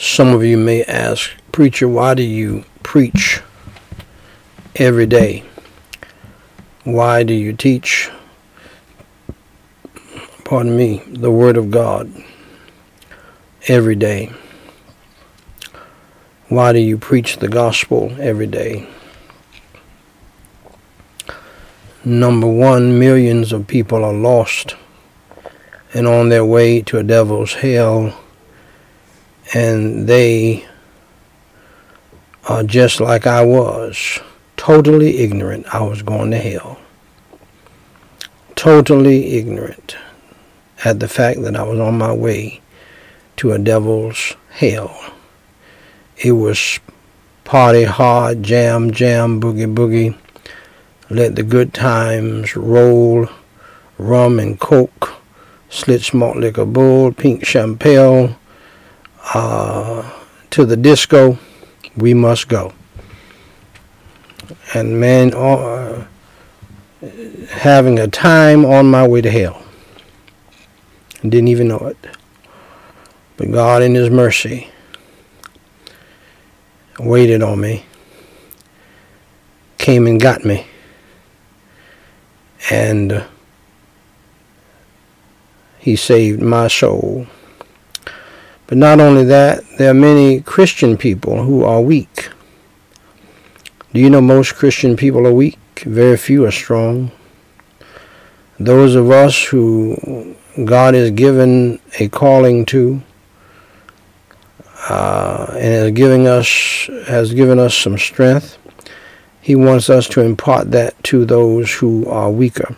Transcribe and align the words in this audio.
Some 0.00 0.28
of 0.28 0.44
you 0.44 0.56
may 0.56 0.84
ask, 0.84 1.32
Preacher, 1.50 1.88
why 1.88 2.14
do 2.14 2.22
you 2.22 2.64
preach 2.84 3.40
every 4.76 5.06
day? 5.06 5.42
Why 6.84 7.24
do 7.24 7.34
you 7.34 7.52
teach, 7.52 8.08
pardon 10.44 10.76
me, 10.76 11.02
the 11.08 11.32
Word 11.32 11.56
of 11.56 11.72
God 11.72 12.12
every 13.66 13.96
day? 13.96 14.30
Why 16.48 16.72
do 16.72 16.78
you 16.78 16.96
preach 16.96 17.38
the 17.38 17.48
gospel 17.48 18.14
every 18.20 18.46
day? 18.46 18.88
Number 22.04 22.46
one, 22.46 23.00
millions 23.00 23.52
of 23.52 23.66
people 23.66 24.04
are 24.04 24.12
lost 24.12 24.76
and 25.92 26.06
on 26.06 26.28
their 26.28 26.44
way 26.44 26.82
to 26.82 26.98
a 26.98 27.02
devil's 27.02 27.54
hell 27.54 28.14
and 29.54 30.06
they 30.06 30.66
are 32.48 32.62
just 32.62 33.00
like 33.00 33.26
I 33.26 33.44
was, 33.44 34.20
totally 34.56 35.18
ignorant 35.18 35.72
I 35.74 35.82
was 35.82 36.02
going 36.02 36.30
to 36.32 36.38
hell. 36.38 36.78
Totally 38.54 39.36
ignorant 39.36 39.96
at 40.84 41.00
the 41.00 41.08
fact 41.08 41.42
that 41.42 41.56
I 41.56 41.62
was 41.62 41.78
on 41.78 41.98
my 41.98 42.12
way 42.12 42.60
to 43.36 43.52
a 43.52 43.58
devil's 43.58 44.34
hell. 44.50 45.12
It 46.16 46.32
was 46.32 46.80
party 47.44 47.84
hard, 47.84 48.42
jam, 48.42 48.90
jam, 48.90 49.40
boogie, 49.40 49.72
boogie. 49.72 50.16
Let 51.08 51.36
the 51.36 51.42
good 51.42 51.72
times 51.72 52.56
roll, 52.56 53.28
rum 53.96 54.38
and 54.38 54.58
coke, 54.58 55.14
Schlitz 55.70 56.12
malt 56.12 56.36
liquor 56.36 56.66
bull, 56.66 57.12
pink 57.12 57.46
champagne, 57.46 58.36
uh, 59.34 60.10
to 60.50 60.64
the 60.64 60.76
disco, 60.76 61.38
we 61.96 62.14
must 62.14 62.48
go. 62.48 62.72
And 64.74 64.98
man, 65.00 65.34
uh, 65.34 66.06
having 67.50 67.98
a 67.98 68.08
time 68.08 68.64
on 68.64 68.90
my 68.90 69.06
way 69.06 69.20
to 69.20 69.30
hell. 69.30 69.62
Didn't 71.22 71.48
even 71.48 71.68
know 71.68 71.78
it. 71.78 71.96
But 73.36 73.50
God 73.50 73.82
in 73.82 73.94
His 73.94 74.10
mercy 74.10 74.68
waited 76.98 77.42
on 77.42 77.60
me, 77.60 77.84
came 79.78 80.06
and 80.06 80.20
got 80.20 80.44
me, 80.44 80.66
and 82.70 83.24
He 85.78 85.94
saved 85.94 86.42
my 86.42 86.68
soul. 86.68 87.26
But 88.68 88.76
not 88.76 89.00
only 89.00 89.24
that, 89.24 89.64
there 89.78 89.90
are 89.90 89.94
many 89.94 90.42
Christian 90.42 90.98
people 90.98 91.42
who 91.42 91.64
are 91.64 91.80
weak. 91.80 92.28
Do 93.94 94.00
you 94.00 94.10
know 94.10 94.20
most 94.20 94.56
Christian 94.56 94.94
people 94.94 95.26
are 95.26 95.32
weak? 95.32 95.58
Very 95.80 96.18
few 96.18 96.44
are 96.44 96.50
strong. 96.50 97.10
Those 98.60 98.94
of 98.94 99.10
us 99.10 99.42
who 99.42 100.36
God 100.62 100.92
has 100.92 101.10
given 101.12 101.80
a 101.98 102.08
calling 102.08 102.66
to 102.66 103.02
uh, 104.90 105.46
and 105.52 105.62
has 105.62 105.90
given 105.92 106.26
us 106.26 106.90
has 107.06 107.32
given 107.32 107.58
us 107.58 107.74
some 107.74 107.96
strength. 107.96 108.58
He 109.40 109.54
wants 109.54 109.88
us 109.88 110.06
to 110.08 110.20
impart 110.20 110.72
that 110.72 111.02
to 111.04 111.24
those 111.24 111.72
who 111.72 112.06
are 112.06 112.30
weaker. 112.30 112.76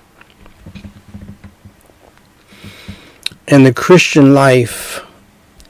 And 3.48 3.66
the 3.66 3.74
Christian 3.74 4.34
life 4.34 5.04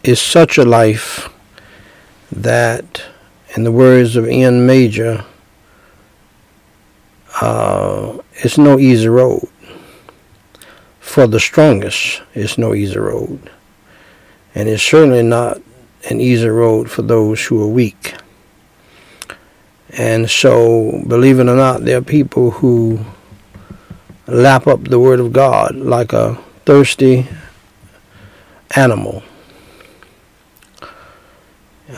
is 0.03 0.21
such 0.21 0.57
a 0.57 0.65
life 0.65 1.29
that, 2.33 3.03
in 3.57 3.65
the 3.65 3.73
words 3.73 4.17
of 4.17 4.29
Ian 4.29 4.67
Major, 4.67 5.25
uh, 7.41 8.19
it's 8.33 8.57
no 8.57 8.79
easy 8.79 9.09
road. 9.09 9.49
For 11.01 11.27
the 11.27 11.41
strongest, 11.41 12.23
it's 12.35 12.57
no 12.57 12.75
easy 12.75 12.99
road. 12.99 13.51
And 14.55 14.69
it's 14.69 14.83
certainly 14.83 15.23
not 15.23 15.61
an 16.09 16.21
easy 16.21 16.49
road 16.49 16.91
for 16.91 17.03
those 17.03 17.45
who 17.45 17.63
are 17.63 17.69
weak. 17.69 18.15
And 19.91 20.31
so, 20.31 21.03
believe 21.07 21.41
it 21.41 21.49
or 21.49 21.57
not, 21.57 21.85
there 21.85 21.99
are 21.99 22.03
people 22.03 22.53
who 22.53 23.01
lap 24.27 24.67
up 24.67 24.85
the 24.85 25.01
Word 25.01 25.21
of 25.21 25.33
God 25.33 25.75
like 25.75 26.13
a 26.13 26.39
thirsty 26.65 27.27
animal 28.77 29.25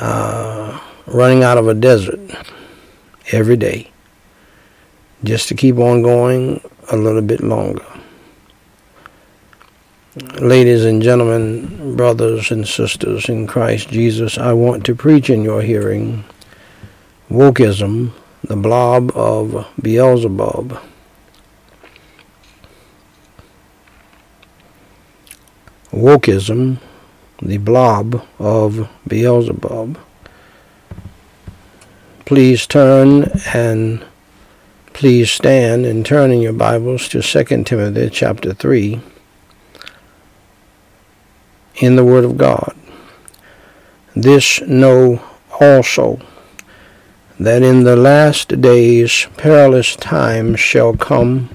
uh, 0.03 0.81
running 1.07 1.45
out 1.45 1.59
of 1.59 1.69
a 1.69 1.75
desert 1.75 2.19
every 3.31 3.57
day 3.57 3.89
just 5.23 5.47
to 5.49 5.55
keep 5.55 5.79
on 5.79 6.03
going 6.03 6.61
a 6.91 6.97
little 6.97 7.23
bit 7.23 7.41
longer. 7.41 7.87
Ladies 10.41 10.85
and 10.85 11.01
gentlemen, 11.01 11.97
brothers 11.97 12.51
and 12.51 12.67
sisters 12.67 13.29
in 13.29 13.47
Christ 13.47 13.91
Jesus, 13.91 14.37
I 14.37 14.53
want 14.53 14.85
to 14.87 14.95
preach 14.97 15.31
in 15.31 15.43
your 15.43 15.63
hearing 15.63 16.25
wokeism, 17.31 18.13
the 18.43 18.57
blob 18.57 19.13
of 19.17 19.69
Beelzebub. 19.81 20.79
Wokeism, 25.93 26.79
the 27.42 27.58
blob 27.58 28.25
of 28.38 28.88
Beelzebub. 29.06 29.98
Please 32.25 32.66
turn 32.66 33.30
and 33.53 34.04
please 34.92 35.30
stand 35.30 35.84
and 35.84 36.06
turn 36.06 36.30
in 36.30 36.41
your 36.41 36.53
Bibles 36.53 37.08
to 37.08 37.20
2 37.20 37.64
Timothy 37.64 38.08
chapter 38.10 38.54
3 38.54 39.00
in 41.76 41.97
the 41.97 42.04
Word 42.04 42.25
of 42.25 42.38
God. 42.38 42.76
This 44.14 44.60
know 44.62 45.20
also 45.60 46.20
that 47.41 47.62
in 47.62 47.82
the 47.82 47.97
last 47.97 48.60
days 48.60 49.26
perilous 49.36 49.97
times 49.97 50.60
shall 50.60 50.97
come 50.97 51.48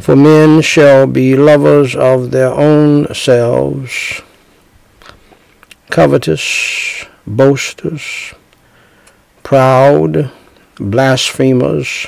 for 0.00 0.14
men 0.16 0.60
shall 0.62 1.06
be 1.06 1.36
lovers 1.36 1.94
of 1.96 2.30
their 2.30 2.50
own 2.52 3.12
selves, 3.14 4.22
covetous, 5.90 7.04
boasters, 7.26 8.34
proud, 9.42 10.30
blasphemers, 10.76 12.06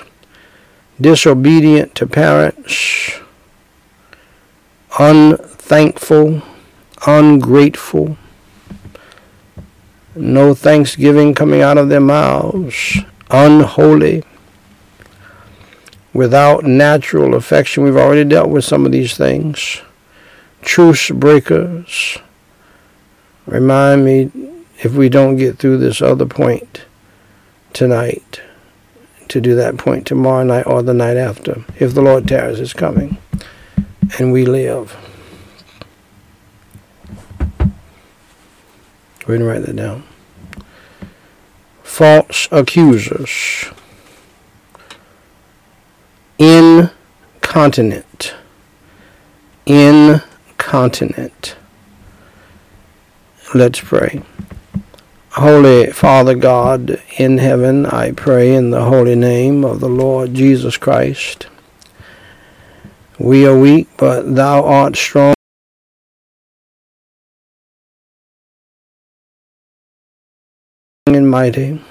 disobedient 1.01 1.95
to 1.95 2.07
parents, 2.07 3.19
unthankful, 4.99 6.43
ungrateful, 7.07 8.17
no 10.15 10.55
thanksgiving 10.55 11.35
coming 11.35 11.63
out 11.63 11.79
of 11.79 11.89
their 11.89 12.01
mouths, 12.01 12.99
unholy, 13.31 14.23
without 16.13 16.65
natural 16.65 17.35
affection. 17.35 17.85
We've 17.85 17.97
already 17.97 18.25
dealt 18.25 18.51
with 18.51 18.65
some 18.65 18.87
of 18.87 18.93
these 18.93 19.17
things. 19.17 19.83
Truce 20.63 21.11
breakers. 21.11 22.19
Remind 23.47 24.05
me 24.05 24.31
if 24.79 24.93
we 24.93 25.09
don't 25.09 25.37
get 25.37 25.59
through 25.59 25.79
this 25.79 26.01
other 26.03 26.27
point 26.27 26.85
tonight 27.73 28.41
to 29.29 29.41
do 29.41 29.55
that 29.55 29.77
point 29.77 30.07
tomorrow 30.07 30.43
night 30.43 30.67
or 30.67 30.83
the 30.83 30.95
night 30.95 31.17
after 31.17 31.65
if 31.79 31.95
the 31.95 32.03
Lord 32.03 32.27
tarries 32.27 32.59
is 32.59 32.73
coming 32.73 33.19
and 34.19 34.33
we 34.33 34.45
live. 34.45 34.97
We're 39.21 39.39
going 39.39 39.41
to 39.41 39.47
write 39.47 39.67
that 39.67 39.77
down. 39.77 40.03
False 41.85 42.49
accusers 42.51 43.71
incontinent. 46.41 48.35
Incontinent. 49.67 51.55
Let's 53.55 53.81
pray. 53.81 54.23
Holy 55.33 55.93
Father 55.93 56.35
God 56.35 57.01
in 57.19 57.37
heaven, 57.39 57.85
I 57.85 58.13
pray 58.13 58.55
in 58.55 58.71
the 58.71 58.85
holy 58.85 59.15
name 59.15 59.65
of 59.65 59.81
the 59.81 59.89
Lord 59.89 60.33
Jesus 60.33 60.79
Christ. 60.79 61.47
We 63.19 63.47
are 63.47 63.57
weak, 63.57 63.89
but 63.99 64.35
thou 64.35 64.65
art 64.65 64.97
strong. 64.97 65.35
and 71.07 71.29
mighty. 71.29 71.83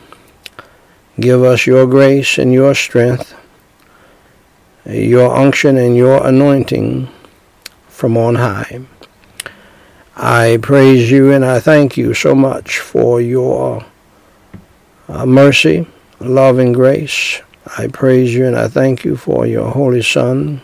Give 1.20 1.44
us 1.44 1.68
your 1.68 1.86
grace 1.86 2.38
and 2.38 2.54
your 2.54 2.74
strength 2.74 3.36
your 4.90 5.36
unction 5.36 5.78
and 5.78 5.96
your 5.96 6.26
anointing 6.26 7.08
from 7.88 8.18
on 8.18 8.36
high. 8.36 8.82
I 10.16 10.58
praise 10.62 11.10
you 11.12 11.32
and 11.32 11.46
I 11.46 11.60
thank 11.60 11.96
you 11.96 12.14
so 12.14 12.36
much 12.36 12.80
for 12.80 13.22
your 13.22 13.86
uh, 15.08 15.26
mercy, 15.26 15.88
love, 16.20 16.60
and 16.60 16.74
grace. 16.74 17.42
I 17.78 17.88
praise 17.88 18.34
you 18.34 18.46
and 18.46 18.56
I 18.56 18.68
thank 18.68 19.06
you 19.06 19.16
for 19.16 19.46
your 19.46 19.72
Holy 19.72 20.02
Son, 20.02 20.62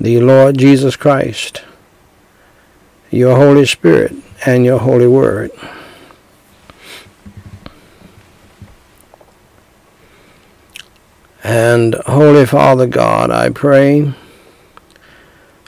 the 0.00 0.20
Lord 0.20 0.56
Jesus 0.56 0.96
Christ, 0.96 1.62
your 3.10 3.36
Holy 3.36 3.66
Spirit, 3.66 4.14
and 4.46 4.64
your 4.64 4.78
Holy 4.78 5.06
Word. 5.06 5.50
And 11.44 11.94
Holy 12.06 12.46
Father 12.46 12.86
God, 12.86 13.30
I 13.30 13.50
pray, 13.50 14.14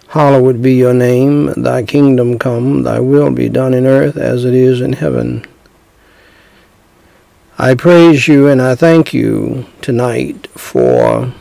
hallowed 0.08 0.62
be 0.62 0.74
your 0.74 0.94
name, 0.94 1.52
thy 1.60 1.82
kingdom 1.82 2.38
come, 2.38 2.84
thy 2.84 3.00
will 3.00 3.32
be 3.32 3.48
done 3.48 3.74
in 3.74 3.84
earth 3.84 4.16
as 4.16 4.44
it 4.44 4.54
is 4.54 4.80
in 4.80 4.92
heaven. 4.92 5.44
I 7.58 7.74
praise 7.74 8.28
you 8.28 8.48
and 8.48 8.62
I 8.62 8.76
thank 8.76 9.12
you 9.12 9.66
tonight 9.80 10.46
for 10.48 11.32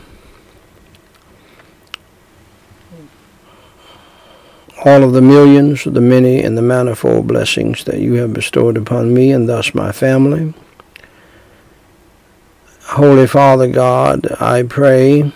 all 4.84 5.02
of 5.02 5.12
the 5.12 5.22
millions, 5.22 5.84
the 5.84 6.00
many, 6.00 6.42
and 6.42 6.58
the 6.58 6.62
manifold 6.62 7.26
blessings 7.26 7.84
that 7.84 8.00
you 8.00 8.14
have 8.14 8.34
bestowed 8.34 8.76
upon 8.76 9.14
me 9.14 9.32
and 9.32 9.48
thus 9.48 9.74
my 9.74 9.92
family. 9.92 10.54
Holy 12.94 13.26
Father 13.26 13.66
God, 13.66 14.24
I 14.40 14.62
pray 14.62 15.32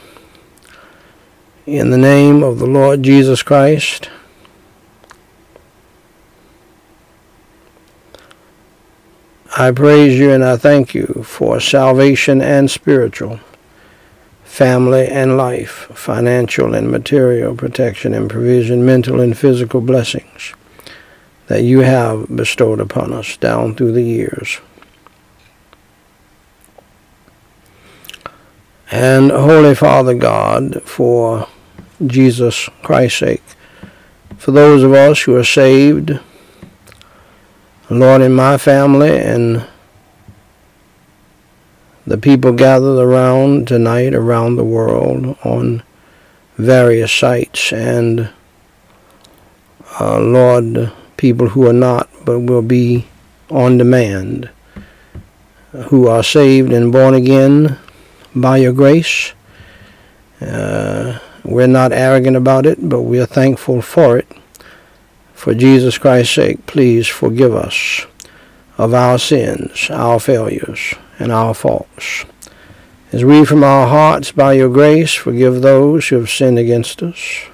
in 1.66 1.90
the 1.90 1.98
name 1.98 2.44
of 2.44 2.60
the 2.60 2.68
Lord 2.68 3.02
Jesus 3.02 3.42
Christ. 3.42 4.08
I 9.56 9.72
praise 9.72 10.16
you 10.16 10.30
and 10.30 10.44
I 10.44 10.56
thank 10.56 10.94
you 10.94 11.24
for 11.26 11.58
salvation 11.58 12.40
and 12.40 12.70
spiritual, 12.70 13.40
family 14.44 15.08
and 15.08 15.36
life, 15.36 15.90
financial 15.92 16.74
and 16.74 16.92
material 16.92 17.56
protection 17.56 18.14
and 18.14 18.30
provision, 18.30 18.86
mental 18.86 19.18
and 19.18 19.36
physical 19.36 19.80
blessings 19.80 20.54
that 21.48 21.64
you 21.64 21.80
have 21.80 22.36
bestowed 22.36 22.78
upon 22.78 23.12
us 23.12 23.36
down 23.36 23.74
through 23.74 23.90
the 23.90 24.02
years. 24.02 24.60
And 28.90 29.30
Holy 29.30 29.74
Father 29.74 30.14
God, 30.14 30.82
for 30.82 31.46
Jesus 32.06 32.68
Christ's 32.82 33.18
sake, 33.18 33.42
for 34.38 34.52
those 34.52 34.82
of 34.82 34.92
us 34.92 35.22
who 35.22 35.36
are 35.36 35.44
saved, 35.44 36.18
Lord, 37.90 38.22
in 38.22 38.32
my 38.32 38.56
family 38.56 39.18
and 39.18 39.66
the 42.06 42.16
people 42.16 42.52
gathered 42.52 42.98
around 42.98 43.68
tonight 43.68 44.14
around 44.14 44.56
the 44.56 44.64
world 44.64 45.36
on 45.44 45.82
various 46.56 47.12
sites, 47.12 47.72
and 47.72 48.30
uh, 50.00 50.18
Lord, 50.18 50.90
people 51.18 51.50
who 51.50 51.66
are 51.66 51.74
not 51.74 52.08
but 52.24 52.40
will 52.40 52.62
be 52.62 53.06
on 53.50 53.76
demand, 53.76 54.48
who 55.88 56.08
are 56.08 56.22
saved 56.22 56.72
and 56.72 56.90
born 56.90 57.12
again 57.12 57.78
by 58.34 58.58
your 58.58 58.72
grace. 58.72 59.32
Uh, 60.40 61.18
we're 61.44 61.66
not 61.66 61.92
arrogant 61.92 62.36
about 62.36 62.66
it, 62.66 62.88
but 62.88 63.02
we 63.02 63.18
are 63.20 63.26
thankful 63.26 63.80
for 63.82 64.18
it. 64.18 64.28
For 65.34 65.54
Jesus 65.54 65.98
Christ's 65.98 66.34
sake, 66.34 66.66
please 66.66 67.06
forgive 67.06 67.54
us 67.54 68.06
of 68.76 68.94
our 68.94 69.18
sins, 69.18 69.88
our 69.90 70.20
failures, 70.20 70.94
and 71.18 71.32
our 71.32 71.54
faults. 71.54 72.24
As 73.10 73.24
we 73.24 73.44
from 73.44 73.64
our 73.64 73.86
hearts, 73.86 74.32
by 74.32 74.52
your 74.52 74.68
grace, 74.68 75.14
forgive 75.14 75.62
those 75.62 76.08
who 76.08 76.16
have 76.16 76.28
sinned 76.28 76.58
against 76.58 77.02
us. 77.02 77.46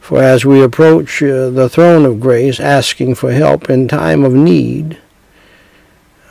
For 0.00 0.22
as 0.22 0.44
we 0.44 0.62
approach 0.62 1.22
uh, 1.22 1.50
the 1.50 1.68
throne 1.68 2.04
of 2.04 2.20
grace, 2.20 2.58
asking 2.58 3.14
for 3.14 3.32
help 3.32 3.70
in 3.70 3.88
time 3.88 4.24
of 4.24 4.32
need, 4.32 4.98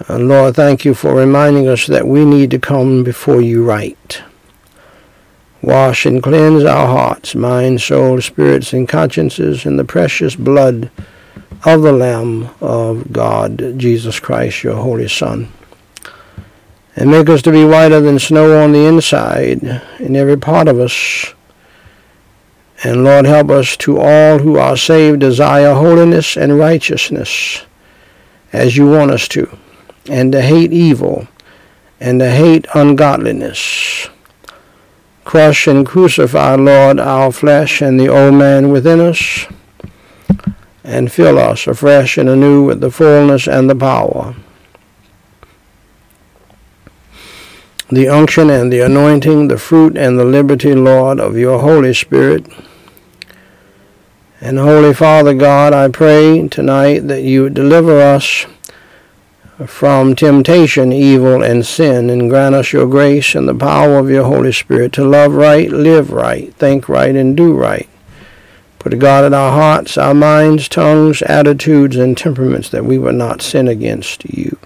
and 0.08 0.28
Lord, 0.28 0.56
thank 0.56 0.84
you 0.84 0.94
for 0.94 1.16
reminding 1.16 1.68
us 1.68 1.88
that 1.88 2.08
we 2.08 2.26
need 2.26 2.52
to 2.52 2.60
come 2.60 3.04
before 3.04 3.42
you 3.42 3.64
right. 3.64 4.22
Wash 5.62 6.06
and 6.06 6.22
cleanse 6.22 6.66
our 6.66 6.88
hearts, 6.88 7.34
minds, 7.34 7.86
souls, 7.86 8.26
spirits, 8.26 8.74
and 8.74 8.90
consciences 8.90 9.66
in 9.66 9.78
the 9.78 9.86
precious 9.86 10.36
blood 10.36 10.92
of 11.64 11.82
the 11.82 11.94
Lamb 11.94 12.50
of 12.60 13.12
God, 13.14 13.76
Jesus 13.78 14.20
Christ, 14.20 14.64
your 14.64 14.76
Holy 14.76 15.08
Son. 15.08 15.50
And 16.98 17.10
make 17.10 17.30
us 17.30 17.42
to 17.44 17.52
be 17.52 17.64
whiter 17.64 18.02
than 18.02 18.20
snow 18.20 18.62
on 18.62 18.74
the 18.74 18.86
inside, 18.86 19.64
in 20.00 20.16
every 20.16 20.38
part 20.38 20.68
of 20.68 20.78
us. 20.78 21.34
And 22.84 23.06
Lord, 23.06 23.26
help 23.26 23.50
us 23.50 23.78
to 23.78 23.98
all 23.98 24.40
who 24.40 24.58
are 24.58 24.76
saved 24.76 25.22
desire 25.22 25.74
holiness 25.74 26.36
and 26.36 26.60
righteousness 26.60 27.66
as 28.52 28.76
you 28.76 28.88
want 28.90 29.12
us 29.12 29.28
to 29.30 29.58
and 30.10 30.32
to 30.32 30.42
hate 30.42 30.72
evil 30.72 31.28
and 32.00 32.20
to 32.20 32.30
hate 32.30 32.66
ungodliness. 32.74 34.10
Crush 35.24 35.68
and 35.68 35.86
crucify, 35.86 36.56
Lord, 36.56 37.00
our 37.00 37.32
flesh 37.32 37.82
and 37.82 38.00
the 38.00 38.08
old 38.08 38.36
man 38.36 38.70
within 38.70 39.00
us, 39.00 39.48
and 40.84 41.12
fill 41.12 41.40
us 41.40 41.66
afresh 41.66 42.18
and 42.18 42.30
anew 42.30 42.64
with 42.64 42.80
the 42.80 42.92
fullness 42.92 43.48
and 43.48 43.70
the 43.70 43.76
power. 43.76 44.36
The 47.90 48.08
unction 48.08 48.50
and 48.50 48.72
the 48.72 48.82
anointing, 48.82 49.48
the 49.48 49.58
fruit 49.58 49.98
and 49.98 50.20
the 50.20 50.26
liberty, 50.26 50.76
Lord, 50.76 51.20
of 51.20 51.38
your 51.38 51.60
Holy 51.60 51.94
Spirit. 51.94 52.46
And 54.42 54.60
Holy 54.60 54.94
Father 54.94 55.34
God, 55.34 55.74
I 55.74 55.88
pray 55.88 56.48
tonight 56.48 57.08
that 57.08 57.22
you 57.22 57.50
deliver 57.50 58.00
us 58.00 58.46
from 59.66 60.16
temptation, 60.16 60.92
evil, 60.92 61.42
and 61.42 61.66
sin, 61.66 62.10
and 62.10 62.30
grant 62.30 62.56
us 62.56 62.74
your 62.74 62.88
grace 62.88 63.36
and 63.36 63.48
the 63.48 63.56
power 63.56 63.98
of 63.98 64.10
your 64.10 64.26
Holy 64.26 64.52
Spirit 64.52 64.92
to 64.94 65.06
love 65.06 65.34
right, 65.34 65.70
live 65.70 66.12
right, 66.12 66.54
think 66.56 66.90
right, 66.90 67.16
and 67.16 67.38
do 67.38 67.54
right. 67.54 67.88
Put 68.80 69.00
God 69.00 69.24
in 69.24 69.34
our 69.34 69.52
hearts, 69.52 69.98
our 69.98 70.14
minds, 70.14 70.68
tongues, 70.68 71.22
attitudes, 71.24 71.96
and 71.96 72.18
temperaments 72.18 72.70
that 72.70 72.86
we 72.86 72.98
would 72.98 73.16
not 73.16 73.42
sin 73.42 73.68
against 73.68 74.26
you. 74.26 74.58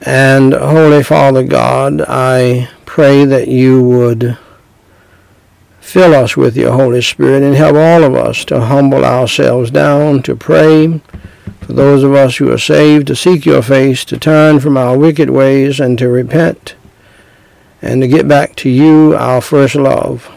And 0.00 0.54
Holy 0.54 1.02
Father 1.02 1.42
God, 1.42 2.00
I 2.06 2.70
pray 2.86 3.24
that 3.24 3.48
you 3.48 3.82
would 3.82 4.38
fill 5.80 6.14
us 6.14 6.36
with 6.36 6.56
your 6.56 6.72
Holy 6.72 7.02
Spirit 7.02 7.42
and 7.42 7.56
help 7.56 7.76
all 7.76 8.04
of 8.04 8.14
us 8.14 8.44
to 8.46 8.60
humble 8.60 9.04
ourselves 9.04 9.70
down, 9.70 10.22
to 10.22 10.36
pray, 10.36 11.00
for 11.66 11.72
those 11.72 12.04
of 12.04 12.14
us 12.14 12.36
who 12.36 12.52
are 12.52 12.58
saved 12.58 13.08
to 13.08 13.16
seek 13.16 13.44
your 13.44 13.62
face, 13.62 14.04
to 14.04 14.18
turn 14.18 14.60
from 14.60 14.76
our 14.76 14.96
wicked 14.96 15.30
ways, 15.30 15.80
and 15.80 15.98
to 15.98 16.08
repent, 16.08 16.76
and 17.82 18.00
to 18.02 18.08
get 18.08 18.28
back 18.28 18.54
to 18.56 18.70
you, 18.70 19.16
our 19.16 19.40
first 19.40 19.74
love. 19.74 20.30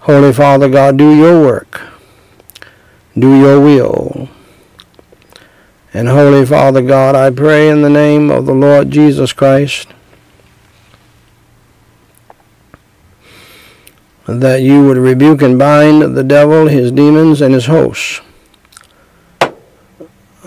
Holy 0.00 0.32
Father 0.32 0.68
God, 0.68 0.96
do 0.96 1.14
your 1.14 1.40
work. 1.40 1.82
Do 3.16 3.38
your 3.38 3.60
will. 3.60 4.28
And 5.94 6.08
Holy 6.08 6.44
Father 6.44 6.82
God, 6.82 7.14
I 7.14 7.30
pray 7.30 7.68
in 7.68 7.82
the 7.82 7.90
name 7.90 8.30
of 8.30 8.46
the 8.46 8.54
Lord 8.54 8.90
Jesus 8.90 9.32
Christ 9.32 9.88
that 14.26 14.62
you 14.62 14.84
would 14.86 14.96
rebuke 14.96 15.42
and 15.42 15.58
bind 15.58 16.16
the 16.16 16.24
devil, 16.24 16.66
his 16.66 16.90
demons, 16.92 17.40
and 17.40 17.54
his 17.54 17.66
hosts 17.66 18.20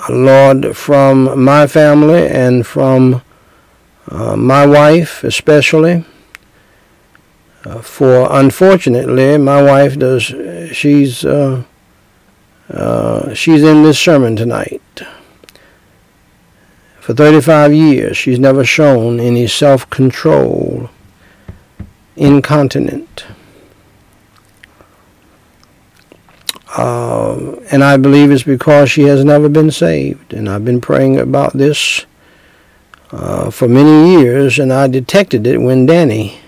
Lord, 0.10 0.76
from 0.76 1.44
my 1.44 1.68
family 1.68 2.28
and 2.28 2.66
from 2.66 3.22
uh, 4.10 4.36
my 4.36 4.66
wife 4.66 5.24
especially. 5.24 6.06
Uh, 7.66 7.80
for 7.82 8.28
unfortunately, 8.30 9.38
my 9.38 9.62
wife 9.62 9.98
does. 9.98 10.24
She's 10.74 11.24
uh, 11.24 11.64
uh 12.70 13.34
she's 13.34 13.64
in 13.64 13.84
this 13.84 14.00
sermon 14.00 14.36
tonight. 14.36 14.82
For 17.00 17.14
35 17.14 17.74
years, 17.74 18.16
she's 18.16 18.40
never 18.40 18.64
shown 18.64 19.20
any 19.20 19.46
self-control, 19.46 20.90
incontinent. 22.16 23.26
Uh, 26.76 27.56
and 27.72 27.84
I 27.84 27.98
believe 27.98 28.32
it's 28.32 28.44
because 28.44 28.90
she 28.90 29.04
has 29.04 29.24
never 29.24 29.48
been 29.48 29.70
saved. 29.70 30.34
And 30.34 30.50
I've 30.50 30.66
been 30.66 30.82
praying 30.82 31.20
about 31.20 31.54
this 31.54 32.06
uh, 33.12 33.52
for 33.52 33.68
many 33.68 34.22
years, 34.22 34.58
and 34.58 34.74
I 34.74 34.88
detected 34.88 35.46
it 35.46 35.60
when 35.60 35.86
Danny, 35.86 36.40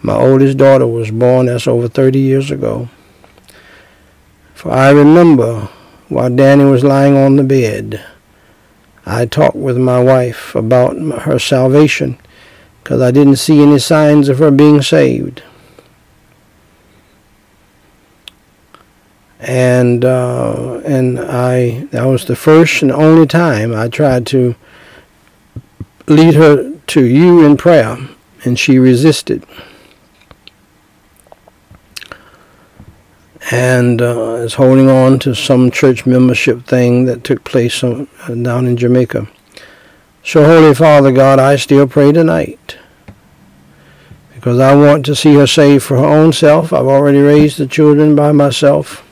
my 0.00 0.14
oldest 0.14 0.56
daughter, 0.56 0.86
was 0.86 1.10
born. 1.10 1.46
That's 1.46 1.66
over 1.66 1.88
30 1.88 2.18
years 2.18 2.50
ago. 2.50 2.88
For 4.54 4.72
I 4.72 4.90
remember 4.90 5.68
while 6.08 6.34
Danny 6.34 6.64
was 6.64 6.82
lying 6.82 7.16
on 7.16 7.36
the 7.36 7.44
bed, 7.44 8.04
I 9.04 9.26
talked 9.26 9.56
with 9.56 9.76
my 9.76 10.02
wife 10.02 10.54
about 10.54 10.96
her 10.96 11.38
salvation 11.38 12.18
because 12.82 13.02
I 13.02 13.10
didn't 13.10 13.36
see 13.36 13.62
any 13.62 13.78
signs 13.78 14.28
of 14.30 14.38
her 14.38 14.50
being 14.50 14.80
saved. 14.80 15.42
And 19.40 20.04
uh, 20.04 20.80
and 20.84 21.20
I 21.20 21.86
that 21.92 22.04
was 22.04 22.24
the 22.24 22.34
first 22.34 22.82
and 22.82 22.90
only 22.90 23.26
time 23.26 23.74
I 23.74 23.88
tried 23.88 24.26
to 24.28 24.56
lead 26.08 26.34
her 26.34 26.72
to 26.88 27.04
you 27.04 27.44
in 27.44 27.56
prayer, 27.56 27.96
and 28.44 28.58
she 28.58 28.78
resisted. 28.78 29.46
and 33.50 34.02
uh, 34.02 34.34
is 34.34 34.54
holding 34.54 34.88
on 34.88 35.18
to 35.20 35.34
some 35.34 35.70
church 35.70 36.04
membership 36.04 36.64
thing 36.64 37.04
that 37.06 37.24
took 37.24 37.44
place 37.44 37.82
uh, 37.82 38.04
down 38.42 38.66
in 38.66 38.76
Jamaica. 38.76 39.28
So, 40.22 40.44
Holy 40.44 40.74
Father 40.74 41.12
God, 41.12 41.38
I 41.38 41.56
still 41.56 41.86
pray 41.86 42.12
tonight 42.12 42.76
because 44.34 44.58
I 44.58 44.74
want 44.74 45.06
to 45.06 45.16
see 45.16 45.34
her 45.34 45.46
saved 45.46 45.84
for 45.84 45.96
her 45.96 46.04
own 46.04 46.32
self. 46.32 46.72
I've 46.72 46.86
already 46.86 47.20
raised 47.20 47.58
the 47.58 47.66
children 47.66 48.14
by 48.14 48.32
myself, 48.32 49.02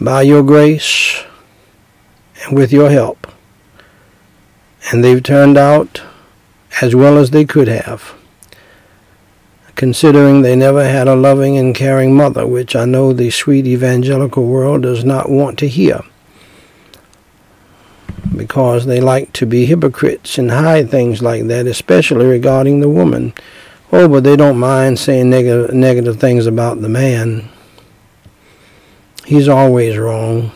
by 0.00 0.22
your 0.22 0.42
grace, 0.42 1.24
and 2.42 2.56
with 2.56 2.72
your 2.72 2.90
help. 2.90 3.26
And 4.90 5.04
they've 5.04 5.22
turned 5.22 5.58
out 5.58 6.02
as 6.80 6.94
well 6.94 7.18
as 7.18 7.30
they 7.30 7.44
could 7.44 7.68
have 7.68 8.14
considering 9.80 10.42
they 10.42 10.54
never 10.54 10.84
had 10.84 11.08
a 11.08 11.14
loving 11.14 11.56
and 11.56 11.74
caring 11.74 12.14
mother, 12.14 12.46
which 12.46 12.76
I 12.76 12.84
know 12.84 13.14
the 13.14 13.30
sweet 13.30 13.66
evangelical 13.66 14.44
world 14.44 14.82
does 14.82 15.06
not 15.06 15.30
want 15.30 15.58
to 15.60 15.68
hear 15.68 16.02
because 18.36 18.84
they 18.84 19.00
like 19.00 19.32
to 19.32 19.46
be 19.46 19.64
hypocrites 19.64 20.36
and 20.36 20.50
hide 20.50 20.90
things 20.90 21.22
like 21.22 21.46
that, 21.46 21.66
especially 21.66 22.26
regarding 22.26 22.80
the 22.80 22.90
woman. 22.90 23.32
Oh, 23.90 24.06
but 24.06 24.22
they 24.22 24.36
don't 24.36 24.58
mind 24.58 24.98
saying 24.98 25.30
negative, 25.30 25.74
negative 25.74 26.20
things 26.20 26.46
about 26.46 26.82
the 26.82 26.90
man. 26.90 27.48
He's 29.30 29.46
always 29.46 29.96
wrong. 29.96 30.50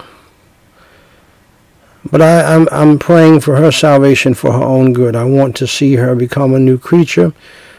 But 2.11 2.21
I, 2.21 2.43
I'm, 2.43 2.69
I'm 2.73 2.99
praying 2.99 3.43
for 3.43 3.55
her 3.55 3.71
salvation 3.71 4.35
for 4.35 4.51
her 4.51 4.65
own 4.65 4.93
good. 4.93 5.15
I 5.15 5.23
want 5.23 5.55
to 5.59 5.69
see 5.69 5.95
her 5.95 6.17
become 6.17 6.53
a 6.53 6.59
new 6.59 6.77
creature 6.77 7.33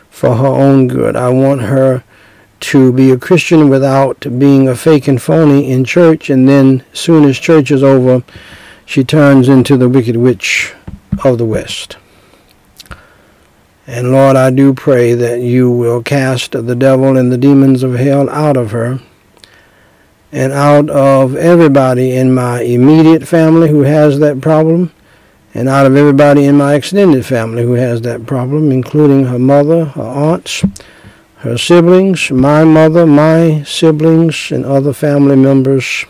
for 0.10 0.36
her 0.36 0.48
own 0.48 0.88
good. 0.88 1.18
I 1.18 1.28
want 1.32 1.64
her 1.64 2.06
to 2.72 2.94
be 2.94 3.12
a 3.12 3.18
Christian 3.18 3.68
without 3.68 4.40
being 4.40 4.70
a 4.70 4.76
fake 4.78 5.10
and 5.10 5.22
phony 5.22 5.70
in 5.70 5.84
church, 5.84 6.30
and 6.30 6.48
then 6.48 6.86
soon 6.94 7.26
as 7.26 7.40
church 7.40 7.72
is 7.72 7.84
over, 7.84 8.24
she 8.86 9.04
turns 9.04 9.50
into 9.50 9.76
the 9.76 9.90
wicked 9.90 10.16
witch 10.16 10.74
of 11.26 11.38
the 11.38 11.46
West. 11.46 11.98
And 13.86 14.14
Lord, 14.14 14.38
I 14.38 14.50
do 14.50 14.74
pray 14.74 15.14
that 15.14 15.42
you 15.42 15.70
will 15.70 16.02
cast 16.02 16.54
the 16.54 16.74
devil 16.74 17.18
and 17.18 17.34
the 17.34 17.38
demons 17.38 17.84
of 17.84 17.96
hell 17.96 18.30
out 18.30 18.56
of 18.56 18.72
her 18.72 19.02
and 20.36 20.52
out 20.52 20.90
of 20.90 21.34
everybody 21.38 22.12
in 22.12 22.34
my 22.34 22.60
immediate 22.60 23.26
family 23.26 23.70
who 23.70 23.84
has 23.84 24.20
that 24.20 24.42
problem 24.42 24.92
and 25.54 25.70
out 25.70 25.86
of 25.86 25.96
everybody 25.96 26.44
in 26.44 26.58
my 26.58 26.74
extended 26.74 27.26
family 27.26 27.64
who 27.64 27.72
has 27.72 28.02
that 28.02 28.26
problem, 28.26 28.70
including 28.70 29.24
her 29.28 29.40
mother, 29.40 29.86
her 29.86 30.02
aunts, 30.02 30.66
her 31.38 31.58
siblings, 31.58 32.30
my 32.32 32.66
mother, 32.66 33.06
my 33.06 33.64
siblings, 33.64 34.52
and 34.52 34.66
other 34.66 34.92
family 34.92 35.38
members. 35.38 36.04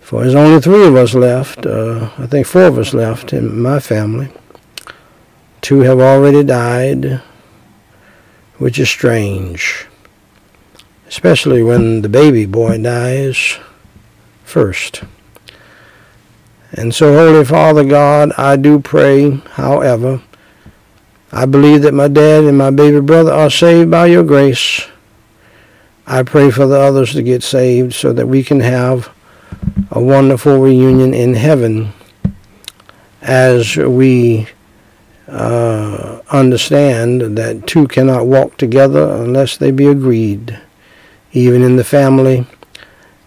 For 0.00 0.22
there's 0.22 0.34
only 0.34 0.60
three 0.60 0.84
of 0.84 0.96
us 0.96 1.14
left, 1.14 1.64
uh, 1.66 2.10
I 2.18 2.26
think 2.26 2.44
four 2.48 2.64
of 2.64 2.76
us 2.76 2.92
left 2.92 3.32
in 3.32 3.62
my 3.62 3.78
family. 3.78 4.32
Two 5.60 5.82
have 5.82 6.00
already 6.00 6.42
died, 6.42 7.22
which 8.58 8.80
is 8.80 8.90
strange, 8.90 9.86
especially 11.10 11.62
when 11.62 12.00
the 12.00 12.08
baby 12.08 12.46
boy 12.46 12.80
dies 12.82 13.58
first. 14.44 15.02
And 16.72 16.94
so, 16.94 17.12
Holy 17.12 17.44
Father 17.44 17.84
God, 17.84 18.32
I 18.38 18.56
do 18.56 18.78
pray, 18.80 19.32
however, 19.54 20.22
I 21.32 21.44
believe 21.44 21.82
that 21.82 21.94
my 21.94 22.08
dad 22.08 22.44
and 22.44 22.56
my 22.56 22.70
baby 22.70 23.00
brother 23.00 23.32
are 23.32 23.50
saved 23.50 23.90
by 23.90 24.06
your 24.06 24.24
grace. 24.24 24.86
I 26.06 26.22
pray 26.22 26.50
for 26.50 26.66
the 26.66 26.78
others 26.78 27.12
to 27.12 27.22
get 27.22 27.42
saved 27.42 27.94
so 27.94 28.12
that 28.12 28.26
we 28.26 28.42
can 28.42 28.60
have 28.60 29.12
a 29.90 30.00
wonderful 30.00 30.58
reunion 30.58 31.12
in 31.12 31.34
heaven 31.34 31.92
as 33.20 33.76
we 33.76 34.48
uh, 35.28 36.20
understand 36.30 37.36
that 37.36 37.66
two 37.66 37.86
cannot 37.86 38.26
walk 38.26 38.56
together 38.56 39.12
unless 39.12 39.56
they 39.56 39.70
be 39.70 39.86
agreed, 39.86 40.58
even 41.32 41.62
in 41.62 41.76
the 41.76 41.84
family 41.84 42.46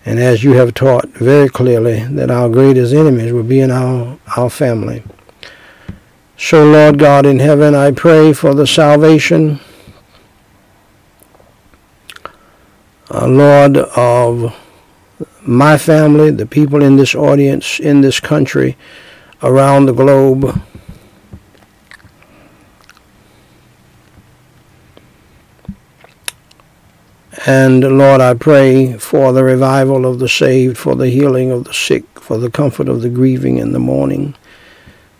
and 0.05 0.19
as 0.19 0.43
you 0.43 0.53
have 0.53 0.73
taught 0.73 1.07
very 1.09 1.47
clearly 1.47 2.03
that 2.03 2.29
our 2.29 2.49
greatest 2.49 2.93
enemies 2.93 3.31
will 3.31 3.43
be 3.43 3.61
in 3.61 3.71
our, 3.71 4.17
our 4.35 4.49
family. 4.49 5.03
So, 6.37 6.65
Lord 6.65 6.99
God 6.99 7.25
in 7.25 7.39
heaven, 7.39 7.73
I 7.73 7.91
pray 7.91 8.33
for 8.33 8.53
the 8.53 8.67
salvation, 8.67 9.61
uh, 13.09 13.27
Lord, 13.27 13.77
of 13.77 14.53
my 15.41 15.77
family, 15.77 16.31
the 16.31 16.45
people 16.45 16.83
in 16.83 16.97
this 16.97 17.15
audience, 17.15 17.79
in 17.79 18.01
this 18.01 18.19
country, 18.19 18.75
around 19.41 19.85
the 19.85 19.93
globe. 19.93 20.61
And 27.45 27.97
Lord, 27.97 28.21
I 28.21 28.35
pray 28.35 28.93
for 28.93 29.33
the 29.33 29.43
revival 29.43 30.05
of 30.05 30.19
the 30.19 30.29
saved, 30.29 30.77
for 30.77 30.95
the 30.95 31.09
healing 31.09 31.51
of 31.51 31.65
the 31.65 31.73
sick, 31.73 32.05
for 32.21 32.37
the 32.37 32.49
comfort 32.49 32.87
of 32.87 33.01
the 33.01 33.09
grieving 33.09 33.57
in 33.57 33.73
the 33.73 33.79
mourning. 33.79 34.35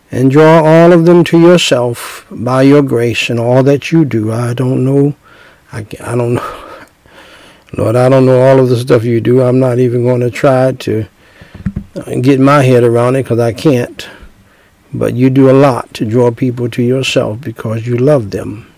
And 0.09 0.31
draw 0.31 0.63
all 0.63 0.93
of 0.93 1.05
them 1.05 1.25
to 1.25 1.39
yourself 1.39 2.25
by 2.31 2.61
your 2.61 2.81
grace 2.81 3.29
and 3.29 3.39
all 3.41 3.61
that 3.63 3.91
you 3.91 4.05
do. 4.05 4.31
I 4.31 4.53
don't 4.53 4.85
know. 4.85 5.15
I, 5.73 5.79
I 5.99 6.15
don't 6.15 6.35
know. 6.35 6.69
Lord, 7.77 7.97
I 7.97 8.07
don't 8.07 8.25
know 8.25 8.41
all 8.41 8.59
of 8.59 8.69
the 8.69 8.77
stuff 8.77 9.03
you 9.03 9.19
do. 9.19 9.41
I'm 9.41 9.59
not 9.59 9.79
even 9.79 10.03
going 10.03 10.21
to 10.21 10.31
try 10.31 10.71
to 10.71 11.05
uh, 11.95 12.15
get 12.21 12.39
my 12.39 12.61
head 12.61 12.83
around 12.83 13.17
it 13.17 13.23
because 13.23 13.39
I 13.39 13.51
can't. 13.51 14.07
But 14.93 15.15
you 15.15 15.29
do 15.29 15.49
a 15.49 15.51
lot 15.51 15.93
to 15.95 16.05
draw 16.05 16.31
people 16.31 16.69
to 16.69 16.83
yourself 16.83 17.41
because 17.41 17.85
you 17.85 17.97
love 17.97 18.31
them. 18.31 18.72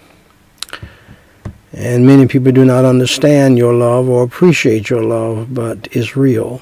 And 1.78 2.08
many 2.08 2.26
people 2.26 2.54
do 2.54 2.64
not 2.64 2.86
understand 2.86 3.58
your 3.58 3.74
love 3.74 4.08
or 4.08 4.24
appreciate 4.24 4.90
your 4.90 5.04
love, 5.04 5.54
but 5.54 5.90
it's 5.92 6.16
real. 6.16 6.62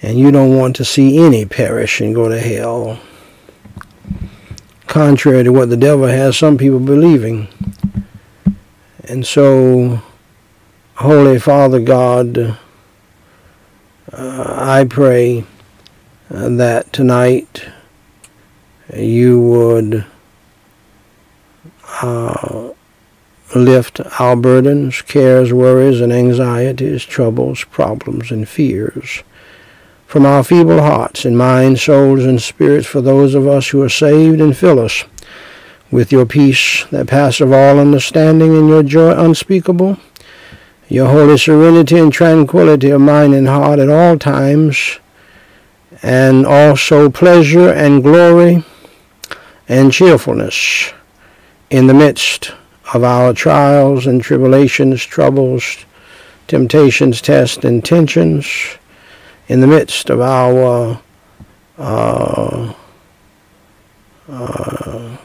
And 0.00 0.18
you 0.18 0.30
don't 0.30 0.56
want 0.56 0.76
to 0.76 0.84
see 0.84 1.18
any 1.18 1.44
perish 1.44 2.00
and 2.00 2.14
go 2.14 2.30
to 2.30 2.40
hell. 2.40 2.98
Contrary 4.86 5.44
to 5.44 5.52
what 5.52 5.68
the 5.68 5.76
devil 5.76 6.06
has 6.06 6.38
some 6.38 6.56
people 6.56 6.80
believing. 6.80 7.48
And 9.04 9.26
so, 9.26 10.00
Holy 10.94 11.38
Father 11.38 11.80
God, 11.80 12.38
uh, 14.10 14.54
I 14.58 14.86
pray 14.88 15.44
uh, 16.30 16.48
that 16.48 16.94
tonight 16.94 17.66
you 18.96 19.38
would 19.38 20.06
uh, 22.00 22.70
lift 23.54 24.00
our 24.20 24.36
burdens, 24.36 25.02
cares, 25.02 25.52
worries, 25.52 26.00
and 26.00 26.12
anxieties, 26.12 27.04
troubles, 27.04 27.64
problems, 27.64 28.30
and 28.30 28.48
fears. 28.48 29.22
From 30.06 30.26
our 30.26 30.42
feeble 30.42 30.80
hearts 30.80 31.24
and 31.24 31.36
minds, 31.36 31.82
souls, 31.82 32.24
and 32.24 32.40
spirits 32.40 32.86
for 32.86 33.00
those 33.00 33.34
of 33.34 33.46
us 33.46 33.68
who 33.68 33.82
are 33.82 33.88
saved, 33.88 34.40
and 34.40 34.56
fill 34.56 34.78
us 34.78 35.04
with 35.90 36.12
your 36.12 36.26
peace 36.26 36.84
that 36.90 37.08
passeth 37.08 37.52
all 37.52 37.78
understanding 37.78 38.56
and 38.56 38.68
your 38.68 38.82
joy 38.82 39.12
unspeakable, 39.12 39.98
your 40.88 41.08
holy 41.08 41.38
serenity 41.38 41.98
and 41.98 42.12
tranquility 42.12 42.90
of 42.90 43.00
mind 43.00 43.34
and 43.34 43.48
heart 43.48 43.78
at 43.78 43.88
all 43.88 44.18
times, 44.18 44.98
and 46.02 46.46
also 46.46 47.10
pleasure 47.10 47.70
and 47.70 48.02
glory 48.02 48.64
and 49.68 49.92
cheerfulness 49.92 50.92
in 51.70 51.86
the 51.86 51.94
midst 51.94 52.52
of 52.94 53.04
our 53.04 53.32
trials 53.32 54.06
and 54.06 54.22
tribulations, 54.22 55.04
troubles, 55.04 55.84
temptations, 56.46 57.20
tests, 57.20 57.64
and 57.64 57.84
tensions 57.84 58.78
in 59.48 59.60
the 59.60 59.66
midst 59.66 60.10
of 60.10 60.20
our 60.20 61.00
uh, 61.78 62.72
uh, 64.28 65.16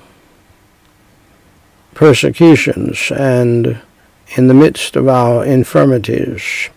persecutions 1.93 3.11
and 3.11 3.81
in 4.35 4.47
the 4.47 4.53
midst 4.53 4.95
of 4.95 5.07
our 5.07 5.45
infirmities 5.45 6.69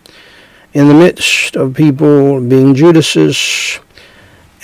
in 0.77 0.87
the 0.87 0.93
midst 0.93 1.55
of 1.55 1.73
people 1.73 2.39
being 2.39 2.75
Judases 2.75 3.79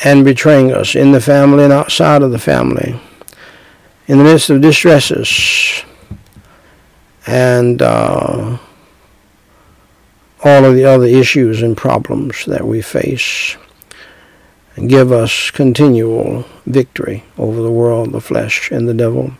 and 0.03 0.24
betraying 0.24 0.72
us 0.72 0.94
in 0.94 1.12
the 1.12 1.20
family 1.20 1.63
and 1.63 1.74
outside 1.74 2.22
of 2.22 2.32
the 2.32 2.38
family, 2.38 3.00
in 4.06 4.20
the 4.20 4.24
midst 4.24 4.51
of 4.51 4.62
distresses 4.62 5.84
and 7.25 7.82
uh, 7.82 8.58
all 10.44 10.65
of 10.65 10.75
the 10.75 10.86
other 10.86 11.06
issues 11.06 11.62
and 11.62 11.77
problems 11.77 12.46
that 12.46 12.68
we 12.68 12.82
face. 12.82 13.58
And 14.75 14.89
give 14.89 15.12
us 15.12 15.51
continual 15.51 16.46
victory 16.65 17.24
over 17.38 17.62
the 17.62 17.72
world, 17.72 18.12
the 18.12 18.20
flesh, 18.20 18.72
and 18.72 18.89
the 18.89 18.94
devil. 18.94 19.34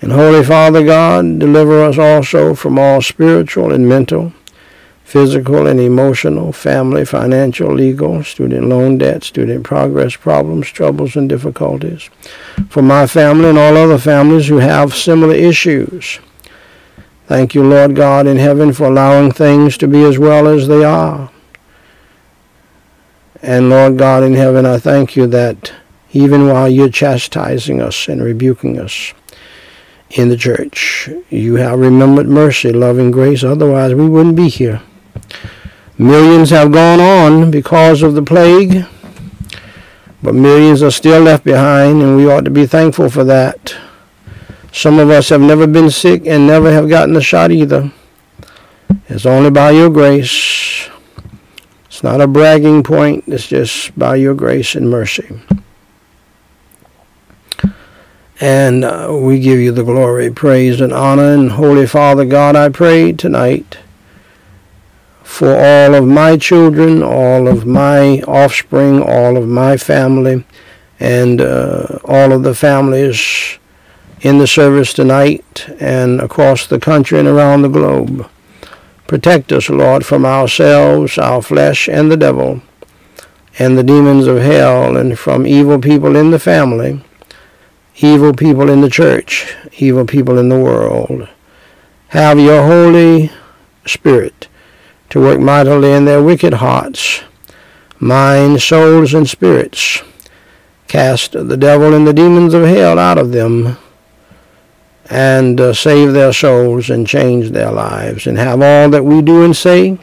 And 0.00 0.10
Holy 0.10 0.42
Father 0.42 0.84
God, 0.84 1.38
deliver 1.38 1.84
us 1.84 1.98
also 1.98 2.54
from 2.54 2.78
all 2.78 3.02
spiritual 3.02 3.72
and 3.72 3.88
mental, 3.88 4.32
physical 5.04 5.66
and 5.66 5.78
emotional, 5.78 6.52
family, 6.52 7.04
financial, 7.04 7.72
legal, 7.72 8.24
student 8.24 8.68
loan 8.68 8.98
debt, 8.98 9.22
student 9.22 9.62
progress 9.62 10.16
problems, 10.16 10.68
troubles, 10.68 11.14
and 11.14 11.28
difficulties. 11.28 12.08
For 12.68 12.82
my 12.82 13.06
family 13.06 13.50
and 13.50 13.58
all 13.58 13.76
other 13.76 13.98
families 13.98 14.48
who 14.48 14.56
have 14.56 14.94
similar 14.94 15.34
issues. 15.34 16.18
Thank 17.32 17.54
you, 17.54 17.62
Lord 17.62 17.96
God 17.96 18.26
in 18.26 18.36
heaven, 18.36 18.74
for 18.74 18.84
allowing 18.84 19.32
things 19.32 19.78
to 19.78 19.88
be 19.88 20.04
as 20.04 20.18
well 20.18 20.46
as 20.46 20.68
they 20.68 20.84
are. 20.84 21.30
And 23.40 23.70
Lord 23.70 23.96
God 23.96 24.22
in 24.22 24.34
heaven, 24.34 24.66
I 24.66 24.76
thank 24.76 25.16
you 25.16 25.26
that 25.28 25.72
even 26.12 26.46
while 26.46 26.68
you're 26.68 26.90
chastising 26.90 27.80
us 27.80 28.06
and 28.06 28.22
rebuking 28.22 28.78
us 28.78 29.14
in 30.10 30.28
the 30.28 30.36
church, 30.36 31.08
you 31.30 31.54
have 31.54 31.78
remembered 31.78 32.28
mercy, 32.28 32.70
loving 32.70 33.10
grace. 33.10 33.42
Otherwise, 33.42 33.94
we 33.94 34.10
wouldn't 34.10 34.36
be 34.36 34.50
here. 34.50 34.82
Millions 35.96 36.50
have 36.50 36.70
gone 36.70 37.00
on 37.00 37.50
because 37.50 38.02
of 38.02 38.12
the 38.12 38.22
plague, 38.22 38.84
but 40.22 40.34
millions 40.34 40.82
are 40.82 40.90
still 40.90 41.22
left 41.22 41.44
behind, 41.44 42.02
and 42.02 42.14
we 42.14 42.30
ought 42.30 42.44
to 42.44 42.50
be 42.50 42.66
thankful 42.66 43.08
for 43.08 43.24
that. 43.24 43.74
Some 44.72 44.98
of 44.98 45.10
us 45.10 45.28
have 45.28 45.42
never 45.42 45.66
been 45.66 45.90
sick 45.90 46.26
and 46.26 46.46
never 46.46 46.72
have 46.72 46.88
gotten 46.88 47.12
the 47.12 47.20
shot 47.20 47.52
either. 47.52 47.92
It's 49.06 49.26
only 49.26 49.50
by 49.50 49.72
your 49.72 49.90
grace. 49.90 50.88
It's 51.84 52.02
not 52.02 52.22
a 52.22 52.26
bragging 52.26 52.82
point, 52.82 53.24
it's 53.26 53.46
just 53.46 53.96
by 53.98 54.16
your 54.16 54.34
grace 54.34 54.74
and 54.74 54.88
mercy. 54.88 55.28
And 58.40 58.82
uh, 58.82 59.16
we 59.20 59.38
give 59.40 59.60
you 59.60 59.72
the 59.72 59.84
glory, 59.84 60.32
praise, 60.32 60.80
and 60.80 60.92
honor. 60.92 61.34
And 61.34 61.52
Holy 61.52 61.86
Father 61.86 62.24
God, 62.24 62.56
I 62.56 62.70
pray 62.70 63.12
tonight 63.12 63.78
for 65.22 65.54
all 65.54 65.94
of 65.94 66.06
my 66.06 66.38
children, 66.38 67.02
all 67.02 67.46
of 67.46 67.66
my 67.66 68.22
offspring, 68.22 69.02
all 69.02 69.36
of 69.36 69.46
my 69.46 69.76
family, 69.76 70.44
and 70.98 71.42
uh, 71.42 71.98
all 72.04 72.32
of 72.32 72.42
the 72.42 72.54
families 72.54 73.58
in 74.22 74.38
the 74.38 74.46
service 74.46 74.92
tonight 74.92 75.68
and 75.80 76.20
across 76.20 76.66
the 76.66 76.78
country 76.78 77.18
and 77.18 77.26
around 77.26 77.62
the 77.62 77.68
globe. 77.68 78.28
Protect 79.08 79.50
us, 79.50 79.68
Lord, 79.68 80.06
from 80.06 80.24
ourselves, 80.24 81.18
our 81.18 81.42
flesh, 81.42 81.88
and 81.88 82.10
the 82.10 82.16
devil, 82.16 82.62
and 83.58 83.76
the 83.76 83.82
demons 83.82 84.28
of 84.28 84.38
hell, 84.38 84.96
and 84.96 85.18
from 85.18 85.46
evil 85.46 85.80
people 85.80 86.16
in 86.16 86.30
the 86.30 86.38
family, 86.38 87.04
evil 87.96 88.32
people 88.32 88.70
in 88.70 88.80
the 88.80 88.88
church, 88.88 89.54
evil 89.78 90.06
people 90.06 90.38
in 90.38 90.48
the 90.48 90.58
world. 90.58 91.28
Have 92.08 92.38
your 92.38 92.64
Holy 92.64 93.30
Spirit 93.86 94.46
to 95.10 95.20
work 95.20 95.40
mightily 95.40 95.92
in 95.92 96.04
their 96.04 96.22
wicked 96.22 96.54
hearts, 96.54 97.22
minds, 97.98 98.62
souls, 98.62 99.14
and 99.14 99.28
spirits. 99.28 100.00
Cast 100.86 101.32
the 101.32 101.56
devil 101.56 101.92
and 101.92 102.06
the 102.06 102.14
demons 102.14 102.54
of 102.54 102.64
hell 102.64 102.98
out 102.98 103.18
of 103.18 103.32
them 103.32 103.78
and 105.12 105.60
uh, 105.60 105.74
save 105.74 106.14
their 106.14 106.32
souls 106.32 106.88
and 106.88 107.06
change 107.06 107.50
their 107.50 107.70
lives 107.70 108.26
and 108.26 108.38
have 108.38 108.62
all 108.62 108.88
that 108.88 109.04
we 109.04 109.20
do 109.20 109.44
and 109.44 109.54
say 109.54 109.98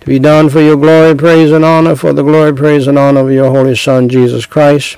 to 0.00 0.06
be 0.06 0.18
done 0.18 0.48
for 0.48 0.62
your 0.62 0.78
glory, 0.78 1.14
praise, 1.14 1.52
and 1.52 1.62
honor, 1.62 1.94
for 1.94 2.14
the 2.14 2.22
glory, 2.22 2.54
praise, 2.54 2.86
and 2.86 2.98
honor 2.98 3.20
of 3.20 3.30
your 3.30 3.50
Holy 3.50 3.76
Son, 3.76 4.08
Jesus 4.08 4.46
Christ. 4.46 4.96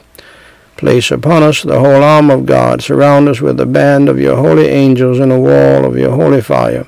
Place 0.77 1.11
upon 1.11 1.43
us 1.43 1.63
the 1.63 1.81
whole 1.81 2.05
arm 2.05 2.31
of 2.31 2.47
God. 2.47 2.83
Surround 2.83 3.29
us 3.29 3.41
with 3.41 3.57
the 3.57 3.67
band 3.67 4.09
of 4.09 4.21
your 4.21 4.37
holy 4.37 4.69
angels 4.69 5.19
and 5.19 5.33
a 5.33 5.41
wall 5.41 5.85
of 5.85 5.99
your 5.99 6.13
holy 6.13 6.41
fire. 6.41 6.87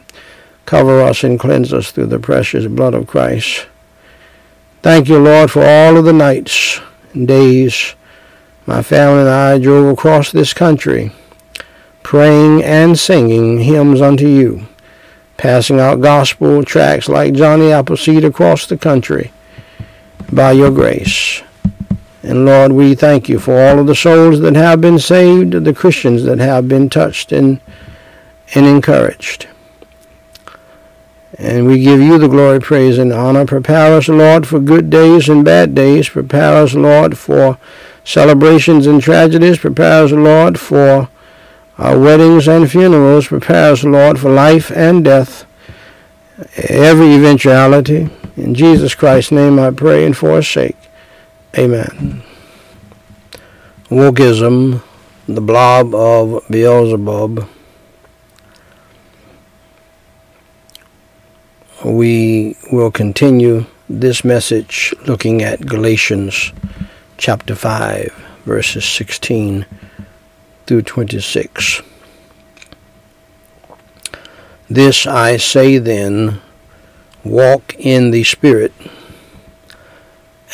Cover 0.64 1.03
us 1.03 1.24
and 1.24 1.40
cleanse 1.40 1.72
us 1.72 1.90
through 1.90 2.07
the 2.07 2.20
precious 2.20 2.66
blood 2.66 2.94
of 2.94 3.09
Christ. 3.09 3.66
Thank 4.83 5.09
you, 5.09 5.18
Lord, 5.18 5.51
for 5.51 5.64
all 5.64 5.96
of 5.96 6.05
the 6.05 6.12
nights 6.12 6.81
and 7.14 7.27
days 7.27 7.96
my 8.64 8.83
family 8.83 9.22
and 9.22 9.29
I 9.29 9.59
drove 9.59 9.92
across 9.92 10.31
this 10.31 10.53
country 10.53 11.11
praying 12.09 12.64
and 12.64 12.99
singing 12.99 13.59
hymns 13.59 14.01
unto 14.01 14.27
you, 14.27 14.66
passing 15.37 15.79
out 15.79 16.01
gospel 16.01 16.64
tracts 16.64 17.07
like 17.07 17.35
Johnny 17.35 17.71
Appleseed 17.71 18.25
across 18.25 18.64
the 18.64 18.79
country 18.79 19.31
by 20.33 20.53
your 20.53 20.71
grace. 20.71 21.42
And 22.23 22.47
Lord, 22.47 22.73
we 22.73 22.94
thank 22.94 23.29
you 23.29 23.38
for 23.38 23.61
all 23.61 23.79
of 23.79 23.87
the 23.87 23.94
souls 23.94 24.40
that 24.40 24.57
have 24.57 24.81
been 24.81 24.99
saved, 24.99 25.53
the 25.53 25.75
Christians 25.75 26.25
that 26.25 26.38
have 26.38 26.66
been 26.66 26.88
touched 26.88 27.31
and, 27.31 27.61
and 28.55 28.64
encouraged. 28.64 29.47
And 31.37 31.66
we 31.66 31.79
give 31.79 32.01
you 32.01 32.16
the 32.16 32.29
glory, 32.29 32.59
praise, 32.59 32.97
and 32.97 33.12
honor. 33.12 33.44
Prepare 33.44 33.99
us, 33.99 34.09
Lord, 34.09 34.49
for 34.49 34.61
good 34.61 34.88
days 34.88 35.29
and 35.29 35.44
bad 35.44 35.75
days. 35.75 36.09
Prepare 36.09 36.57
us, 36.57 36.73
Lord, 36.73 37.18
for 37.18 37.59
celebrations 38.03 38.87
and 38.87 39.03
tragedies. 39.03 39.59
Prepare 39.59 40.05
us, 40.05 40.12
Lord, 40.12 40.59
for 40.59 41.11
our 41.78 41.96
weddings 41.96 42.48
and 42.48 42.68
funerals 42.68 43.28
prepare 43.28 43.72
us, 43.72 43.84
Lord, 43.84 44.18
for 44.18 44.30
life 44.30 44.72
and 44.72 45.04
death, 45.04 45.46
every 46.56 47.14
eventuality. 47.14 48.10
In 48.36 48.54
Jesus 48.54 48.96
Christ's 48.96 49.30
name 49.30 49.60
I 49.60 49.70
pray 49.70 50.04
and 50.04 50.16
for 50.16 50.36
his 50.36 50.48
sake. 50.48 50.76
Amen. 51.56 52.22
Wokeism, 53.90 54.82
the 55.26 55.40
blob 55.40 55.94
of 55.94 56.44
Beelzebub. 56.50 57.48
We 61.84 62.56
will 62.72 62.90
continue 62.90 63.66
this 63.88 64.24
message 64.24 64.92
looking 65.06 65.42
at 65.42 65.64
Galatians 65.64 66.52
chapter 67.18 67.54
5, 67.54 68.12
verses 68.44 68.84
16 68.84 69.64
through 70.68 70.83
26. 70.83 71.81
This 74.68 75.07
I 75.07 75.38
say 75.38 75.78
then, 75.78 76.42
walk 77.24 77.74
in 77.78 78.11
the 78.11 78.22
Spirit, 78.22 78.74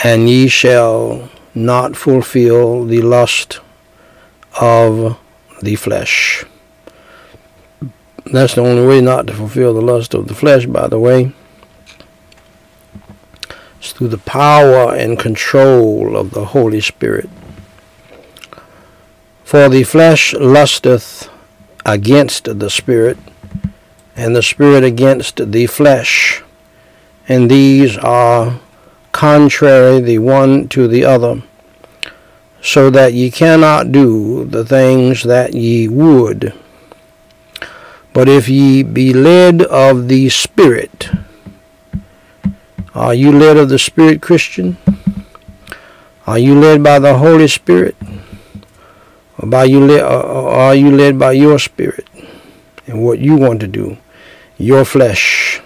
and 0.04 0.30
ye 0.30 0.46
shall 0.46 1.30
not 1.52 1.96
fulfill 1.96 2.84
the 2.84 3.02
lust 3.02 3.58
of 4.60 5.18
the 5.60 5.74
flesh. 5.74 6.44
That's 8.26 8.54
the 8.54 8.62
only 8.62 8.86
way 8.86 9.00
not 9.00 9.26
to 9.26 9.34
fulfill 9.34 9.74
the 9.74 9.82
lust 9.82 10.14
of 10.14 10.28
the 10.28 10.34
flesh, 10.34 10.66
by 10.66 10.86
the 10.86 11.00
way. 11.00 11.32
It's 13.80 13.92
through 13.92 14.08
the 14.08 14.18
power 14.18 14.94
and 14.94 15.18
control 15.18 16.16
of 16.16 16.30
the 16.30 16.44
Holy 16.46 16.80
Spirit. 16.80 17.28
For 19.54 19.68
the 19.68 19.84
flesh 19.84 20.34
lusteth 20.34 21.30
against 21.86 22.58
the 22.58 22.68
Spirit, 22.68 23.18
and 24.16 24.34
the 24.34 24.42
Spirit 24.42 24.82
against 24.82 25.52
the 25.52 25.68
flesh, 25.68 26.42
and 27.28 27.48
these 27.48 27.96
are 27.98 28.58
contrary 29.12 30.00
the 30.00 30.18
one 30.18 30.66
to 30.70 30.88
the 30.88 31.04
other, 31.04 31.44
so 32.60 32.90
that 32.90 33.12
ye 33.12 33.30
cannot 33.30 33.92
do 33.92 34.44
the 34.44 34.64
things 34.64 35.22
that 35.22 35.54
ye 35.54 35.86
would. 35.86 36.52
But 38.12 38.28
if 38.28 38.48
ye 38.48 38.82
be 38.82 39.12
led 39.12 39.62
of 39.62 40.08
the 40.08 40.30
Spirit, 40.30 41.10
are 42.92 43.14
you 43.14 43.30
led 43.30 43.56
of 43.56 43.68
the 43.68 43.78
Spirit, 43.78 44.20
Christian? 44.20 44.78
Are 46.26 46.40
you 46.40 46.58
led 46.58 46.82
by 46.82 46.98
the 46.98 47.18
Holy 47.18 47.46
Spirit? 47.46 47.94
By 49.42 49.64
you 49.64 49.84
led, 49.84 50.02
or 50.02 50.48
are 50.48 50.74
you 50.74 50.90
led 50.90 51.18
by 51.18 51.32
your 51.32 51.58
spirit 51.58 52.06
and 52.86 53.04
what 53.04 53.18
you 53.18 53.36
want 53.36 53.60
to 53.60 53.66
do, 53.66 53.98
your 54.58 54.84
flesh? 54.84 55.60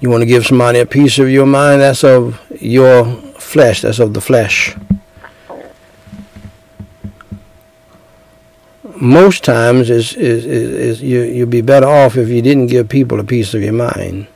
You 0.00 0.10
want 0.10 0.22
to 0.22 0.26
give 0.26 0.46
somebody 0.46 0.80
a 0.80 0.86
piece 0.86 1.18
of 1.18 1.30
your 1.30 1.46
mind, 1.46 1.80
that's 1.80 2.02
of 2.02 2.40
your 2.60 3.04
flesh, 3.38 3.82
that's 3.82 4.00
of 4.00 4.14
the 4.14 4.20
flesh. 4.20 4.74
most 9.02 9.42
times 9.42 9.90
is, 9.90 10.14
is, 10.14 10.46
is, 10.46 10.70
is 10.70 11.02
you, 11.02 11.22
you'll 11.22 11.48
be 11.48 11.60
better 11.60 11.88
off 11.88 12.16
if 12.16 12.28
you 12.28 12.40
didn't 12.40 12.68
give 12.68 12.88
people 12.88 13.18
a 13.18 13.24
piece 13.24 13.52
of 13.52 13.60
your 13.60 13.72
mind. 13.72 14.28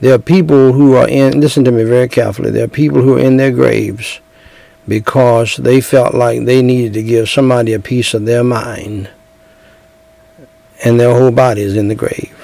There 0.00 0.14
are 0.14 0.18
people 0.18 0.72
who 0.72 0.94
are 0.94 1.08
in, 1.08 1.40
listen 1.40 1.64
to 1.64 1.72
me 1.72 1.84
very 1.84 2.08
carefully, 2.08 2.50
there 2.50 2.64
are 2.64 2.68
people 2.68 3.02
who 3.02 3.16
are 3.16 3.20
in 3.20 3.36
their 3.36 3.50
graves 3.50 4.20
because 4.86 5.56
they 5.56 5.80
felt 5.80 6.14
like 6.14 6.44
they 6.44 6.62
needed 6.62 6.94
to 6.94 7.02
give 7.02 7.28
somebody 7.28 7.72
a 7.72 7.80
piece 7.80 8.14
of 8.14 8.24
their 8.24 8.44
mind 8.44 9.10
and 10.84 10.98
their 10.98 11.12
whole 11.12 11.30
body 11.30 11.62
is 11.62 11.76
in 11.76 11.88
the 11.88 11.94
grave. 11.94 12.34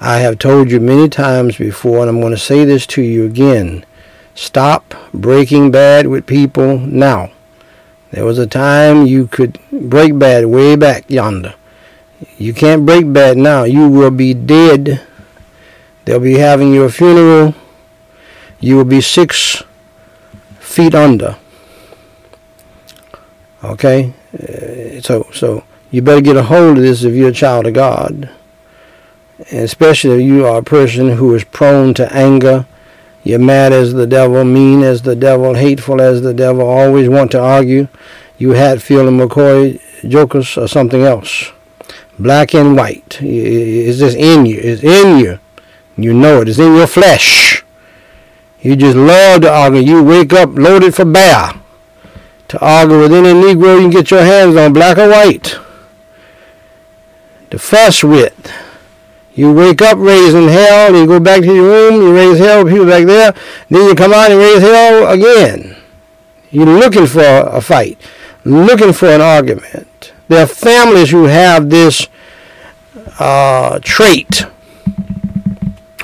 I 0.00 0.18
have 0.18 0.38
told 0.38 0.70
you 0.70 0.80
many 0.80 1.08
times 1.08 1.58
before, 1.58 2.00
and 2.00 2.08
I'm 2.08 2.20
going 2.20 2.32
to 2.32 2.38
say 2.38 2.64
this 2.64 2.86
to 2.88 3.02
you 3.02 3.26
again. 3.26 3.84
Stop 4.34 4.94
breaking 5.12 5.70
bad 5.70 6.06
with 6.06 6.26
people 6.26 6.78
now. 6.78 7.30
There 8.10 8.24
was 8.24 8.38
a 8.38 8.46
time 8.46 9.06
you 9.06 9.26
could 9.26 9.58
break 9.70 10.18
bad 10.18 10.46
way 10.46 10.74
back 10.74 11.08
yonder. 11.08 11.54
You 12.38 12.54
can't 12.54 12.86
break 12.86 13.12
bad 13.12 13.36
now. 13.36 13.64
You 13.64 13.88
will 13.88 14.10
be 14.10 14.34
dead. 14.34 15.06
They'll 16.04 16.20
be 16.20 16.38
having 16.38 16.72
your 16.72 16.90
funeral. 16.90 17.54
You 18.58 18.76
will 18.76 18.84
be 18.84 19.00
six 19.00 19.62
feet 20.58 20.94
under. 20.94 21.36
Okay? 23.64 24.12
Uh, 24.32 25.00
so, 25.00 25.28
so 25.32 25.64
you 25.90 26.02
better 26.02 26.20
get 26.20 26.36
a 26.36 26.44
hold 26.44 26.78
of 26.78 26.82
this 26.84 27.02
if 27.02 27.14
you're 27.14 27.30
a 27.30 27.32
child 27.32 27.66
of 27.66 27.74
God. 27.74 28.30
And 29.50 29.60
especially 29.60 30.22
if 30.22 30.28
you 30.28 30.46
are 30.46 30.58
a 30.58 30.62
person 30.62 31.16
who 31.16 31.34
is 31.34 31.44
prone 31.44 31.94
to 31.94 32.12
anger. 32.14 32.66
You're 33.24 33.38
mad 33.38 33.72
as 33.72 33.92
the 33.92 34.06
devil, 34.06 34.44
mean 34.44 34.82
as 34.82 35.02
the 35.02 35.16
devil, 35.16 35.54
hateful 35.54 36.00
as 36.00 36.22
the 36.22 36.32
devil, 36.32 36.66
always 36.66 37.08
want 37.08 37.30
to 37.32 37.40
argue. 37.40 37.88
You 38.38 38.52
Hatfield 38.52 39.08
and 39.08 39.20
McCoy 39.20 39.80
jokers 40.08 40.56
or 40.56 40.68
something 40.68 41.02
else. 41.02 41.52
Black 42.18 42.54
and 42.54 42.76
white. 42.76 43.18
It's 43.20 43.98
just 43.98 44.16
in 44.16 44.46
you. 44.46 44.58
It's 44.58 44.82
in 44.82 45.18
you. 45.18 45.39
You 46.02 46.14
know 46.14 46.40
it. 46.40 46.48
It's 46.48 46.58
in 46.58 46.74
your 46.74 46.86
flesh. 46.86 47.64
You 48.60 48.76
just 48.76 48.96
love 48.96 49.42
to 49.42 49.50
argue. 49.50 49.80
You 49.80 50.02
wake 50.02 50.32
up 50.32 50.50
loaded 50.54 50.94
for 50.94 51.04
bear. 51.04 51.54
To 52.48 52.58
argue 52.60 52.98
with 52.98 53.12
any 53.12 53.28
Negro 53.28 53.76
you 53.76 53.82
can 53.82 53.90
get 53.90 54.10
your 54.10 54.24
hands 54.24 54.56
on, 54.56 54.72
black 54.72 54.98
or 54.98 55.08
white. 55.08 55.56
To 57.50 57.58
fuss 57.58 58.02
with. 58.02 58.52
You 59.34 59.52
wake 59.52 59.80
up 59.80 59.96
raising 59.98 60.48
hell, 60.48 60.94
you 60.94 61.06
go 61.06 61.20
back 61.20 61.40
to 61.40 61.54
your 61.54 61.64
room, 61.64 62.02
you 62.02 62.14
raise 62.14 62.38
hell 62.38 62.64
with 62.64 62.72
people 62.72 62.86
back 62.86 63.06
there, 63.06 63.32
then 63.68 63.88
you 63.88 63.94
come 63.94 64.12
out 64.12 64.30
and 64.30 64.40
raise 64.40 64.60
hell 64.60 65.08
again. 65.08 65.76
You're 66.50 66.66
looking 66.66 67.06
for 67.06 67.22
a 67.22 67.60
fight, 67.60 67.98
looking 68.44 68.92
for 68.92 69.06
an 69.06 69.20
argument. 69.20 70.12
There 70.28 70.42
are 70.42 70.48
families 70.48 71.10
who 71.10 71.24
have 71.24 71.70
this 71.70 72.08
uh, 73.18 73.78
trait. 73.82 74.46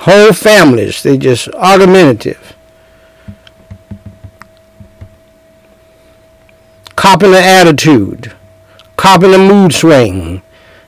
Whole 0.07 0.33
families, 0.33 1.03
they 1.03 1.19
just 1.19 1.49
argumentative. 1.49 2.55
Copying 6.95 7.33
the 7.33 7.42
attitude, 7.42 8.33
copying 8.95 9.33
the 9.33 9.38
mood 9.38 9.75
swing. 9.75 10.42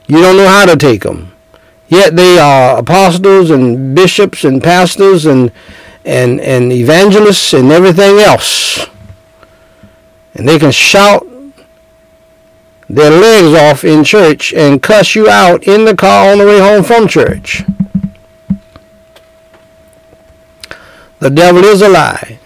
You 0.07 0.21
don't 0.21 0.37
know 0.37 0.47
how 0.47 0.65
to 0.67 0.77
take 0.77 1.01
them. 1.01 1.33
Yet 1.89 2.15
they 2.15 2.39
are 2.39 2.79
apostles 2.79 3.49
and 3.49 3.93
bishops 3.93 4.45
and 4.45 4.63
pastors 4.63 5.25
and, 5.25 5.51
and, 6.05 6.39
and 6.39 6.71
evangelists 6.71 7.51
and 7.51 7.73
everything 7.73 8.19
else. 8.19 8.87
And 10.33 10.47
they 10.47 10.57
can 10.57 10.71
shout 10.71 11.27
their 12.87 13.11
legs 13.11 13.53
off 13.59 13.83
in 13.83 14.05
church 14.05 14.53
and 14.53 14.81
cuss 14.81 15.13
you 15.13 15.27
out 15.27 15.67
in 15.67 15.83
the 15.83 15.93
car 15.93 16.31
on 16.31 16.37
the 16.37 16.45
way 16.45 16.59
home 16.59 16.85
from 16.85 17.09
church. 17.09 17.65
The 21.19 21.29
devil 21.29 21.63
is 21.63 21.81
a 21.81 21.89
lie. 21.89 22.39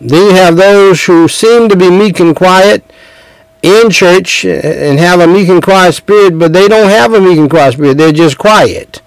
Then 0.00 0.30
you 0.30 0.34
have 0.34 0.56
those 0.56 1.04
who 1.04 1.28
seem 1.28 1.68
to 1.68 1.76
be 1.76 1.90
meek 1.90 2.20
and 2.20 2.34
quiet 2.34 2.84
in 3.62 3.90
church 3.90 4.44
and 4.44 4.98
have 4.98 5.20
a 5.20 5.26
meek 5.26 5.48
and 5.48 5.62
quiet 5.62 5.92
spirit, 5.94 6.38
but 6.38 6.52
they 6.52 6.68
don't 6.68 6.90
have 6.90 7.14
a 7.14 7.20
meek 7.20 7.38
and 7.38 7.48
quiet 7.48 7.74
spirit. 7.74 7.96
They're 7.96 8.12
just 8.12 8.36
quiet. 8.36 9.00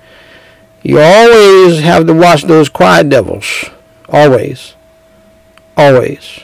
You 0.83 0.99
always 0.99 1.81
have 1.81 2.07
to 2.07 2.13
watch 2.13 2.43
those 2.43 2.69
quiet 2.69 3.09
devils. 3.09 3.65
Always. 4.07 4.75
Always. 5.75 6.39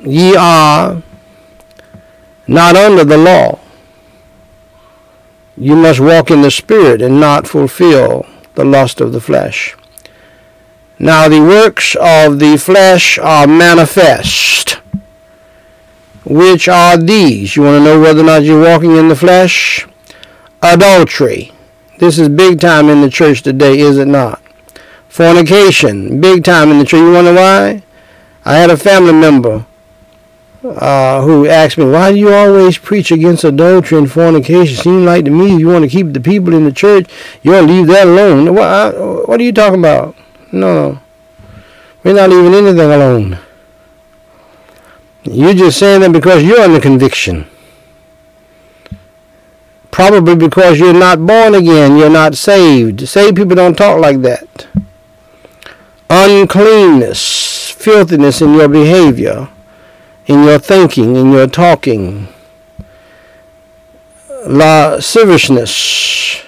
Ye 0.00 0.34
are 0.34 1.02
not 2.48 2.76
under 2.76 3.04
the 3.04 3.18
law. 3.18 3.60
You 5.56 5.76
must 5.76 6.00
walk 6.00 6.30
in 6.30 6.42
the 6.42 6.50
Spirit 6.50 7.02
and 7.02 7.20
not 7.20 7.46
fulfill 7.46 8.26
the 8.54 8.64
lust 8.64 9.00
of 9.00 9.12
the 9.12 9.20
flesh. 9.20 9.76
Now 10.98 11.28
the 11.28 11.40
works 11.40 11.96
of 12.00 12.38
the 12.38 12.56
flesh 12.56 13.18
are 13.18 13.46
manifest, 13.46 14.80
which 16.24 16.68
are 16.68 16.96
these. 16.96 17.56
You 17.56 17.62
want 17.62 17.80
to 17.80 17.84
know 17.84 18.00
whether 18.00 18.20
or 18.20 18.24
not 18.24 18.44
you're 18.44 18.62
walking 18.62 18.96
in 18.96 19.08
the 19.08 19.16
flesh? 19.16 19.86
Adultery. 20.62 21.52
This 21.98 22.18
is 22.18 22.28
big 22.28 22.60
time 22.60 22.88
in 22.88 23.00
the 23.00 23.10
church 23.10 23.42
today, 23.42 23.78
is 23.78 23.98
it 23.98 24.08
not? 24.08 24.40
Fornication, 25.08 26.20
big 26.20 26.44
time 26.44 26.70
in 26.70 26.78
the 26.78 26.84
church. 26.84 27.00
You 27.00 27.12
wonder 27.12 27.34
why? 27.34 27.82
I 28.44 28.54
had 28.56 28.70
a 28.70 28.76
family 28.76 29.12
member 29.12 29.66
uh, 30.64 31.22
who 31.22 31.46
asked 31.46 31.76
me, 31.76 31.84
why 31.84 32.12
do 32.12 32.18
you 32.18 32.32
always 32.32 32.78
preach 32.78 33.10
against 33.10 33.44
adultery 33.44 33.98
and 33.98 34.10
fornication? 34.10 34.76
Seems 34.76 35.04
like 35.04 35.24
to 35.24 35.30
me 35.30 35.54
if 35.54 35.60
you 35.60 35.68
want 35.68 35.84
to 35.84 35.90
keep 35.90 36.12
the 36.12 36.20
people 36.20 36.54
in 36.54 36.64
the 36.64 36.72
church, 36.72 37.10
you 37.42 37.54
ought 37.54 37.62
to 37.62 37.66
leave 37.66 37.86
that 37.88 38.06
alone. 38.06 38.54
What, 38.54 39.28
what 39.28 39.40
are 39.40 39.42
you 39.42 39.52
talking 39.52 39.80
about? 39.80 40.14
No. 40.52 41.00
We're 42.04 42.14
not 42.14 42.30
leaving 42.30 42.54
anything 42.54 42.78
alone. 42.78 43.38
You're 45.24 45.54
just 45.54 45.78
saying 45.78 46.00
that 46.00 46.12
because 46.12 46.42
you're 46.42 46.60
under 46.60 46.80
conviction. 46.80 47.46
Probably 49.90 50.34
because 50.34 50.80
you're 50.80 50.94
not 50.94 51.24
born 51.26 51.54
again, 51.54 51.96
you're 51.96 52.10
not 52.10 52.34
saved. 52.34 53.06
Saved 53.06 53.36
people 53.36 53.54
don't 53.54 53.76
talk 53.76 54.00
like 54.00 54.22
that. 54.22 54.66
Uncleanness, 56.08 57.70
filthiness 57.70 58.40
in 58.42 58.54
your 58.54 58.68
behavior, 58.68 59.48
in 60.26 60.44
your 60.44 60.58
thinking, 60.58 61.16
in 61.16 61.32
your 61.32 61.46
talking. 61.46 62.28
Lasciviousness, 64.46 66.42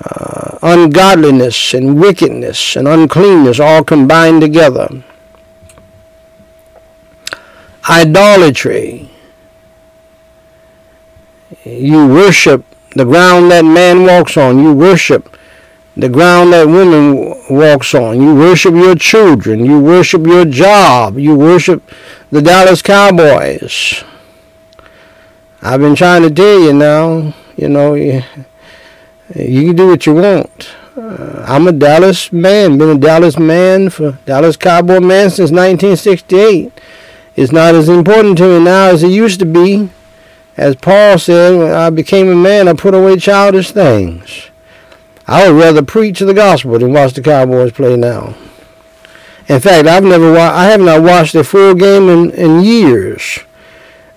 uh, 0.00 0.58
ungodliness 0.62 1.74
and 1.74 2.00
wickedness 2.00 2.76
and 2.76 2.86
uncleanness 2.86 3.58
all 3.58 3.82
combined 3.82 4.40
together. 4.40 4.88
Idolatry. 7.88 9.10
You 11.64 12.06
worship 12.06 12.64
the 12.94 13.04
ground 13.04 13.50
that 13.50 13.64
man 13.64 14.04
walks 14.04 14.36
on. 14.36 14.58
You 14.58 14.72
worship 14.72 15.36
the 15.98 16.08
ground 16.08 16.52
that 16.52 16.68
women 16.68 17.34
walks 17.50 17.92
on. 17.92 18.22
You 18.22 18.32
worship 18.34 18.72
your 18.74 18.94
children. 18.94 19.66
You 19.66 19.80
worship 19.80 20.24
your 20.24 20.44
job. 20.44 21.18
You 21.18 21.34
worship 21.34 21.82
the 22.30 22.40
Dallas 22.40 22.82
Cowboys. 22.82 24.04
I've 25.60 25.80
been 25.80 25.96
trying 25.96 26.22
to 26.22 26.30
tell 26.30 26.60
you 26.60 26.72
now, 26.72 27.34
you 27.56 27.68
know, 27.68 27.94
you 27.94 28.22
can 29.34 29.76
do 29.76 29.88
what 29.88 30.06
you 30.06 30.14
want. 30.14 30.70
Uh, 30.96 31.44
I'm 31.46 31.66
a 31.66 31.72
Dallas 31.72 32.32
man, 32.32 32.78
been 32.78 32.96
a 32.96 32.98
Dallas 32.98 33.36
man 33.36 33.90
for 33.90 34.18
Dallas 34.24 34.56
Cowboy 34.56 35.00
man 35.00 35.30
since 35.30 35.50
1968. 35.50 36.72
It's 37.34 37.52
not 37.52 37.74
as 37.74 37.88
important 37.88 38.38
to 38.38 38.58
me 38.58 38.64
now 38.64 38.86
as 38.86 39.02
it 39.02 39.10
used 39.10 39.40
to 39.40 39.46
be. 39.46 39.90
As 40.56 40.76
Paul 40.76 41.18
said, 41.18 41.56
when 41.56 41.72
I 41.72 41.90
became 41.90 42.28
a 42.28 42.34
man, 42.34 42.68
I 42.68 42.72
put 42.72 42.94
away 42.94 43.16
childish 43.16 43.72
things. 43.72 44.50
I 45.28 45.46
would 45.50 45.60
rather 45.60 45.82
preach 45.82 46.20
the 46.20 46.32
gospel 46.32 46.78
than 46.78 46.94
watch 46.94 47.12
the 47.12 47.22
Cowboys 47.22 47.72
play 47.72 47.96
now. 47.96 48.34
In 49.46 49.60
fact, 49.60 49.86
I've 49.86 50.02
never 50.02 50.32
wa- 50.32 50.52
I 50.54 50.64
have 50.66 50.80
not 50.80 51.02
watched 51.02 51.34
a 51.34 51.44
full 51.44 51.74
game 51.74 52.08
in, 52.08 52.30
in 52.30 52.64
years. 52.64 53.40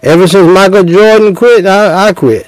Ever 0.02 0.26
since 0.26 0.50
Michael 0.52 0.84
Jordan 0.84 1.36
quit, 1.36 1.66
I, 1.66 2.08
I 2.08 2.14
quit. 2.14 2.48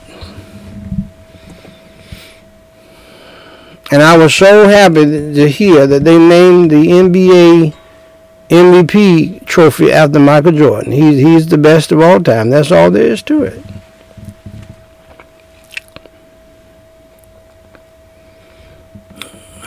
And 3.92 4.02
I 4.02 4.18
was 4.18 4.34
so 4.34 4.68
happy 4.68 5.04
to 5.06 5.48
hear 5.50 5.86
that 5.86 6.04
they 6.04 6.18
named 6.18 6.72
the 6.72 6.88
NBA 6.88 7.76
MVP 8.50 9.46
trophy 9.46 9.92
after 9.92 10.20
Michael 10.20 10.52
Jordan. 10.54 10.92
He's, 10.94 11.18
he's 11.20 11.48
the 11.48 11.58
best 11.58 11.92
of 11.92 12.00
all 12.02 12.20
time. 12.22 12.50
That's 12.50 12.72
all 12.72 12.92
there 12.92 13.12
is 13.12 13.22
to 13.24 13.44
it. 13.44 13.64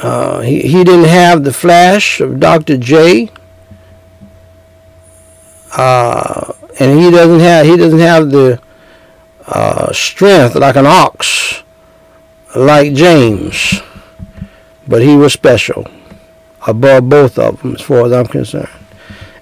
Uh, 0.06 0.40
he, 0.40 0.60
he 0.60 0.84
didn't 0.84 1.08
have 1.08 1.42
the 1.42 1.52
flash 1.52 2.20
of 2.20 2.38
Dr. 2.38 2.76
J. 2.76 3.28
uh, 5.76 6.52
and 6.78 7.00
he 7.00 7.10
doesn't 7.10 7.40
have 7.40 7.66
he 7.66 7.76
doesn't 7.76 7.98
have 7.98 8.30
the 8.30 8.60
uh, 9.48 9.92
strength 9.92 10.54
like 10.54 10.76
an 10.76 10.86
ox, 10.86 11.64
like 12.54 12.94
James, 12.94 13.80
but 14.86 15.02
he 15.02 15.16
was 15.16 15.32
special 15.32 15.84
above 16.68 17.08
both 17.08 17.36
of 17.36 17.60
them 17.60 17.74
as 17.74 17.80
far 17.80 18.06
as 18.06 18.12
I'm 18.12 18.26
concerned. 18.26 18.68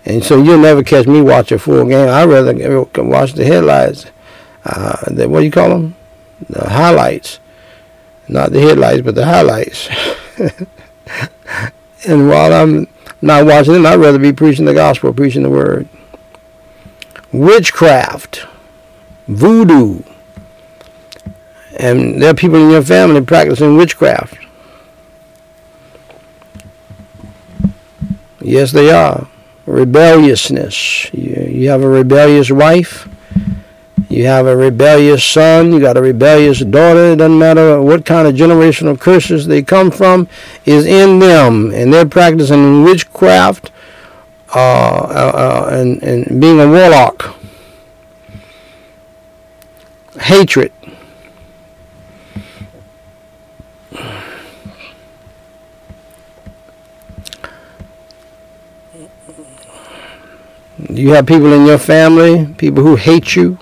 And 0.07 0.25
so 0.25 0.43
you'll 0.43 0.57
never 0.57 0.83
catch 0.83 1.07
me 1.07 1.21
watch 1.21 1.53
a 1.53 1.59
full 1.59 1.85
game. 1.85 2.09
I'd 2.09 2.25
rather 2.25 2.55
watch 3.03 3.35
the 3.35 3.45
headlights. 3.45 4.07
Uh, 4.65 4.97
the, 5.11 5.29
what 5.29 5.41
do 5.41 5.45
you 5.45 5.53
call 5.53 5.69
them? 5.69 5.95
The 6.49 6.71
highlights. 6.71 7.39
Not 8.29 8.53
the 8.53 8.63
headlights, 8.63 9.03
but 9.03 9.15
the 9.15 9.27
highlights. 9.27 9.91
and 12.07 12.29
while 12.29 12.53
I'm 12.53 12.87
not 13.21 13.47
watching 13.47 13.75
them, 13.75 13.87
I'd 13.87 13.97
rather 13.97 14.19
be 14.19 14.33
preaching 14.33 14.65
the 14.65 14.75
gospel, 14.75 15.13
preaching 15.13 15.43
the 15.43 15.51
word. 15.51 15.89
Witchcraft, 17.33 18.47
voodoo, 19.27 20.03
and 21.77 22.23
there 22.23 22.31
are 22.31 22.35
people 22.35 22.63
in 22.63 22.71
your 22.71 22.83
family 22.83 23.21
practicing 23.21 23.77
witchcraft. 23.77 24.39
Yes, 28.41 28.73
they 28.73 28.91
are. 28.91 29.27
Rebelliousness. 29.67 31.13
You, 31.15 31.71
have 31.71 31.83
a 31.83 31.89
rebellious 31.89 32.51
wife. 32.51 33.09
You 34.15 34.27
have 34.27 34.47
a 34.47 34.57
rebellious 34.57 35.25
son. 35.25 35.73
You 35.73 35.81
got 35.81 35.97
a 35.97 36.01
rebellious 36.01 36.61
daughter. 36.61 37.07
It 37.07 37.17
doesn't 37.17 37.37
matter 37.37 37.83
what 37.83 38.05
kind 38.05 38.29
of 38.29 38.35
generational 38.37 38.99
curses 38.99 39.49
they 39.49 39.61
come 39.61 39.91
from, 39.91 40.29
is 40.65 40.87
in 40.87 41.19
them, 41.19 41.73
and 41.75 41.93
they're 41.93 42.07
practicing 42.07 42.85
witchcraft 42.85 43.73
uh, 44.55 44.59
uh, 44.59 45.33
uh, 45.35 45.69
and 45.73 46.01
and 46.05 46.41
being 46.41 46.61
a 46.61 46.69
warlock. 46.69 47.35
Hatred. 50.21 50.71
You 60.89 61.11
have 61.11 61.27
people 61.27 61.53
in 61.53 61.67
your 61.67 61.79
family, 61.79 62.47
people 62.55 62.85
who 62.85 62.95
hate 62.95 63.35
you. 63.35 63.59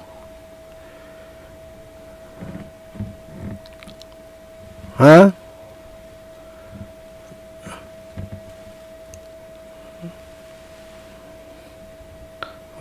Huh? 5.03 5.33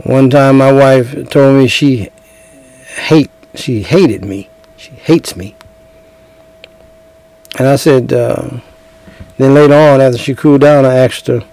One 0.04 0.30
time 0.30 0.60
my 0.60 0.72
wife 0.72 1.32
told 1.32 1.58
me 1.58 1.68
she 1.68 2.12
hate 3.08 3.32
she 3.56 3.82
hated 3.82 4.24
me. 4.24 4.50
She 4.78 4.92
hates 4.92 5.36
me. 5.36 5.56
And 7.58 7.68
I 7.68 7.76
said, 7.76 8.14
uh, 8.14 8.60
then 9.40 9.56
later 9.56 9.74
on 9.74 10.00
after 10.00 10.20
she 10.20 10.36
cooled 10.36 10.62
down, 10.62 10.86
I 10.86 10.94
asked 10.94 11.26
her, 11.26 11.44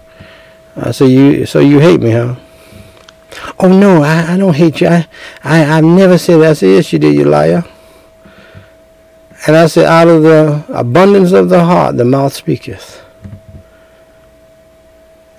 I 0.75 0.91
said, 0.91 1.09
you 1.09 1.47
so 1.47 1.57
you 1.57 1.79
hate 1.79 1.99
me, 1.99 2.11
huh? 2.11 2.35
Oh 3.57 3.69
no, 3.69 4.03
I, 4.03 4.33
I 4.33 4.37
don't 4.37 4.55
hate 4.55 4.81
you. 4.81 4.87
I, 4.89 5.07
I 5.43 5.77
I've 5.79 5.83
never 5.83 6.19
said 6.19 6.37
that. 6.41 6.51
I 6.51 6.53
said, 6.53 6.67
yes, 6.67 6.93
you 6.93 6.99
did, 6.99 7.15
you 7.15 7.25
liar. 7.25 7.63
And 9.47 9.55
I 9.55 9.67
said, 9.67 9.85
out 9.85 10.07
of 10.07 10.23
the 10.23 10.65
abundance 10.69 11.31
of 11.31 11.49
the 11.49 11.63
heart, 11.63 11.97
the 11.97 12.05
mouth 12.05 12.33
speaketh. 12.33 13.03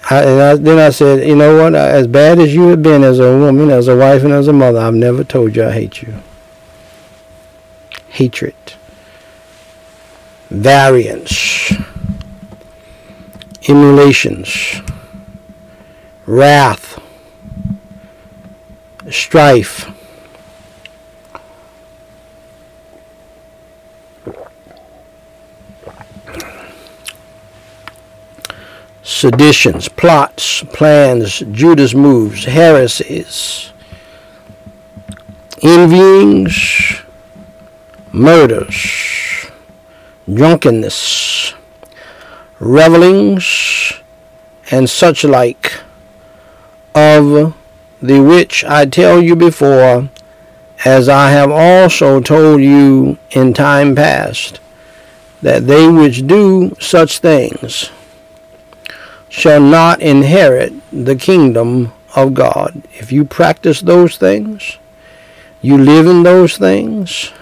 I, 0.09 0.23
and 0.23 0.41
I, 0.41 0.57
then 0.57 0.79
I 0.79 0.91
said, 0.91 1.29
you 1.29 1.37
know 1.37 1.63
what? 1.63 1.75
As 1.75 2.07
bad 2.07 2.39
as 2.39 2.55
you 2.55 2.69
have 2.69 2.83
been 2.83 3.05
as 3.05 3.19
a 3.19 3.37
woman, 3.39 3.71
as 3.71 3.89
a 3.89 3.97
wife, 3.97 4.25
and 4.25 4.33
as 4.33 4.49
a 4.49 4.53
mother, 4.53 4.81
I've 4.81 4.95
never 4.95 5.23
told 5.23 5.55
you 5.55 5.67
I 5.67 5.73
hate 5.73 6.03
you. 6.03 6.15
Hatred, 8.09 8.55
variance, 10.49 11.73
emulations, 13.69 14.81
wrath, 16.27 17.01
strife. 19.11 19.89
Seditions, 29.11 29.89
plots, 29.89 30.63
plans, 30.73 31.41
Judas 31.51 31.95
moves, 31.95 32.45
heresies, 32.45 33.73
envyings, 35.65 37.03
murders, 38.13 39.51
drunkenness, 40.33 41.55
revelings, 42.61 43.95
and 44.71 44.89
such 44.89 45.25
like. 45.25 45.81
Of 46.95 47.55
the 48.01 48.21
which 48.21 48.65
I 48.65 48.87
tell 48.87 49.21
you 49.21 49.35
before, 49.35 50.09
as 50.85 51.09
I 51.09 51.31
have 51.31 51.51
also 51.51 52.21
told 52.21 52.63
you 52.63 53.19
in 53.33 53.55
time 53.55 53.97
past, 53.97 54.61
that 55.43 55.67
they 55.67 55.89
which 55.89 56.29
do 56.29 56.77
such 56.79 57.19
things 57.19 57.91
shall 59.31 59.61
not 59.61 60.03
inherit 60.03 60.75
the 60.93 61.17
kingdom 61.17 61.93
of 62.15 62.35
God. 62.35 62.83
If 62.93 63.13
you 63.13 63.25
practice 63.25 63.81
those 63.81 64.19
things, 64.19 64.77
you 65.63 65.79
live 65.79 66.07
in 66.07 66.25
those 66.25 66.59
things, 66.59 67.33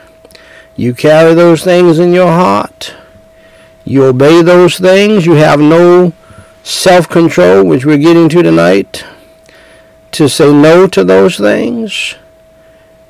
you 0.76 0.94
carry 0.94 1.34
those 1.34 1.64
things 1.64 1.98
in 1.98 2.12
your 2.12 2.30
heart, 2.30 2.94
you 3.84 4.04
obey 4.04 4.42
those 4.42 4.78
things, 4.78 5.24
you 5.24 5.32
have 5.32 5.58
no 5.58 6.12
self 6.62 7.08
control, 7.08 7.64
which 7.64 7.86
we're 7.86 7.96
getting 7.96 8.28
to 8.28 8.42
tonight 8.42 9.04
to 10.12 10.28
say 10.28 10.52
no 10.52 10.86
to 10.86 11.04
those 11.04 11.38
things, 11.38 12.14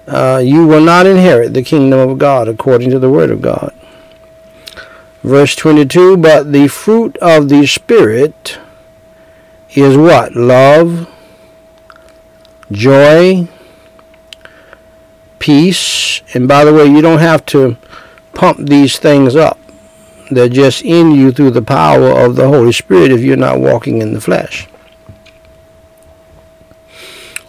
uh, 0.07 0.41
you 0.43 0.67
will 0.67 0.81
not 0.81 1.07
inherit 1.07 1.53
the 1.53 1.63
kingdom 1.63 1.99
of 1.99 2.19
God 2.19 2.49
according 2.49 2.91
to 2.91 2.99
the 2.99 3.11
word 3.11 3.31
of 3.31 3.43
God. 3.43 3.75
Verse 5.23 5.57
22 5.57 6.17
But 6.17 6.53
the 6.53 6.69
fruit 6.69 7.17
of 7.19 7.49
the 7.49 7.67
Spirit 7.67 8.59
is 9.75 9.97
what? 9.97 10.35
Love, 10.35 11.09
joy, 12.71 13.49
peace. 15.39 16.23
And 16.35 16.49
by 16.49 16.65
the 16.65 16.73
way, 16.73 16.87
you 16.87 17.01
don't 17.01 17.21
have 17.21 17.45
to 17.47 17.77
pump 18.35 18.69
these 18.69 18.99
things 18.99 19.37
up. 19.37 19.59
They're 20.31 20.49
just 20.49 20.83
in 20.83 21.13
you 21.13 21.33
through 21.33 21.53
the 21.53 21.63
power 21.63 22.11
of 22.11 22.37
the 22.37 22.49
Holy 22.49 22.73
Spirit 22.73 23.11
if 23.11 23.21
you're 23.21 23.37
not 23.37 23.61
walking 23.61 24.03
in 24.03 24.13
the 24.13 24.21
flesh 24.21 24.69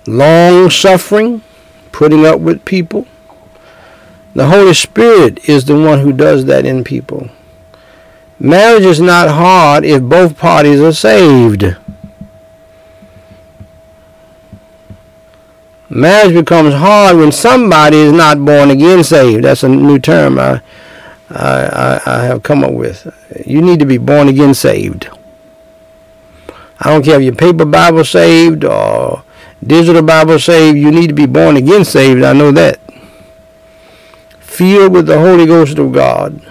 long 0.10 0.70
suffering, 0.70 1.42
putting 1.92 2.26
up 2.26 2.40
with 2.40 2.66
people. 2.66 3.08
The 4.34 4.48
Holy 4.48 4.74
Spirit 4.74 5.48
is 5.50 5.66
the 5.66 5.80
one 5.80 6.00
who 6.00 6.14
does 6.14 6.46
that 6.46 6.66
in 6.66 6.84
people. 6.84 7.30
Marriage 8.40 8.84
is 8.84 9.02
not 9.02 9.30
hard 9.30 9.84
if 9.84 10.02
both 10.02 10.38
parties 10.38 10.80
are 10.80 10.94
saved. 10.94 11.76
Marriage 15.90 16.34
becomes 16.34 16.76
hard 16.76 17.18
when 17.18 17.32
somebody 17.32 17.98
is 17.98 18.12
not 18.14 18.44
born 18.46 18.70
again 18.70 19.04
saved. 19.04 19.44
That's 19.44 19.64
a 19.64 19.70
new 19.70 19.98
term 19.98 20.38
I, 20.38 20.62
I, 21.30 22.02
I 22.06 22.24
have 22.26 22.44
come 22.44 22.64
up 22.64 22.74
with. 22.74 23.08
You 23.46 23.62
need 23.62 23.80
to 23.80 23.86
be 23.86 23.98
born 23.98 24.28
again 24.28 24.54
saved. 24.54 25.10
I 26.80 26.92
don't 26.92 27.04
care 27.04 27.18
if 27.20 27.24
your 27.24 27.36
paper 27.36 27.66
Bible 27.66 28.06
saved 28.06 28.64
or 28.64 29.24
Digital 29.66 30.02
Bible 30.02 30.40
saved, 30.40 30.78
you 30.78 30.90
need 30.92 31.08
to 31.08 31.14
be 31.14 31.26
born 31.26 31.58
again 31.58 31.84
saved. 31.84 32.24
I 32.24 32.34
know 32.34 32.52
that. 32.52 32.80
Filled 34.40 34.94
with 34.94 35.06
the 35.06 35.20
Holy 35.20 35.46
Ghost 35.46 35.78
of 35.78 35.92
God. 35.92 36.42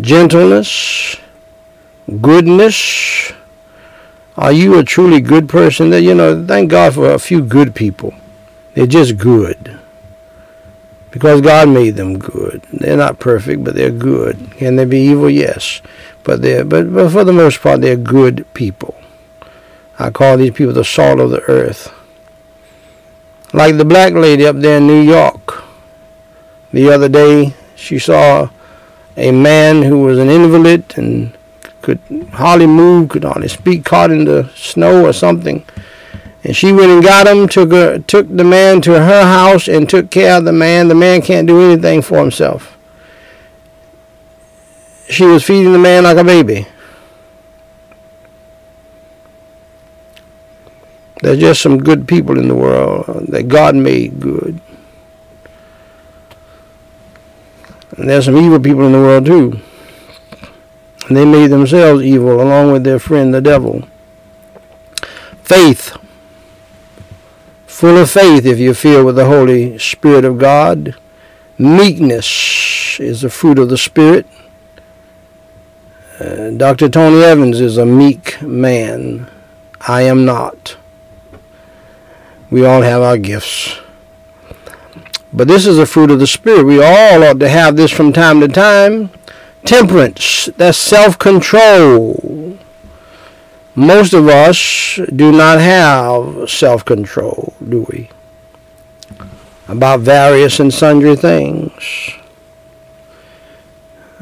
Gentleness, 0.00 1.16
goodness. 2.20 3.32
Are 4.36 4.52
you 4.52 4.78
a 4.78 4.84
truly 4.84 5.20
good 5.20 5.48
person? 5.48 5.90
That 5.90 6.02
you 6.02 6.14
know, 6.14 6.44
thank 6.46 6.70
God 6.70 6.94
for 6.94 7.12
a 7.12 7.18
few 7.18 7.42
good 7.42 7.74
people. 7.74 8.14
They're 8.74 8.86
just 8.86 9.18
good. 9.18 9.78
Because 11.10 11.40
God 11.40 11.68
made 11.68 11.96
them 11.96 12.18
good. 12.18 12.62
They're 12.72 12.96
not 12.96 13.18
perfect, 13.18 13.64
but 13.64 13.74
they're 13.74 13.90
good. 13.90 14.52
Can 14.52 14.76
they 14.76 14.84
be 14.84 14.98
evil? 15.00 15.28
Yes. 15.28 15.82
But 16.22 16.42
they're 16.42 16.64
but, 16.64 16.92
but 16.92 17.10
for 17.10 17.24
the 17.24 17.32
most 17.32 17.60
part 17.60 17.80
they're 17.80 17.96
good 17.96 18.46
people. 18.54 18.94
I 19.98 20.10
call 20.10 20.36
these 20.36 20.52
people 20.52 20.72
the 20.72 20.84
salt 20.84 21.20
of 21.20 21.30
the 21.30 21.42
earth. 21.42 21.92
Like 23.52 23.76
the 23.76 23.84
black 23.84 24.12
lady 24.12 24.46
up 24.46 24.56
there 24.56 24.78
in 24.78 24.86
New 24.86 25.00
York. 25.00 25.64
The 26.72 26.88
other 26.90 27.08
day, 27.08 27.54
she 27.74 27.98
saw 27.98 28.48
a 29.16 29.32
man 29.32 29.82
who 29.82 29.98
was 30.02 30.18
an 30.18 30.30
invalid 30.30 30.84
and 30.96 31.36
could 31.82 32.00
hardly 32.32 32.66
move, 32.66 33.08
could 33.08 33.24
hardly 33.24 33.48
speak, 33.48 33.84
caught 33.84 34.10
in 34.10 34.24
the 34.24 34.50
snow 34.54 35.04
or 35.04 35.12
something. 35.12 35.64
And 36.42 36.56
she 36.56 36.72
went 36.72 36.90
and 36.90 37.02
got 37.02 37.26
him, 37.26 37.48
took 37.48 37.70
her, 37.72 37.98
took 37.98 38.28
the 38.28 38.44
man 38.44 38.80
to 38.82 38.92
her 38.92 39.22
house 39.22 39.68
and 39.68 39.88
took 39.88 40.10
care 40.10 40.38
of 40.38 40.44
the 40.44 40.52
man. 40.52 40.88
The 40.88 40.94
man 40.94 41.20
can't 41.20 41.46
do 41.46 41.60
anything 41.60 42.02
for 42.02 42.18
himself. 42.18 42.78
She 45.08 45.24
was 45.24 45.44
feeding 45.44 45.72
the 45.72 45.78
man 45.78 46.04
like 46.04 46.16
a 46.16 46.24
baby. 46.24 46.66
There's 51.20 51.38
just 51.38 51.60
some 51.60 51.78
good 51.82 52.08
people 52.08 52.38
in 52.38 52.48
the 52.48 52.54
world 52.54 53.26
that 53.26 53.48
God 53.48 53.74
made 53.74 54.20
good. 54.20 54.60
And 57.98 58.08
there's 58.08 58.24
some 58.24 58.38
evil 58.38 58.60
people 58.60 58.86
in 58.86 58.92
the 58.92 58.98
world 58.98 59.26
too. 59.26 59.60
And 61.10 61.16
they 61.16 61.24
made 61.24 61.48
themselves 61.48 62.04
evil 62.04 62.40
along 62.40 62.70
with 62.70 62.84
their 62.84 63.00
friend 63.00 63.34
the 63.34 63.40
devil. 63.40 63.82
Faith. 65.42 65.96
Full 67.66 67.96
of 67.96 68.08
faith 68.08 68.46
if 68.46 68.60
you 68.60 68.74
feel 68.74 69.04
with 69.04 69.16
the 69.16 69.26
Holy 69.26 69.76
Spirit 69.76 70.24
of 70.24 70.38
God. 70.38 70.94
Meekness 71.58 73.00
is 73.00 73.22
the 73.22 73.28
fruit 73.28 73.58
of 73.58 73.68
the 73.68 73.76
Spirit. 73.76 74.24
Uh, 76.20 76.50
Dr. 76.50 76.88
Tony 76.88 77.24
Evans 77.24 77.60
is 77.60 77.76
a 77.76 77.84
meek 77.84 78.40
man. 78.40 79.28
I 79.80 80.02
am 80.02 80.24
not. 80.24 80.76
We 82.50 82.64
all 82.64 82.82
have 82.82 83.02
our 83.02 83.18
gifts. 83.18 83.80
But 85.32 85.48
this 85.48 85.66
is 85.66 85.76
a 85.76 85.86
fruit 85.86 86.12
of 86.12 86.20
the 86.20 86.28
Spirit. 86.28 86.66
We 86.66 86.80
all 86.80 87.24
ought 87.24 87.40
to 87.40 87.48
have 87.48 87.74
this 87.74 87.90
from 87.90 88.12
time 88.12 88.38
to 88.38 88.46
time. 88.46 89.10
Temperance, 89.64 90.48
that's 90.56 90.78
self-control. 90.78 92.58
Most 93.74 94.12
of 94.14 94.28
us 94.28 94.98
do 95.14 95.30
not 95.32 95.60
have 95.60 96.50
self-control, 96.50 97.54
do 97.66 97.86
we? 97.88 98.10
About 99.68 100.00
various 100.00 100.58
and 100.58 100.74
sundry 100.74 101.14
things. 101.14 102.10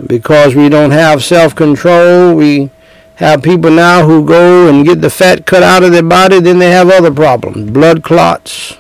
Because 0.06 0.54
we 0.54 0.68
don't 0.68 0.90
have 0.90 1.24
self-control, 1.24 2.34
we 2.34 2.70
have 3.16 3.42
people 3.42 3.70
now 3.70 4.06
who 4.06 4.24
go 4.24 4.68
and 4.68 4.86
get 4.86 5.00
the 5.00 5.10
fat 5.10 5.44
cut 5.44 5.62
out 5.62 5.82
of 5.82 5.90
their 5.90 6.02
body, 6.02 6.40
then 6.40 6.58
they 6.58 6.70
have 6.70 6.88
other 6.88 7.12
problems. 7.12 7.70
Blood 7.70 8.04
clots, 8.04 8.76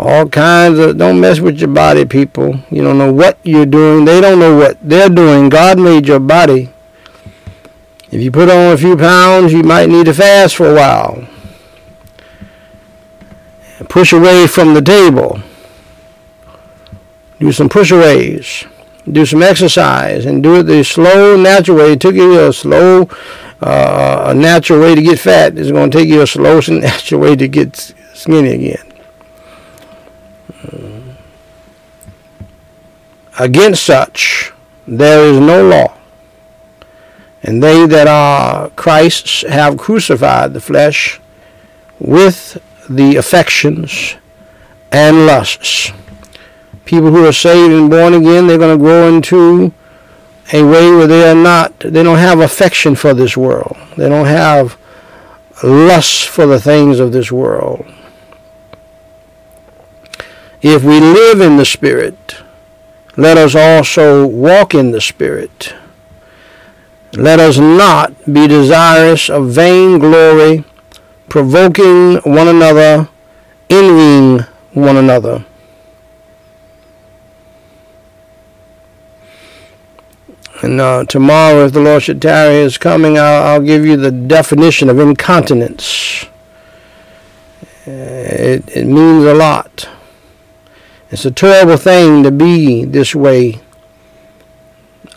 all 0.00 0.28
kinds 0.28 0.78
of 0.78 0.96
don't 0.96 1.20
mess 1.20 1.40
with 1.40 1.58
your 1.58 1.68
body 1.68 2.04
people. 2.04 2.58
You 2.70 2.82
don't 2.82 2.98
know 2.98 3.12
what 3.12 3.38
you're 3.42 3.66
doing. 3.66 4.06
They 4.06 4.20
don't 4.20 4.38
know 4.38 4.56
what 4.56 4.78
they're 4.80 5.10
doing. 5.10 5.50
God 5.50 5.78
made 5.78 6.08
your 6.08 6.20
body. 6.20 6.70
If 8.10 8.20
you 8.22 8.32
put 8.32 8.48
on 8.48 8.72
a 8.72 8.76
few 8.76 8.96
pounds 8.96 9.52
you 9.52 9.62
might 9.62 9.88
need 9.88 10.06
to 10.06 10.14
fast 10.14 10.56
for 10.56 10.70
a 10.70 10.74
while. 10.74 11.28
Push 13.88 14.12
away 14.12 14.46
from 14.46 14.74
the 14.74 14.82
table. 14.82 15.40
Do 17.38 17.52
some 17.52 17.68
push 17.68 17.90
aways 17.90 18.64
do 19.10 19.24
some 19.24 19.42
exercise 19.42 20.26
and 20.26 20.42
do 20.42 20.56
it 20.56 20.64
the 20.64 20.84
slow 20.84 21.36
natural 21.36 21.78
way. 21.78 21.92
It 21.92 22.00
took 22.00 22.14
you 22.14 22.38
a 22.48 22.52
slow 22.52 23.08
uh, 23.60 24.26
a 24.28 24.34
natural 24.34 24.80
way 24.80 24.94
to 24.94 25.02
get 25.02 25.18
fat. 25.18 25.58
It's 25.58 25.70
going 25.70 25.90
to 25.90 25.98
take 25.98 26.08
you 26.08 26.22
a 26.22 26.26
slow 26.26 26.60
natural 26.68 27.20
way 27.20 27.34
to 27.36 27.48
get 27.48 27.76
skinny 28.14 28.50
again 28.50 28.89
Against 33.40 33.84
such 33.84 34.52
there 34.86 35.24
is 35.24 35.40
no 35.40 35.66
law. 35.66 35.96
And 37.42 37.62
they 37.62 37.86
that 37.86 38.06
are 38.06 38.68
Christ's 38.70 39.48
have 39.48 39.78
crucified 39.78 40.52
the 40.52 40.60
flesh 40.60 41.18
with 41.98 42.60
the 42.90 43.16
affections 43.16 44.16
and 44.92 45.24
lusts. 45.24 45.90
People 46.84 47.10
who 47.12 47.24
are 47.24 47.32
saved 47.32 47.72
and 47.72 47.88
born 47.88 48.12
again, 48.12 48.46
they're 48.46 48.58
going 48.58 48.76
to 48.76 48.84
grow 48.84 49.08
into 49.08 49.72
a 50.52 50.62
way 50.62 50.90
where 50.90 51.06
they 51.06 51.30
are 51.30 51.34
not, 51.34 51.78
they 51.78 52.02
don't 52.02 52.18
have 52.18 52.40
affection 52.40 52.94
for 52.94 53.14
this 53.14 53.38
world. 53.38 53.74
They 53.96 54.10
don't 54.10 54.26
have 54.26 54.76
lust 55.62 56.28
for 56.28 56.44
the 56.44 56.60
things 56.60 57.00
of 57.00 57.12
this 57.12 57.32
world. 57.32 57.86
If 60.60 60.84
we 60.84 61.00
live 61.00 61.40
in 61.40 61.56
the 61.56 61.64
Spirit, 61.64 62.39
let 63.20 63.36
us 63.36 63.54
also 63.54 64.26
walk 64.26 64.74
in 64.74 64.92
the 64.92 65.00
Spirit. 65.00 65.74
Let 67.12 67.38
us 67.38 67.58
not 67.58 68.14
be 68.24 68.46
desirous 68.46 69.28
of 69.28 69.50
vain 69.50 69.98
glory, 69.98 70.64
provoking 71.28 72.16
one 72.18 72.48
another, 72.48 73.10
envying 73.68 74.46
one 74.72 74.96
another. 74.96 75.44
And 80.62 80.80
uh, 80.80 81.04
tomorrow, 81.04 81.66
if 81.66 81.72
the 81.72 81.80
Lord 81.80 82.02
should 82.02 82.22
tarry 82.22 82.56
is 82.56 82.78
coming, 82.78 83.18
I'll, 83.18 83.42
I'll, 83.42 83.62
give 83.62 83.84
you 83.84 83.98
the 83.98 84.10
definition 84.10 84.88
of 84.88 84.98
incontinence. 84.98 86.24
It, 87.84 88.64
it 88.74 88.86
means 88.86 89.24
a 89.26 89.34
lot. 89.34 89.88
It's 91.10 91.24
a 91.24 91.32
terrible 91.32 91.76
thing 91.76 92.22
to 92.22 92.30
be 92.30 92.84
this 92.84 93.16
way, 93.16 93.60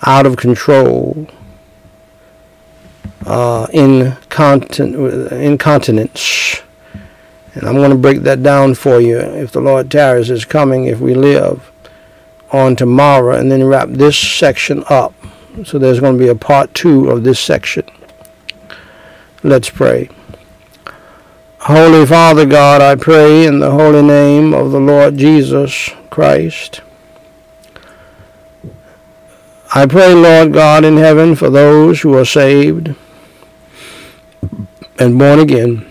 out 0.01 0.25
of 0.25 0.38
control, 0.38 1.27
uh, 3.27 3.67
incontinence. 3.71 6.62
And 7.53 7.67
I'm 7.67 7.75
going 7.75 7.91
to 7.91 7.97
break 7.97 8.21
that 8.21 8.41
down 8.41 8.73
for 8.73 8.99
you 8.99 9.19
if 9.19 9.51
the 9.51 9.62
Lord 9.62 9.91
tarries 9.91 10.32
is 10.32 10.45
coming, 10.45 10.86
if 10.86 10.99
we 10.99 11.13
live 11.13 11.71
on 12.51 12.75
tomorrow, 12.75 13.38
and 13.38 13.51
then 13.51 13.63
wrap 13.63 13.89
this 13.89 14.17
section 14.17 14.84
up. 14.89 15.13
So 15.63 15.77
there's 15.77 15.99
going 15.99 16.17
to 16.17 16.19
be 16.19 16.29
a 16.29 16.36
part 16.36 16.73
two 16.73 17.12
of 17.12 17.23
this 17.23 17.39
section. 17.39 17.86
Let's 19.43 19.69
pray. 19.69 20.10
Holy 21.67 22.06
Father 22.06 22.45
God, 22.45 22.82
I 22.82 22.95
pray 22.95 23.45
in 23.45 23.60
the 23.60 23.71
holy 23.71 24.02
name 24.02 24.54
of 24.54 24.73
the 24.73 24.82
Lord 24.82 25.15
Jesus 25.15 25.91
Christ. 26.10 26.82
I 29.73 29.86
pray, 29.86 30.13
Lord 30.13 30.52
God 30.52 30.84
in 30.84 30.97
heaven, 30.97 31.36
for 31.36 31.49
those 31.49 32.02
who 32.02 32.17
are 32.17 32.26
saved 32.26 32.93
and 34.99 35.17
born 35.17 35.39
again, 35.39 35.89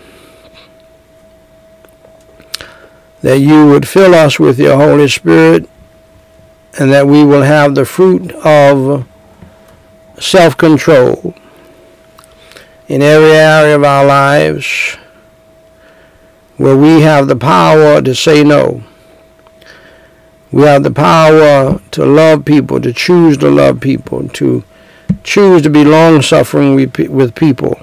that 3.21 3.39
you 3.39 3.65
would 3.65 3.87
fill 3.87 4.13
us 4.13 4.39
with 4.39 4.59
your 4.59 4.75
Holy 4.75 5.07
Spirit 5.07 5.67
and 6.77 6.91
that 6.91 7.07
we 7.07 7.23
will 7.23 7.41
have 7.41 7.73
the 7.73 7.85
fruit 7.85 8.31
of 8.45 9.07
self-control 10.19 11.33
in 12.87 13.01
every 13.01 13.31
area 13.31 13.75
of 13.75 13.83
our 13.83 14.05
lives 14.05 14.97
where 16.57 16.77
we 16.77 17.01
have 17.01 17.27
the 17.27 17.35
power 17.35 18.01
to 18.01 18.13
say 18.13 18.43
no. 18.43 18.83
We 20.51 20.63
have 20.63 20.83
the 20.83 20.91
power 20.91 21.81
to 21.91 22.05
love 22.05 22.45
people, 22.45 22.79
to 22.81 22.93
choose 22.93 23.37
to 23.39 23.49
love 23.49 23.81
people, 23.81 24.29
to 24.29 24.63
choose 25.23 25.63
to 25.63 25.69
be 25.69 25.83
long 25.83 26.21
suffering 26.21 26.75
with 26.75 27.35
people. 27.35 27.81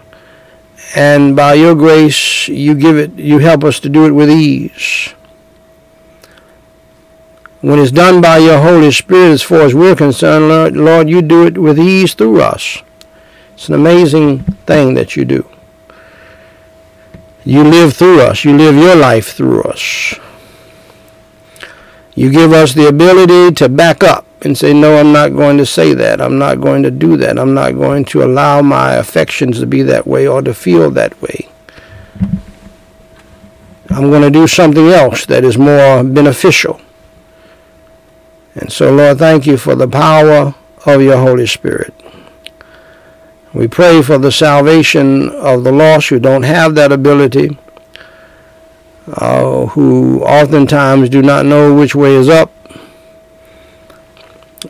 And 0.95 1.35
by 1.35 1.55
your 1.55 1.75
grace, 1.75 2.49
you 2.49 2.75
give 2.75 2.97
it, 2.97 3.13
you 3.15 3.39
help 3.39 3.65
us 3.65 3.81
to 3.81 3.89
do 3.89 4.07
it 4.07 4.13
with 4.13 4.31
ease. 4.31 5.15
When 7.61 7.79
it's 7.79 7.93
done 7.93 8.21
by 8.21 8.39
your 8.39 8.61
Holy 8.61 8.91
Spirit, 8.91 9.33
as 9.33 9.43
far 9.43 9.61
as 9.63 9.75
we're 9.75 9.95
concerned, 9.97 10.49
Lord, 10.49 10.77
Lord, 10.77 11.09
you 11.11 11.23
do 11.23 11.47
it 11.47 11.59
with 11.59 11.79
ease 11.79 12.15
through 12.15 12.41
us. 12.41 12.83
It's 13.55 13.69
an 13.69 13.75
amazing 13.75 14.41
thing 14.67 14.95
that 14.95 15.15
you 15.17 15.25
do. 15.25 15.47
You 17.45 17.65
live 17.65 17.95
through 17.95 18.21
us. 18.21 18.45
You 18.45 18.57
live 18.57 18.75
your 18.75 18.97
life 18.97 19.33
through 19.33 19.63
us. 19.63 20.15
You 22.15 22.31
give 22.31 22.53
us 22.53 22.75
the 22.75 22.89
ability 22.89 23.55
to 23.57 23.69
back 23.69 24.03
up 24.05 24.27
and 24.43 24.57
say, 24.57 24.73
no, 24.73 24.99
I'm 24.99 25.13
not 25.13 25.35
going 25.35 25.59
to 25.59 25.67
say 25.67 25.95
that. 25.95 26.21
I'm 26.21 26.39
not 26.39 26.61
going 26.61 26.83
to 26.83 26.91
do 26.91 27.17
that. 27.17 27.39
I'm 27.39 27.55
not 27.55 27.73
going 27.73 28.05
to 28.07 28.23
allow 28.23 28.63
my 28.63 28.95
affections 28.95 29.61
to 29.61 29.67
be 29.67 29.83
that 29.83 30.07
way 30.07 30.27
or 30.27 30.43
to 30.43 30.53
feel 30.55 30.91
that 30.93 31.21
way. 31.23 31.49
I'm 33.91 34.11
going 34.11 34.23
to 34.23 34.31
do 34.31 34.47
something 34.47 34.89
else 34.89 35.27
that 35.27 35.45
is 35.45 35.59
more 35.59 36.05
beneficial. 36.05 36.81
And 38.55 38.73
so, 38.73 38.93
Lord, 38.93 39.19
thank 39.19 39.47
you 39.47 39.57
for 39.57 39.75
the 39.75 39.89
power 39.89 40.55
of 40.87 41.03
your 41.03 41.19
Holy 41.19 41.47
Spirit. 41.47 41.95
We 43.53 43.67
pray 43.67 44.01
for 44.03 44.17
the 44.17 44.31
salvation 44.31 45.29
of 45.29 45.65
the 45.65 45.73
lost 45.73 46.09
who 46.09 46.21
don't 46.21 46.45
have 46.45 46.77
that 46.77 46.93
ability, 46.93 47.59
uh, 49.13 49.67
who 49.67 50.23
oftentimes 50.23 51.09
do 51.09 51.21
not 51.21 51.47
know 51.47 51.75
which 51.75 51.97
way 51.97 52.15
is 52.15 52.29
up, 52.29 52.53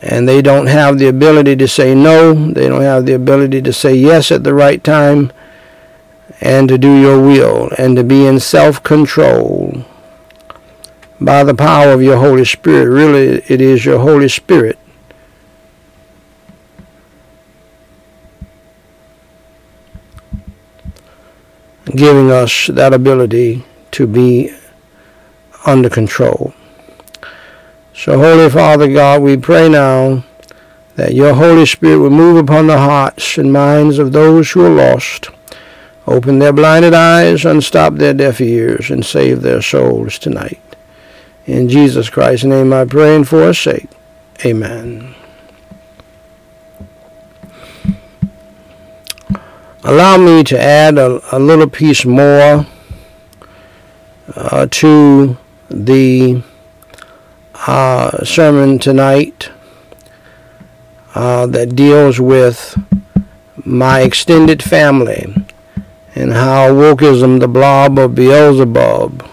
and 0.01 0.27
they 0.27 0.41
don't 0.41 0.65
have 0.65 0.97
the 0.97 1.07
ability 1.07 1.55
to 1.57 1.67
say 1.67 1.93
no, 1.93 2.33
they 2.33 2.67
don't 2.67 2.81
have 2.81 3.05
the 3.05 3.13
ability 3.13 3.61
to 3.61 3.71
say 3.71 3.93
yes 3.93 4.31
at 4.31 4.43
the 4.43 4.53
right 4.53 4.83
time, 4.83 5.31
and 6.39 6.67
to 6.67 6.77
do 6.79 6.99
your 6.99 7.21
will 7.21 7.69
and 7.77 7.95
to 7.95 8.03
be 8.03 8.25
in 8.25 8.39
self-control 8.39 9.85
by 11.19 11.43
the 11.43 11.53
power 11.53 11.91
of 11.91 12.01
your 12.01 12.17
Holy 12.17 12.45
Spirit. 12.45 12.89
Really, 12.89 13.43
it 13.47 13.61
is 13.61 13.85
your 13.85 13.99
Holy 13.99 14.27
Spirit 14.27 14.79
giving 21.85 22.31
us 22.31 22.67
that 22.67 22.93
ability 22.93 23.65
to 23.91 24.07
be 24.07 24.53
under 25.65 25.89
control. 25.89 26.53
So, 27.93 28.17
Holy 28.17 28.49
Father 28.49 28.91
God, 28.91 29.21
we 29.21 29.37
pray 29.37 29.69
now 29.69 30.23
that 30.95 31.13
your 31.13 31.33
Holy 31.33 31.65
Spirit 31.65 31.99
will 31.99 32.09
move 32.09 32.37
upon 32.37 32.67
the 32.67 32.77
hearts 32.77 33.37
and 33.37 33.51
minds 33.51 33.99
of 33.99 34.11
those 34.11 34.51
who 34.51 34.65
are 34.65 34.69
lost, 34.69 35.29
open 36.07 36.39
their 36.39 36.53
blinded 36.53 36.93
eyes, 36.93 37.45
unstop 37.45 37.95
their 37.95 38.13
deaf 38.13 38.41
ears, 38.41 38.89
and 38.89 39.05
save 39.05 39.41
their 39.41 39.61
souls 39.61 40.17
tonight. 40.17 40.59
In 41.45 41.69
Jesus 41.69 42.09
Christ's 42.09 42.45
name 42.45 42.71
I 42.73 42.85
pray 42.85 43.15
and 43.15 43.27
for 43.27 43.47
his 43.47 43.59
sake. 43.59 43.89
Amen. 44.45 45.15
Allow 49.83 50.17
me 50.17 50.43
to 50.43 50.61
add 50.61 50.99
a, 50.99 51.19
a 51.35 51.39
little 51.39 51.67
piece 51.67 52.05
more 52.05 52.67
uh, 54.35 54.67
to 54.69 55.37
the 55.69 56.43
uh, 57.65 58.23
sermon 58.23 58.77
tonight 58.77 59.49
uh, 61.15 61.47
that 61.47 61.75
deals 61.75 62.19
with 62.19 62.77
my 63.65 64.01
extended 64.01 64.61
family 64.61 65.33
and 66.13 66.33
how 66.33 66.69
wokeism, 66.71 67.39
the 67.39 67.47
blob 67.47 67.97
of 67.97 68.13
Beelzebub, 68.13 69.27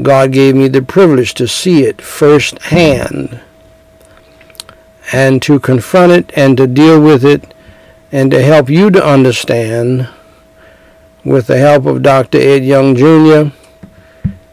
God 0.00 0.32
gave 0.32 0.54
me 0.54 0.68
the 0.68 0.82
privilege 0.82 1.34
to 1.34 1.48
see 1.48 1.82
it 1.82 2.00
firsthand 2.00 3.40
and 5.12 5.42
to 5.42 5.58
confront 5.58 6.12
it 6.12 6.30
and 6.36 6.56
to 6.56 6.68
deal 6.68 7.00
with 7.00 7.24
it 7.24 7.52
and 8.10 8.30
to 8.30 8.42
help 8.42 8.70
you 8.70 8.90
to 8.90 9.04
understand 9.04 10.08
with 11.24 11.46
the 11.46 11.58
help 11.58 11.86
of 11.86 12.02
Dr. 12.02 12.38
Ed 12.38 12.64
Young 12.64 12.96
Jr. 12.96 13.52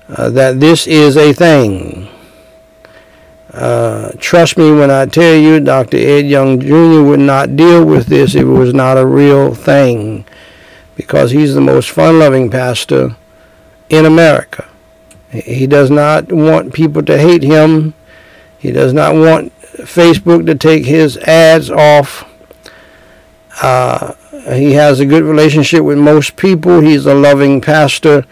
Uh, 0.07 0.29
that 0.29 0.59
this 0.59 0.87
is 0.87 1.17
a 1.17 1.33
thing. 1.33 2.09
Uh, 3.51 4.11
trust 4.19 4.57
me 4.57 4.71
when 4.71 4.91
I 4.91 5.05
tell 5.05 5.35
you, 5.35 5.61
Dr. 5.61 5.97
Ed 5.97 6.27
Young 6.27 6.59
Jr. 6.59 7.01
would 7.01 7.21
not 7.21 7.55
deal 7.55 7.85
with 7.85 8.07
this 8.07 8.35
if 8.35 8.41
it 8.41 8.45
was 8.45 8.73
not 8.73 8.97
a 8.97 9.05
real 9.05 9.55
thing, 9.55 10.25
because 10.95 11.31
he's 11.31 11.55
the 11.55 11.61
most 11.61 11.89
fun-loving 11.89 12.49
pastor 12.49 13.15
in 13.89 14.05
America. 14.05 14.67
He 15.31 15.67
does 15.67 15.89
not 15.89 16.31
want 16.31 16.73
people 16.73 17.03
to 17.03 17.17
hate 17.17 17.43
him. 17.43 17.93
He 18.59 18.71
does 18.71 18.93
not 18.93 19.15
want 19.15 19.53
Facebook 19.77 20.45
to 20.47 20.55
take 20.55 20.85
his 20.85 21.17
ads 21.17 21.71
off. 21.71 22.25
Uh, 23.61 24.13
he 24.53 24.73
has 24.73 24.99
a 24.99 25.05
good 25.05 25.23
relationship 25.23 25.83
with 25.83 25.97
most 25.97 26.35
people. 26.35 26.81
He's 26.81 27.05
a 27.05 27.13
loving 27.13 27.61
pastor. 27.61 28.25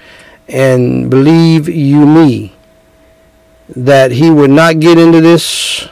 And 0.47 1.09
believe 1.09 1.69
you 1.69 2.05
me, 2.05 2.53
that 3.69 4.11
he 4.11 4.29
would 4.29 4.51
not 4.51 4.79
get 4.79 4.97
into 4.97 5.21
this 5.21 5.87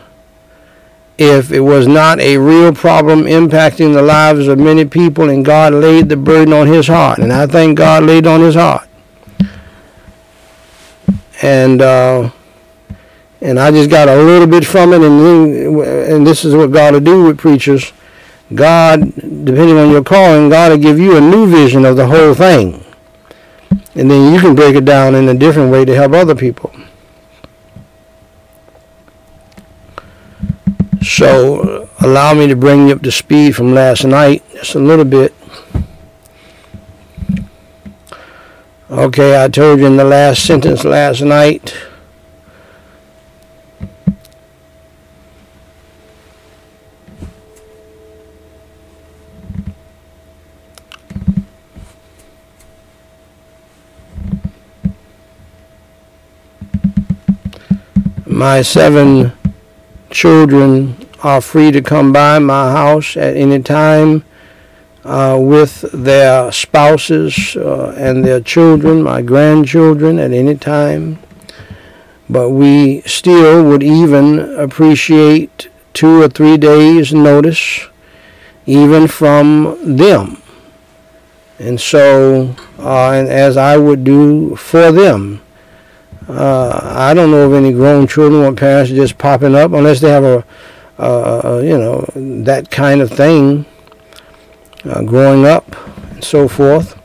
if 1.17 1.51
it 1.51 1.61
was 1.61 1.87
not 1.87 2.19
a 2.19 2.37
real 2.37 2.73
problem 2.73 3.23
impacting 3.23 3.93
the 3.93 4.01
lives 4.01 4.47
of 4.47 4.57
many 4.57 4.85
people 4.85 5.29
and 5.29 5.45
God 5.45 5.73
laid 5.73 6.09
the 6.09 6.17
burden 6.17 6.53
on 6.53 6.67
his 6.67 6.87
heart. 6.87 7.19
And 7.19 7.31
I 7.31 7.47
think 7.47 7.77
God 7.77 8.03
laid 8.03 8.27
on 8.27 8.41
his 8.41 8.55
heart. 8.55 8.87
And 11.43 11.81
uh, 11.81 12.31
and 13.41 13.59
I 13.59 13.71
just 13.71 13.89
got 13.89 14.07
a 14.07 14.15
little 14.15 14.47
bit 14.47 14.65
from 14.65 14.93
it, 14.93 15.01
and 15.01 15.81
and 15.81 16.27
this 16.27 16.45
is 16.45 16.53
what 16.53 16.71
God 16.71 16.93
will 16.93 16.99
do 16.99 17.23
with 17.23 17.39
preachers. 17.39 17.91
God, 18.53 19.13
depending 19.15 19.77
on 19.77 19.91
your 19.91 20.03
calling, 20.03 20.49
God 20.49 20.71
will 20.71 20.77
give 20.77 20.99
you 20.99 21.15
a 21.17 21.21
new 21.21 21.47
vision 21.49 21.85
of 21.85 21.95
the 21.95 22.07
whole 22.07 22.33
thing. 22.33 22.83
And 23.95 24.09
then 24.09 24.33
you 24.33 24.39
can 24.39 24.55
break 24.55 24.75
it 24.75 24.85
down 24.85 25.15
in 25.15 25.29
a 25.29 25.33
different 25.33 25.71
way 25.71 25.85
to 25.85 25.95
help 25.95 26.13
other 26.13 26.35
people. 26.35 26.73
So 31.01 31.89
allow 31.99 32.33
me 32.33 32.47
to 32.47 32.55
bring 32.55 32.87
you 32.87 32.95
up 32.95 33.01
to 33.03 33.11
speed 33.11 33.55
from 33.55 33.73
last 33.73 34.05
night, 34.05 34.43
just 34.53 34.75
a 34.75 34.79
little 34.79 35.05
bit. 35.05 35.33
Okay, 38.89 39.41
I 39.41 39.47
told 39.47 39.79
you 39.79 39.87
in 39.87 39.95
the 39.95 40.03
last 40.03 40.45
sentence 40.45 40.83
last 40.83 41.21
night 41.21 41.73
My 58.31 58.61
seven 58.61 59.33
children 60.09 60.95
are 61.21 61.41
free 61.41 61.69
to 61.71 61.81
come 61.81 62.13
by 62.13 62.39
my 62.39 62.71
house 62.71 63.17
at 63.17 63.35
any 63.35 63.61
time 63.61 64.23
uh, 65.03 65.37
with 65.37 65.81
their 65.91 66.49
spouses 66.53 67.57
uh, 67.57 67.93
and 67.97 68.23
their 68.23 68.39
children, 68.39 69.03
my 69.03 69.21
grandchildren, 69.21 70.17
at 70.17 70.31
any 70.31 70.55
time. 70.55 71.19
But 72.29 72.51
we 72.51 73.01
still 73.01 73.65
would 73.65 73.83
even 73.83 74.39
appreciate 74.39 75.67
two 75.93 76.21
or 76.21 76.29
three 76.29 76.55
days' 76.55 77.13
notice, 77.13 77.81
even 78.65 79.09
from 79.09 79.97
them. 79.97 80.41
And 81.59 81.81
so, 81.81 82.55
uh, 82.79 83.11
and 83.11 83.27
as 83.27 83.57
I 83.57 83.75
would 83.75 84.05
do 84.05 84.55
for 84.55 84.93
them, 84.93 85.40
uh, 86.31 86.79
I 86.95 87.13
don't 87.13 87.31
know 87.31 87.47
of 87.47 87.53
any 87.53 87.71
grown 87.71 88.07
children 88.07 88.41
with 88.41 88.57
parents 88.57 88.91
just 88.91 89.17
popping 89.17 89.55
up 89.55 89.73
unless 89.73 89.99
they 89.99 90.09
have 90.09 90.23
a, 90.23 90.45
you 91.63 91.77
know, 91.77 92.05
that 92.43 92.71
kind 92.71 93.01
of 93.01 93.11
thing 93.11 93.65
uh, 94.85 95.01
growing 95.03 95.45
up 95.45 95.75
and 96.11 96.23
so 96.23 96.47
forth. 96.47 96.97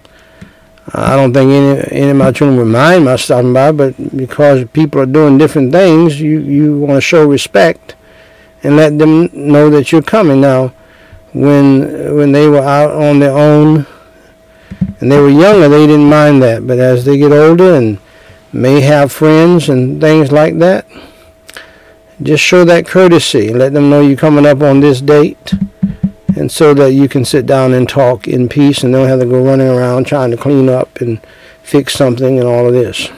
I 0.95 1.17
don't 1.17 1.33
think 1.33 1.51
any, 1.51 2.03
any 2.03 2.11
of 2.11 2.17
my 2.17 2.31
children 2.31 2.59
would 2.59 2.73
mind 2.73 3.05
my 3.05 3.17
stopping 3.17 3.53
by, 3.53 3.73
but 3.73 4.17
because 4.17 4.65
people 4.73 5.01
are 5.01 5.07
doing 5.07 5.37
different 5.37 5.73
things, 5.73 6.21
you, 6.21 6.39
you 6.39 6.79
want 6.79 6.95
to 6.95 7.01
show 7.01 7.27
respect 7.27 7.97
and 8.63 8.77
let 8.77 8.97
them 8.99 9.29
know 9.33 9.69
that 9.71 9.91
you're 9.91 10.03
coming. 10.03 10.41
Now, 10.41 10.73
when 11.33 12.17
when 12.17 12.33
they 12.33 12.49
were 12.49 12.63
out 12.63 12.93
on 12.93 13.19
their 13.19 13.37
own 13.37 13.87
and 15.01 15.13
they 15.13 15.19
were 15.19 15.29
younger, 15.29 15.69
they 15.69 15.87
didn't 15.87 16.09
mind 16.09 16.43
that. 16.43 16.67
But 16.67 16.79
as 16.79 17.05
they 17.05 17.19
get 17.19 17.33
older 17.33 17.75
and 17.75 17.99
may 18.57 18.81
have 18.81 19.13
friends 19.13 19.69
and 19.69 20.01
things 20.01 20.33
like 20.33 20.59
that. 20.59 20.87
Just 22.23 22.43
show 22.43 22.65
that 22.65 22.87
courtesy. 22.87 23.53
Let 23.53 23.75
them 23.75 23.91
know 23.91 24.01
you're 24.01 24.17
coming 24.17 24.47
up 24.47 24.63
on 24.63 24.81
this 24.81 25.01
date. 25.01 25.53
And 26.35 26.51
so 26.51 26.75
that 26.75 26.93
you 26.93 27.09
can 27.09 27.25
sit 27.25 27.47
down 27.47 27.73
and 27.73 27.89
talk 27.89 28.27
in 28.29 28.49
peace 28.49 28.83
and 28.83 28.93
don't 28.93 29.09
have 29.09 29.21
to 29.21 29.27
go 29.27 29.43
running 29.43 29.69
around 29.69 30.05
trying 30.07 30.31
to 30.31 30.37
clean 30.37 30.69
up 30.69 31.01
and 31.01 31.21
fix 31.63 31.95
something 31.95 32.39
and 32.39 32.49
all 32.49 32.67
of 32.67 32.73
this. 32.73 33.11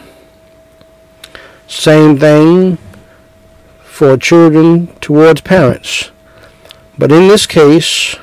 Same 1.66 2.18
thing 2.18 2.78
for 3.82 4.16
children 4.16 4.86
towards 5.00 5.40
parents. 5.40 6.10
But 6.96 7.12
in 7.12 7.28
this 7.28 7.46
case, 7.46 8.16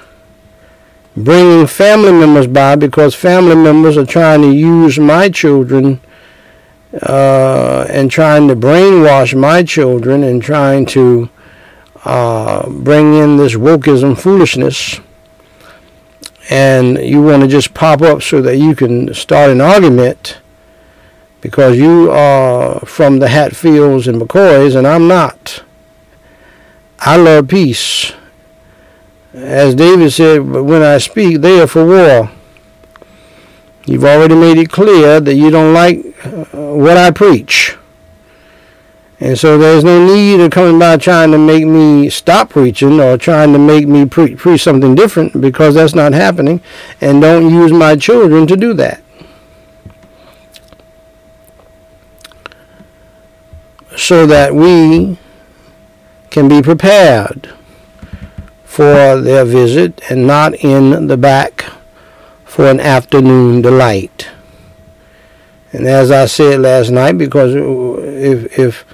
bringing 1.16 1.68
family 1.68 2.12
members 2.12 2.48
by 2.48 2.76
because 2.76 3.16
family 3.16 3.56
members 3.56 3.98
are 3.98 4.06
trying 4.06 4.42
to 4.42 4.52
use 4.52 4.98
my 4.98 5.30
children 5.30 6.00
uh, 7.02 7.86
and 7.90 8.10
trying 8.10 8.48
to 8.48 8.56
brainwash 8.56 9.38
my 9.38 9.64
children 9.64 10.24
and 10.24 10.42
trying 10.42 10.86
to 10.86 11.30
uh, 12.06 12.70
bring 12.70 13.16
in 13.16 13.38
this 13.38 13.56
wokeism 13.56 14.18
foolishness. 14.18 15.00
And 16.50 16.98
you 17.00 17.24
want 17.24 17.42
to 17.42 17.48
just 17.48 17.74
pop 17.74 18.02
up 18.02 18.22
so 18.22 18.42
that 18.42 18.58
you 18.58 18.76
can 18.76 19.14
start 19.14 19.50
an 19.50 19.62
argument 19.62 20.40
because 21.42 21.78
you 21.78 22.12
are 22.12 22.80
from 22.82 23.20
the 23.20 23.28
Hatfields 23.28 24.08
and 24.08 24.22
McCoys 24.22 24.76
and 24.76 24.86
I'm 24.86 25.08
not. 25.08 25.64
I 27.00 27.18
love 27.18 27.48
peace. 27.48 28.14
As 29.34 29.76
David 29.76 30.12
said, 30.12 30.52
but 30.52 30.64
when 30.64 30.82
I 30.82 30.98
speak, 30.98 31.42
they 31.42 31.60
are 31.60 31.68
for 31.68 31.86
war. 31.86 32.32
You've 33.86 34.04
already 34.04 34.36
made 34.36 34.58
it 34.58 34.72
clear 34.72 35.20
that 35.20 35.36
you 35.36 35.52
don't 35.52 35.74
like 35.74 36.00
uh, 36.26 36.46
what 36.74 36.98
I 36.98 37.12
preach. 37.12 37.78
And 39.20 39.38
so 39.38 39.58
there's 39.58 39.84
no 39.84 40.06
need 40.06 40.42
of 40.42 40.52
coming 40.52 40.78
by 40.78 40.98
trying 40.98 41.32
to 41.32 41.38
make 41.38 41.66
me 41.66 42.10
stop 42.10 42.50
preaching 42.50 43.00
or 43.00 43.18
trying 43.18 43.54
to 43.54 43.60
make 43.60 43.88
me 43.88 44.06
pre- 44.06 44.36
preach 44.36 44.64
something 44.64 44.94
different 44.96 45.40
because 45.40 45.76
that's 45.76 45.96
not 45.96 46.14
happening. 46.14 46.62
And 47.00 47.22
don't 47.22 47.50
use 47.50 47.72
my 47.72 47.96
children 47.96 48.46
to 48.48 48.58
do 48.58 48.74
that. 48.74 49.02
So 53.96 54.26
that 54.26 54.54
we 54.54 55.18
can 56.30 56.50
be 56.50 56.62
prepared 56.62 57.54
for 58.66 59.22
their 59.22 59.46
visit 59.46 60.02
and 60.10 60.28
not 60.28 60.54
in 60.56 61.08
the 61.08 61.16
back 61.16 61.66
for 62.56 62.70
an 62.70 62.80
afternoon 62.80 63.62
delight. 63.62 64.30
And 65.74 65.86
as 65.86 66.10
I 66.10 66.26
said 66.26 66.62
last 66.62 66.90
night, 66.90 67.18
because 67.18 67.54
if, 67.54 68.58
if 68.58 68.86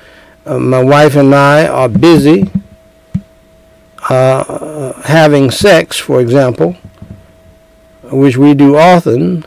uh, 0.47 0.57
my 0.57 0.83
wife 0.83 1.15
and 1.15 1.35
I 1.35 1.67
are 1.67 1.87
busy 1.87 2.49
uh, 4.09 4.99
having 5.03 5.51
sex, 5.51 5.99
for 5.99 6.19
example, 6.19 6.75
which 8.01 8.35
we 8.35 8.55
do 8.55 8.77
often, 8.77 9.45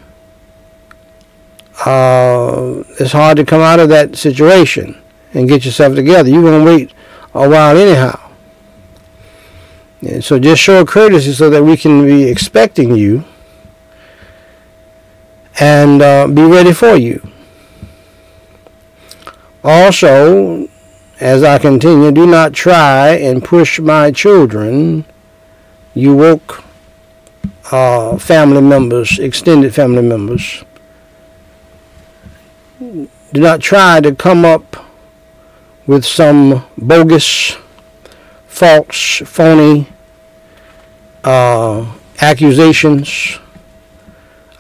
uh, 1.85 2.85
it's 3.01 3.11
hard 3.11 3.37
to 3.39 3.45
come 3.45 3.63
out 3.63 3.81
of 3.81 3.89
that 3.89 4.15
situation 4.15 4.97
and 5.33 5.49
get 5.49 5.65
yourself 5.65 5.97
together. 5.97 6.31
You're 6.31 6.43
going 6.43 6.65
to 6.65 6.71
wait 6.71 6.93
a 7.35 7.49
while 7.49 7.77
anyhow. 7.77 8.31
And 10.03 10.23
so 10.23 10.39
just 10.39 10.63
show 10.63 10.85
courtesy 10.85 11.33
so 11.33 11.51
that 11.51 11.65
we 11.65 11.77
can 11.77 12.07
be 12.07 12.29
expecting 12.29 12.95
you 12.95 13.25
and 15.61 16.03
uh, 16.03 16.27
be 16.27 16.43
ready 16.43 16.73
for 16.73 16.97
you. 16.97 17.27
Also, 19.63 20.69
as 21.21 21.43
I 21.43 21.59
continue, 21.59 22.11
do 22.11 22.27
not 22.27 22.53
try 22.53 23.11
and 23.11 23.43
push 23.43 23.79
my 23.79 24.11
children, 24.11 25.05
you 25.95 26.15
woke 26.15 26.63
uh, 27.71 28.19
family 28.19 28.61
members, 28.61 29.19
extended 29.19 29.75
family 29.75 30.03
members. 30.03 30.65
Do 32.79 33.41
not 33.41 33.61
try 33.61 34.01
to 34.01 34.15
come 34.15 34.45
up 34.45 34.85
with 35.87 36.05
some 36.05 36.65
bogus, 36.77 37.57
false, 38.47 39.23
phony 39.25 39.89
uh, 41.23 41.91
accusations 42.21 43.39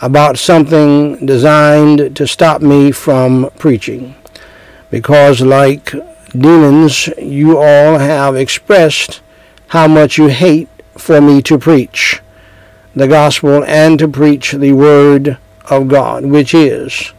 about 0.05 0.37
something 0.37 1.25
designed 1.25 2.15
to 2.15 2.27
stop 2.27 2.61
me 2.61 2.93
from 2.93 3.51
preaching. 3.57 4.15
Because, 4.91 5.41
like 5.41 5.95
demons, 6.31 7.09
you 7.17 7.57
all 7.57 7.97
have 7.97 8.37
expressed 8.37 9.23
how 9.69 9.89
much 9.89 10.19
you 10.19 10.27
hate 10.27 10.69
for 10.99 11.23
me 11.23 11.41
to 11.41 11.59
preach 11.59 12.21
the 12.95 13.09
gospel 13.09 13.65
and 13.65 13.99
to 13.99 14.07
preach 14.07 14.53
the 14.53 14.73
word 14.73 15.39
of 15.71 15.89
God, 15.89 16.27
which 16.27 16.53
is, 16.53 17.15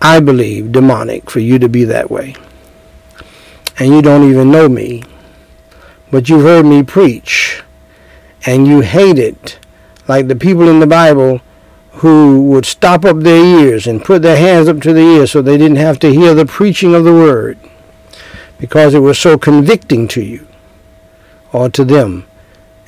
I 0.00 0.20
believe, 0.20 0.70
demonic 0.70 1.30
for 1.30 1.40
you 1.40 1.58
to 1.58 1.68
be 1.68 1.82
that 1.82 2.12
way. 2.12 2.36
And 3.80 3.92
you 3.92 4.02
don't 4.02 4.30
even 4.30 4.52
know 4.52 4.68
me, 4.68 5.02
but 6.12 6.28
you've 6.28 6.42
heard 6.42 6.64
me 6.64 6.84
preach, 6.84 7.64
and 8.46 8.68
you 8.68 8.82
hate 8.82 9.18
it 9.18 9.58
like 10.06 10.28
the 10.28 10.36
people 10.36 10.68
in 10.68 10.78
the 10.78 10.86
Bible 10.86 11.40
who 11.96 12.42
would 12.42 12.64
stop 12.64 13.04
up 13.04 13.20
their 13.20 13.44
ears 13.44 13.86
and 13.86 14.04
put 14.04 14.22
their 14.22 14.36
hands 14.36 14.68
up 14.68 14.80
to 14.80 14.92
the 14.92 15.00
ears 15.00 15.30
so 15.30 15.42
they 15.42 15.58
didn't 15.58 15.76
have 15.76 15.98
to 15.98 16.12
hear 16.12 16.34
the 16.34 16.46
preaching 16.46 16.94
of 16.94 17.04
the 17.04 17.12
word 17.12 17.58
because 18.58 18.94
it 18.94 19.00
was 19.00 19.18
so 19.18 19.36
convicting 19.36 20.08
to 20.08 20.22
you 20.22 20.46
or 21.52 21.68
to 21.68 21.84
them. 21.84 22.26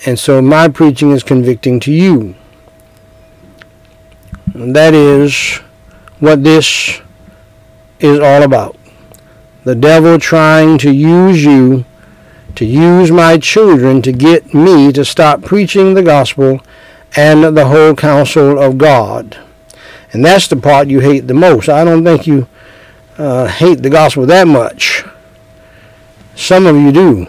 And 0.07 0.19
so 0.19 0.41
my 0.41 0.69
preaching 0.69 1.11
is 1.11 1.23
convicting 1.23 1.81
to 1.81 1.93
you. 1.93 2.35
And 4.55 4.75
that 4.75 4.95
is 4.95 5.61
what 6.19 6.45
this 6.45 7.01
is 8.01 8.21
all 8.21 8.43
about. 8.43 8.77
The 9.65 9.75
devil 9.75 10.19
trying 10.19 10.79
to 10.79 10.93
use 10.93 11.45
you, 11.45 11.85
to 12.55 12.65
use 12.65 13.11
my 13.11 13.39
children 13.39 14.01
to 14.03 14.13
get 14.13 14.55
me 14.55 14.93
to 14.93 15.05
stop 15.05 15.43
preaching 15.43 15.95
the 15.95 16.03
gospel 16.03 16.61
and 17.17 17.57
the 17.57 17.67
whole 17.67 17.95
counsel 17.95 18.59
of 18.59 18.79
God. 18.79 19.39
And 20.13 20.25
that's 20.25 20.49
the 20.49 20.57
part 20.57 20.89
you 20.89 21.01
hate 21.01 21.27
the 21.27 21.35
most. 21.35 21.69
I 21.69 21.85
don't 21.85 22.05
think 22.05 22.27
you 22.27 22.49
uh, 23.19 23.47
hate 23.47 23.83
the 23.83 23.91
gospel 23.91 24.27
that 24.27 24.47
much. 24.47 25.05
Some 26.35 26.67
of 26.67 26.77
you 26.77 26.93
do. 26.93 27.27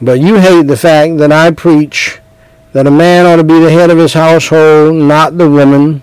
But 0.00 0.20
you 0.20 0.36
hate 0.36 0.66
the 0.66 0.76
fact 0.76 1.18
that 1.18 1.32
I 1.32 1.50
preach 1.50 2.20
that 2.72 2.86
a 2.86 2.90
man 2.90 3.24
ought 3.24 3.36
to 3.36 3.44
be 3.44 3.58
the 3.58 3.70
head 3.70 3.90
of 3.90 3.98
his 3.98 4.12
household, 4.12 4.94
not 4.94 5.38
the 5.38 5.48
woman. 5.48 6.02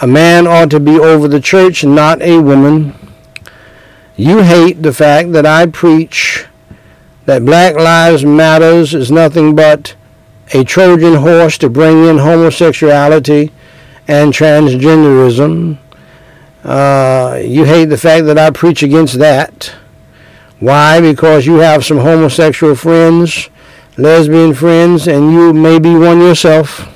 A 0.00 0.06
man 0.06 0.46
ought 0.46 0.70
to 0.70 0.80
be 0.80 0.98
over 0.98 1.28
the 1.28 1.40
church, 1.40 1.84
not 1.84 2.22
a 2.22 2.40
woman. 2.40 2.94
You 4.16 4.42
hate 4.42 4.82
the 4.82 4.92
fact 4.92 5.32
that 5.32 5.44
I 5.44 5.66
preach 5.66 6.46
that 7.26 7.44
Black 7.44 7.74
Lives 7.74 8.24
Matters 8.24 8.94
is 8.94 9.10
nothing 9.10 9.54
but 9.54 9.94
a 10.52 10.64
Trojan 10.64 11.14
horse 11.14 11.58
to 11.58 11.70
bring 11.70 12.04
in 12.04 12.18
homosexuality 12.18 13.52
and 14.08 14.32
transgenderism. 14.32 15.78
Uh, 16.64 17.40
you 17.42 17.64
hate 17.64 17.86
the 17.86 17.96
fact 17.96 18.26
that 18.26 18.38
I 18.38 18.50
preach 18.50 18.82
against 18.82 19.18
that. 19.18 19.72
Why? 20.58 21.00
Because 21.00 21.46
you 21.46 21.56
have 21.56 21.84
some 21.84 21.98
homosexual 21.98 22.74
friends, 22.74 23.48
lesbian 23.96 24.52
friends, 24.52 25.08
and 25.08 25.32
you 25.32 25.52
may 25.52 25.78
be 25.78 25.94
one 25.94 26.20
yourself. 26.20 26.88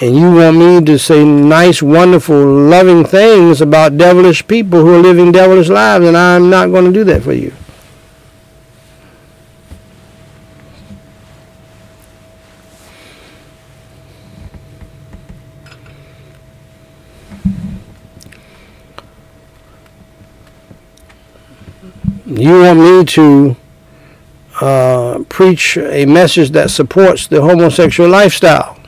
And 0.00 0.16
you 0.16 0.32
want 0.34 0.58
me 0.58 0.84
to 0.84 0.98
say 0.98 1.24
nice, 1.24 1.80
wonderful, 1.80 2.44
loving 2.44 3.04
things 3.04 3.60
about 3.60 3.96
devilish 3.96 4.46
people 4.46 4.80
who 4.80 4.94
are 4.94 4.98
living 4.98 5.30
devilish 5.30 5.68
lives, 5.68 6.04
and 6.04 6.16
I'm 6.16 6.50
not 6.50 6.70
going 6.70 6.84
to 6.86 6.92
do 6.92 7.04
that 7.04 7.22
for 7.22 7.32
you. 7.32 7.54
You 22.44 22.60
want 22.60 22.78
me 22.78 23.04
to 23.04 23.56
uh, 24.60 25.24
preach 25.28 25.76
a 25.78 26.04
message 26.04 26.50
that 26.50 26.70
supports 26.70 27.26
the 27.26 27.40
homosexual 27.40 28.08
lifestyle 28.08 28.78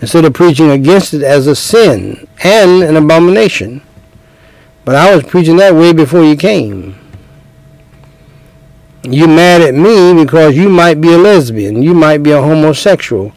instead 0.00 0.24
of 0.24 0.32
preaching 0.32 0.70
against 0.70 1.12
it 1.12 1.22
as 1.22 1.46
a 1.46 1.56
sin 1.56 2.28
and 2.44 2.82
an 2.82 2.96
abomination. 2.96 3.82
But 4.84 4.94
I 4.94 5.14
was 5.14 5.24
preaching 5.24 5.56
that 5.56 5.74
way 5.74 5.92
before 5.92 6.22
you 6.22 6.36
came. 6.36 6.96
You're 9.02 9.28
mad 9.28 9.60
at 9.60 9.74
me 9.74 10.14
because 10.14 10.56
you 10.56 10.68
might 10.68 11.00
be 11.00 11.12
a 11.12 11.18
lesbian. 11.18 11.82
You 11.82 11.94
might 11.94 12.22
be 12.22 12.30
a 12.30 12.40
homosexual. 12.40 13.32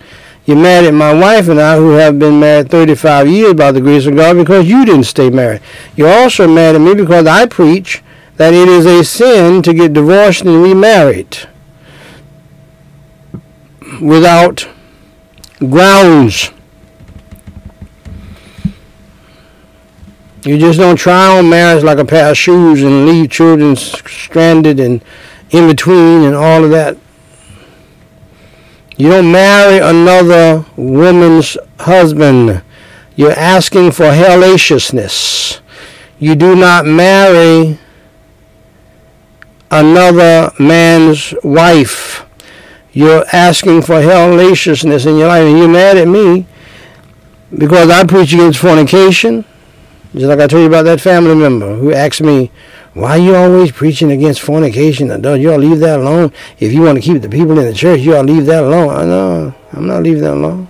You're 0.46 0.58
mad 0.58 0.86
at 0.86 0.94
my 0.94 1.14
wife 1.14 1.48
and 1.48 1.60
I 1.60 1.78
who 1.78 1.92
have 1.92 2.18
been 2.20 2.40
married 2.40 2.70
35 2.70 3.28
years 3.28 3.54
by 3.54 3.72
the 3.72 3.82
grace 3.82 4.06
of 4.06 4.16
God 4.16 4.36
because 4.36 4.68
you 4.68 4.86
didn't 4.86 5.04
stay 5.04 5.30
married. 5.30 5.62
You're 5.96 6.12
also 6.12 6.48
mad 6.48 6.76
at 6.76 6.82
me 6.82 6.96
because 6.96 7.28
I 7.28 7.46
preach 7.46 8.04
that 8.40 8.54
it 8.54 8.70
is 8.70 8.86
a 8.86 9.04
sin 9.04 9.62
to 9.62 9.74
get 9.74 9.92
divorced 9.92 10.44
and 10.44 10.64
remarried 10.64 11.38
without 14.02 14.66
grounds. 15.60 16.50
You 20.44 20.58
just 20.58 20.80
don't 20.80 20.96
try 20.96 21.38
on 21.38 21.50
marriage 21.50 21.84
like 21.84 21.98
a 21.98 22.06
pair 22.06 22.32
of 22.32 22.38
shoes 22.38 22.82
and 22.82 23.06
leave 23.06 23.30
children 23.30 23.76
stranded 23.76 24.80
and 24.80 25.04
in 25.50 25.68
between 25.68 26.24
and 26.24 26.34
all 26.34 26.64
of 26.64 26.70
that. 26.70 26.96
You 28.96 29.10
don't 29.10 29.34
marry 29.34 29.80
another 29.80 30.66
woman's 30.78 31.58
husband. 31.78 32.64
You're 33.18 33.34
asking 33.34 33.92
for 33.92 34.06
hellaciousness. 34.06 35.60
You 36.20 36.36
do 36.36 36.56
not 36.56 36.86
marry 36.86 37.80
another 39.72 40.52
man's 40.60 41.34
wife. 41.44 42.26
You're 42.92 43.26
asking 43.32 43.84
for 43.84 44.02
hellaciousness 44.02 45.06
in 45.06 45.18
your 45.18 45.28
life, 45.28 45.44
and 45.44 45.58
you're 45.58 45.68
mad 45.68 45.98
at 45.98 46.08
me 46.08 46.46
because 47.56 47.90
I 47.90 48.06
preach 48.06 48.34
against 48.34 48.60
fornication. 48.60 49.46
Just 50.14 50.26
like 50.26 50.40
I 50.40 50.48
told 50.48 50.62
you 50.62 50.68
about 50.68 50.84
that 50.84 51.02
family 51.02 51.36
member 51.36 51.76
who 51.76 51.94
asked 51.94 52.22
me, 52.22 52.52
why 52.94 53.12
are 53.12 53.18
you 53.20 53.36
always 53.36 53.72
preaching 53.72 54.12
against 54.12 54.42
fornication? 54.42 55.08
Don't 55.22 55.40
you 55.40 55.52
all 55.52 55.60
leave 55.60 55.80
that 55.80 56.00
alone? 56.00 56.34
If 56.60 56.74
you 56.74 56.82
want 56.82 56.98
to 56.98 57.02
keep 57.02 57.22
the 57.22 57.30
people 57.30 57.58
in 57.60 57.66
the 57.66 57.74
church, 57.74 58.00
you 58.00 58.16
all 58.16 58.24
leave 58.24 58.48
that 58.48 58.64
alone. 58.64 58.90
I 58.90 59.06
know. 59.06 59.56
I'm 59.72 59.86
not 59.86 60.02
leaving 60.02 60.24
that 60.24 60.34
alone. 60.34 60.68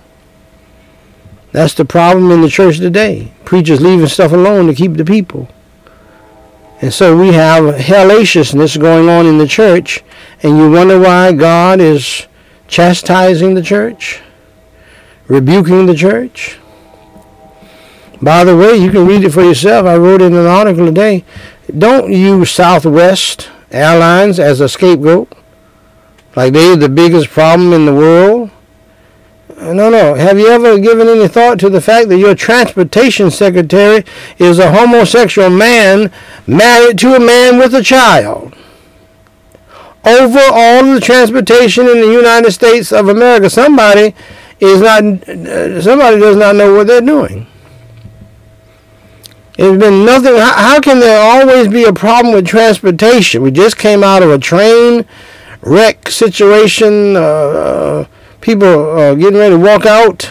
That's 1.52 1.74
the 1.74 1.86
problem 1.86 2.30
in 2.30 2.42
the 2.42 2.50
church 2.50 2.78
today. 2.78 3.32
Preachers 3.44 3.80
leaving 3.80 4.06
stuff 4.06 4.32
alone 4.32 4.66
to 4.66 4.74
keep 4.74 4.94
the 4.94 5.04
people. 5.04 5.48
And 6.82 6.92
so 6.92 7.16
we 7.16 7.32
have 7.34 7.74
hellaciousness 7.74 8.80
going 8.80 9.08
on 9.08 9.26
in 9.26 9.36
the 9.36 9.46
church, 9.46 10.02
and 10.42 10.56
you 10.56 10.70
wonder 10.70 10.98
why 10.98 11.32
God 11.32 11.78
is 11.78 12.26
chastising 12.68 13.54
the 13.54 13.62
church, 13.62 14.20
rebuking 15.28 15.84
the 15.84 15.94
church. 15.94 16.58
By 18.22 18.44
the 18.44 18.56
way, 18.56 18.76
you 18.76 18.90
can 18.90 19.06
read 19.06 19.24
it 19.24 19.30
for 19.30 19.42
yourself. 19.42 19.86
I 19.86 19.96
wrote 19.96 20.22
in 20.22 20.34
an 20.34 20.46
article 20.46 20.86
today. 20.86 21.24
Don't 21.76 22.12
use 22.12 22.50
Southwest 22.50 23.50
Airlines 23.70 24.38
as 24.38 24.60
a 24.60 24.68
scapegoat, 24.68 25.32
like 26.34 26.52
they're 26.52 26.76
the 26.76 26.88
biggest 26.88 27.28
problem 27.28 27.72
in 27.72 27.86
the 27.86 27.94
world. 27.94 28.50
No, 29.60 29.90
no. 29.90 30.14
Have 30.14 30.38
you 30.38 30.48
ever 30.48 30.78
given 30.78 31.06
any 31.06 31.28
thought 31.28 31.58
to 31.60 31.68
the 31.68 31.82
fact 31.82 32.08
that 32.08 32.18
your 32.18 32.34
transportation 32.34 33.30
secretary 33.30 34.04
is 34.38 34.58
a 34.58 34.72
homosexual 34.72 35.50
man 35.50 36.10
married 36.46 36.98
to 37.00 37.14
a 37.14 37.20
man 37.20 37.58
with 37.58 37.74
a 37.74 37.82
child? 37.82 38.54
Over 40.02 40.40
all 40.50 40.94
the 40.94 41.00
transportation 41.00 41.86
in 41.86 42.00
the 42.00 42.10
United 42.10 42.52
States 42.52 42.90
of 42.90 43.08
America, 43.08 43.50
somebody 43.50 44.14
is 44.60 44.80
not, 44.80 45.28
uh, 45.28 45.82
somebody 45.82 46.18
does 46.18 46.38
not 46.38 46.56
know 46.56 46.74
what 46.74 46.86
they're 46.86 47.02
doing. 47.02 47.46
There's 49.58 49.78
been 49.78 50.06
nothing. 50.06 50.36
How, 50.36 50.54
how 50.54 50.80
can 50.80 51.00
there 51.00 51.20
always 51.20 51.68
be 51.68 51.84
a 51.84 51.92
problem 51.92 52.34
with 52.34 52.46
transportation? 52.46 53.42
We 53.42 53.50
just 53.50 53.76
came 53.76 54.02
out 54.02 54.22
of 54.22 54.30
a 54.30 54.38
train 54.38 55.04
wreck 55.60 56.08
situation. 56.08 57.14
Uh, 57.14 57.20
uh 57.20 58.06
people 58.40 58.90
uh, 58.98 59.14
getting 59.14 59.38
ready 59.38 59.54
to 59.54 59.60
walk 59.60 59.86
out. 59.86 60.30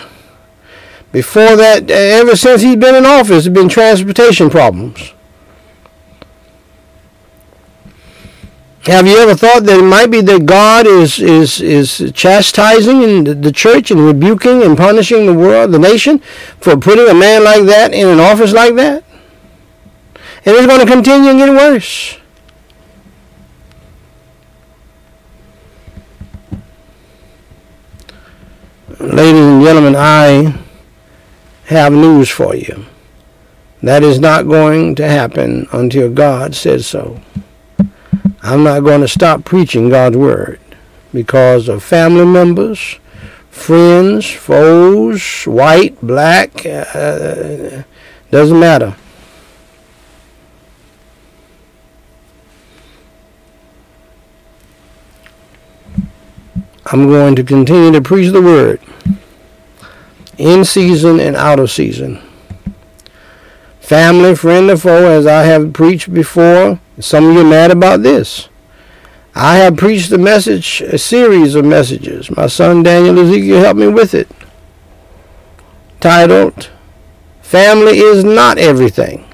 Before 1.12 1.56
that, 1.56 1.90
ever 1.90 2.36
since 2.36 2.62
he's 2.62 2.76
been 2.76 2.96
in 2.96 3.06
office, 3.06 3.46
there 3.46 3.52
have 3.52 3.54
been 3.54 3.70
transportation 3.70 4.50
problems. 4.50 5.14
Have 8.84 9.08
you 9.08 9.18
ever 9.18 9.36
thought 9.36 9.66
that 9.66 9.80
it 9.80 9.84
might 9.84 10.10
be 10.10 10.22
that 10.22 10.46
God 10.46 10.88
is 10.88 11.20
is 11.20 11.62
is 11.62 12.12
chastising 12.14 13.02
in 13.04 13.42
the 13.42 13.52
church 13.52 13.92
and 13.92 14.00
rebuking 14.00 14.64
and 14.64 14.78
punishing 14.78 15.26
the 15.26 15.34
world, 15.34 15.72
the 15.72 15.80
nation, 15.80 16.20
for 16.60 16.78
putting 16.78 17.08
a 17.08 17.14
man 17.14 17.44
like 17.44 17.64
that 17.64 17.94
in 17.94 18.08
an 18.08 18.20
office 18.20 18.54
like 18.54 18.76
that? 18.76 19.04
And 20.46 20.56
it's 20.56 20.66
going 20.66 20.80
to 20.80 20.92
continue 20.92 21.30
and 21.30 21.40
get 21.40 21.50
worse. 21.50 22.18
Ladies 29.14 29.42
and 29.42 29.64
gentlemen, 29.64 29.96
I 29.96 30.56
have 31.66 31.92
news 31.92 32.30
for 32.30 32.56
you. 32.56 32.86
That 33.82 34.04
is 34.04 34.20
not 34.20 34.48
going 34.48 34.96
to 34.96 35.08
happen 35.08 35.68
until 35.72 36.12
God 36.12 36.54
says 36.54 36.86
so. 36.86 37.20
I'm 38.42 38.64
not 38.64 38.82
going 38.82 39.02
to 39.02 39.08
stop 39.08 39.46
preaching 39.46 39.90
God's 39.90 40.18
word 40.18 40.60
because 41.12 41.68
of 41.68 41.84
family 41.84 42.26
members, 42.26 43.00
friends, 43.50 44.30
foes, 44.30 45.44
white, 45.44 46.00
black, 46.02 46.66
uh, 46.66 47.84
doesn't 48.30 48.60
matter. 48.60 48.96
I'm 56.86 57.08
going 57.08 57.36
to 57.36 57.44
continue 57.44 57.92
to 57.92 58.02
preach 58.02 58.32
the 58.32 58.42
word 58.42 58.82
in 60.40 60.64
season 60.66 61.20
and 61.20 61.36
out 61.36 61.60
of 61.60 61.70
season. 61.70 62.22
Family, 63.80 64.36
friend, 64.36 64.70
or 64.70 64.78
foe, 64.78 65.12
as 65.12 65.28
I 65.28 65.44
have 65.44 65.74
preached 65.74 66.14
before, 66.14 66.80
some 67.00 67.28
of 67.28 67.34
you 67.34 67.42
are 67.42 67.50
mad 67.50 67.72
about 67.72 68.02
this. 68.02 68.48
I 69.36 69.58
have 69.58 69.78
preached 69.78 70.12
a 70.12 70.18
message, 70.18 70.82
a 70.82 70.98
series 70.98 71.56
of 71.56 71.66
messages. 71.66 72.36
My 72.36 72.48
son 72.48 72.84
Daniel 72.84 73.20
Ezekiel 73.20 73.60
helped 73.60 73.80
me 73.80 73.88
with 73.88 74.14
it. 74.14 74.30
Titled, 76.00 76.70
Family 77.42 78.00
is 78.00 78.24
Not 78.24 78.58
Everything. 78.58 79.26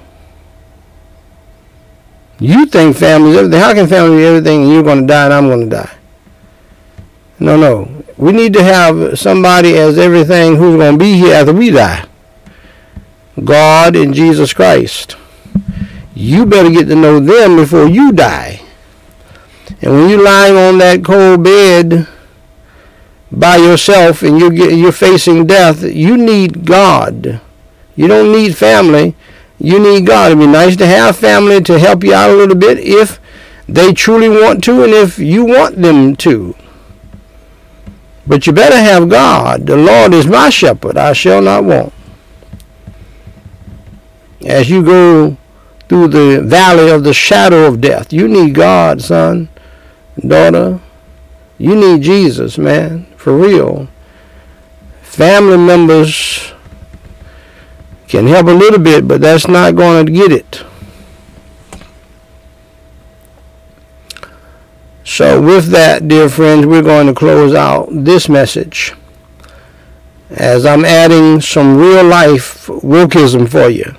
You 2.38 2.66
think 2.66 2.96
family 2.96 3.30
is 3.30 3.36
everything. 3.36 3.60
How 3.60 3.72
can 3.72 3.86
family 3.86 4.18
be 4.18 4.24
everything 4.24 4.62
and 4.62 4.72
you're 4.72 4.82
going 4.82 5.02
to 5.02 5.06
die 5.06 5.24
and 5.24 5.34
I'm 5.34 5.48
going 5.48 5.70
to 5.70 5.76
die? 5.76 5.96
No, 7.38 7.56
no. 7.56 8.04
We 8.16 8.32
need 8.32 8.54
to 8.54 8.62
have 8.62 9.18
somebody 9.18 9.76
as 9.76 9.98
everything 9.98 10.56
who's 10.56 10.76
going 10.76 10.94
to 10.94 10.98
be 10.98 11.14
here 11.14 11.34
after 11.34 11.52
we 11.52 11.70
die. 11.70 12.06
God 13.42 13.94
and 13.94 14.14
Jesus 14.14 14.54
Christ. 14.54 15.16
You 16.14 16.46
better 16.46 16.70
get 16.70 16.86
to 16.86 16.94
know 16.94 17.20
them 17.20 17.56
before 17.56 17.86
you 17.86 18.10
die. 18.12 18.62
And 19.82 19.92
when 19.92 20.08
you're 20.08 20.22
lying 20.22 20.56
on 20.56 20.78
that 20.78 21.04
cold 21.04 21.44
bed 21.44 22.08
by 23.30 23.56
yourself 23.56 24.22
and 24.22 24.38
you're, 24.38 24.52
you're 24.52 24.92
facing 24.92 25.46
death, 25.46 25.82
you 25.82 26.16
need 26.16 26.64
God. 26.64 27.40
You 27.94 28.08
don't 28.08 28.32
need 28.32 28.56
family. 28.56 29.14
You 29.58 29.78
need 29.78 30.06
God. 30.06 30.32
It'd 30.32 30.38
be 30.38 30.46
nice 30.46 30.76
to 30.76 30.86
have 30.86 31.16
family 31.16 31.60
to 31.62 31.78
help 31.78 32.02
you 32.02 32.14
out 32.14 32.30
a 32.30 32.34
little 32.34 32.56
bit 32.56 32.78
if 32.78 33.20
they 33.68 33.92
truly 33.92 34.28
want 34.28 34.64
to 34.64 34.84
and 34.84 34.92
if 34.92 35.18
you 35.18 35.44
want 35.44 35.82
them 35.82 36.16
to. 36.16 36.54
But 38.26 38.46
you 38.46 38.52
better 38.52 38.76
have 38.76 39.08
God. 39.08 39.66
The 39.66 39.76
Lord 39.76 40.12
is 40.12 40.26
my 40.26 40.50
shepherd. 40.50 40.96
I 40.96 41.12
shall 41.12 41.40
not 41.40 41.64
want. 41.64 41.92
As 44.44 44.68
you 44.68 44.82
go 44.82 45.36
through 45.88 46.08
the 46.08 46.42
valley 46.42 46.90
of 46.90 47.04
the 47.04 47.14
shadow 47.14 47.66
of 47.66 47.80
death, 47.80 48.12
you 48.12 48.26
need 48.26 48.54
God, 48.54 49.00
son, 49.00 49.48
daughter. 50.18 50.80
You 51.58 51.74
need 51.74 52.02
Jesus, 52.02 52.58
man, 52.58 53.06
for 53.16 53.36
real. 53.36 53.88
Family 55.02 55.56
members 55.56 56.52
can 58.08 58.26
help 58.26 58.46
a 58.46 58.50
little 58.50 58.78
bit, 58.78 59.08
but 59.08 59.20
that's 59.20 59.48
not 59.48 59.74
going 59.74 60.06
to 60.06 60.12
get 60.12 60.32
it. 60.32 60.64
So, 65.08 65.40
with 65.40 65.68
that, 65.68 66.08
dear 66.08 66.28
friends, 66.28 66.66
we're 66.66 66.82
going 66.82 67.06
to 67.06 67.14
close 67.14 67.54
out 67.54 67.86
this 67.92 68.28
message 68.28 68.92
as 70.30 70.66
I'm 70.66 70.84
adding 70.84 71.40
some 71.40 71.76
real 71.76 72.02
life 72.02 72.66
wokeism 72.66 73.48
for 73.48 73.68
you. 73.68 73.94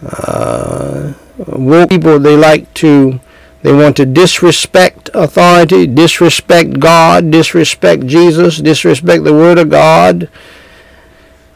Uh, 0.00 1.14
woke 1.38 1.90
people, 1.90 2.20
they 2.20 2.36
like 2.36 2.72
to, 2.74 3.18
they 3.62 3.72
want 3.72 3.96
to 3.96 4.06
disrespect 4.06 5.10
authority, 5.12 5.88
disrespect 5.88 6.78
God, 6.78 7.32
disrespect 7.32 8.06
Jesus, 8.06 8.58
disrespect 8.58 9.24
the 9.24 9.34
Word 9.34 9.58
of 9.58 9.70
God. 9.70 10.30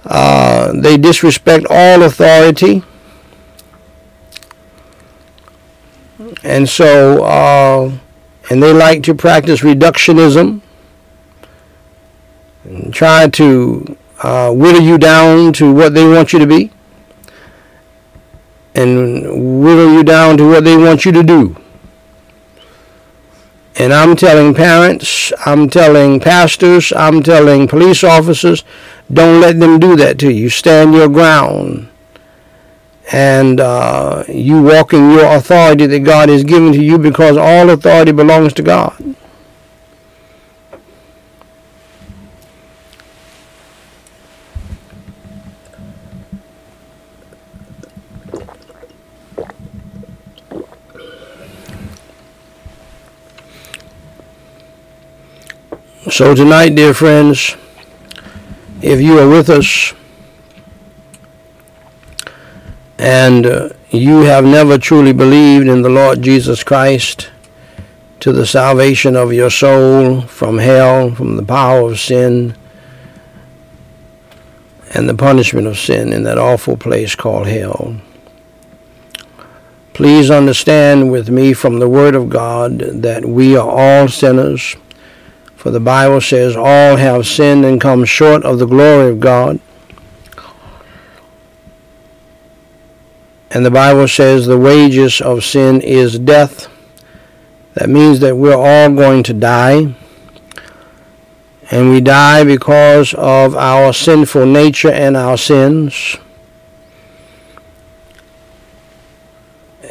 Uh, 0.04 0.72
they 0.74 0.96
disrespect 0.96 1.66
all 1.70 2.02
authority. 2.02 2.82
And 6.42 6.68
so, 6.68 7.24
uh, 7.24 7.92
and 8.50 8.62
they 8.62 8.72
like 8.72 9.02
to 9.04 9.14
practice 9.14 9.60
reductionism 9.60 10.60
and 12.64 12.92
try 12.92 13.28
to 13.28 13.96
uh, 14.22 14.52
whittle 14.52 14.82
you 14.82 14.98
down 14.98 15.52
to 15.54 15.72
what 15.72 15.94
they 15.94 16.06
want 16.06 16.32
you 16.32 16.38
to 16.38 16.46
be 16.46 16.70
and 18.74 19.22
whittle 19.62 19.92
you 19.92 20.02
down 20.02 20.36
to 20.38 20.48
what 20.48 20.64
they 20.64 20.76
want 20.76 21.04
you 21.04 21.12
to 21.12 21.22
do. 21.22 21.56
And 23.76 23.92
I'm 23.92 24.16
telling 24.16 24.54
parents, 24.54 25.32
I'm 25.46 25.68
telling 25.68 26.20
pastors, 26.20 26.92
I'm 26.94 27.22
telling 27.22 27.68
police 27.68 28.04
officers, 28.04 28.64
don't 29.12 29.40
let 29.40 29.60
them 29.60 29.78
do 29.78 29.96
that 29.96 30.18
to 30.20 30.32
you. 30.32 30.50
Stand 30.50 30.94
your 30.94 31.08
ground 31.08 31.88
and 33.10 33.60
uh, 33.60 34.24
you 34.28 34.62
walk 34.62 34.92
in 34.92 35.10
your 35.10 35.24
authority 35.34 35.86
that 35.86 36.00
God 36.00 36.28
has 36.28 36.44
given 36.44 36.72
to 36.72 36.82
you 36.82 36.98
because 36.98 37.36
all 37.36 37.70
authority 37.70 38.12
belongs 38.12 38.52
to 38.54 38.62
God. 38.62 38.94
So 56.10 56.34
tonight, 56.34 56.74
dear 56.74 56.92
friends, 56.92 57.56
if 58.82 59.00
you 59.00 59.18
are 59.18 59.28
with 59.28 59.48
us, 59.48 59.94
and 63.02 63.46
uh, 63.46 63.68
you 63.90 64.20
have 64.20 64.44
never 64.44 64.78
truly 64.78 65.12
believed 65.12 65.66
in 65.66 65.82
the 65.82 65.88
Lord 65.88 66.22
Jesus 66.22 66.62
Christ 66.62 67.30
to 68.20 68.30
the 68.30 68.46
salvation 68.46 69.16
of 69.16 69.32
your 69.32 69.50
soul 69.50 70.20
from 70.20 70.58
hell, 70.58 71.12
from 71.12 71.36
the 71.36 71.42
power 71.42 71.90
of 71.90 71.98
sin, 71.98 72.54
and 74.94 75.08
the 75.08 75.16
punishment 75.16 75.66
of 75.66 75.80
sin 75.80 76.12
in 76.12 76.22
that 76.22 76.38
awful 76.38 76.76
place 76.76 77.16
called 77.16 77.48
hell. 77.48 77.96
Please 79.94 80.30
understand 80.30 81.10
with 81.10 81.28
me 81.28 81.52
from 81.54 81.80
the 81.80 81.88
Word 81.88 82.14
of 82.14 82.28
God 82.28 82.78
that 82.78 83.24
we 83.24 83.56
are 83.56 83.68
all 83.68 84.06
sinners. 84.06 84.76
For 85.56 85.72
the 85.72 85.80
Bible 85.80 86.20
says, 86.20 86.56
All 86.56 86.94
have 86.94 87.26
sinned 87.26 87.64
and 87.64 87.80
come 87.80 88.04
short 88.04 88.44
of 88.44 88.60
the 88.60 88.66
glory 88.66 89.10
of 89.10 89.18
God. 89.18 89.58
And 93.54 93.66
the 93.66 93.70
Bible 93.70 94.08
says, 94.08 94.46
The 94.46 94.58
wages 94.58 95.20
of 95.20 95.44
sin 95.44 95.82
is 95.82 96.18
death. 96.18 96.68
That 97.74 97.90
means 97.90 98.20
that 98.20 98.36
we're 98.36 98.56
all 98.56 98.90
going 98.94 99.22
to 99.24 99.34
die. 99.34 99.94
And 101.70 101.90
we 101.90 102.00
die 102.00 102.44
because 102.44 103.12
of 103.14 103.54
our 103.54 103.92
sinful 103.92 104.46
nature 104.46 104.90
and 104.90 105.16
our 105.16 105.36
sins. 105.36 106.16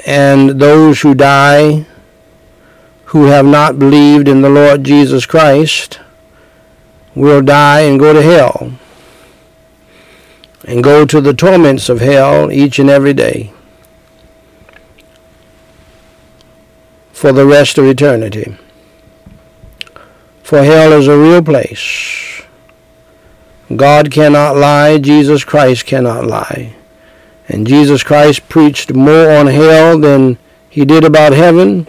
And 0.08 0.60
those 0.60 1.02
who 1.02 1.14
die 1.14 1.86
who 3.06 3.26
have 3.26 3.46
not 3.46 3.78
believed 3.78 4.28
in 4.28 4.42
the 4.42 4.50
Lord 4.50 4.84
Jesus 4.84 5.26
Christ 5.26 6.00
will 7.14 7.42
die 7.42 7.82
and 7.82 8.00
go 8.00 8.14
to 8.14 8.22
hell 8.22 8.72
and 10.66 10.84
go 10.84 11.06
to 11.06 11.22
the 11.22 11.34
torments 11.34 11.90
of 11.90 12.00
hell 12.00 12.52
each 12.52 12.80
and 12.80 12.90
every 12.90 13.14
day 13.14 13.52
for 17.22 17.32
the 17.32 17.46
rest 17.46 17.78
of 17.78 17.86
eternity. 17.86 18.58
For 20.42 20.64
hell 20.64 20.92
is 20.92 21.08
a 21.08 21.18
real 21.18 21.44
place. 21.44 22.42
God 23.76 24.12
cannot 24.12 24.58
lie, 24.58 24.98
Jesus 24.98 25.44
Christ 25.44 25.86
cannot 25.86 26.26
lie. 26.26 26.76
And 27.48 27.68
Jesus 27.68 28.04
Christ 28.04 28.50
preached 28.50 28.94
more 28.94 29.30
on 29.32 29.48
hell 29.48 30.00
than 30.00 30.38
he 30.70 30.84
did 30.84 31.04
about 31.04 31.34
heaven. 31.34 31.88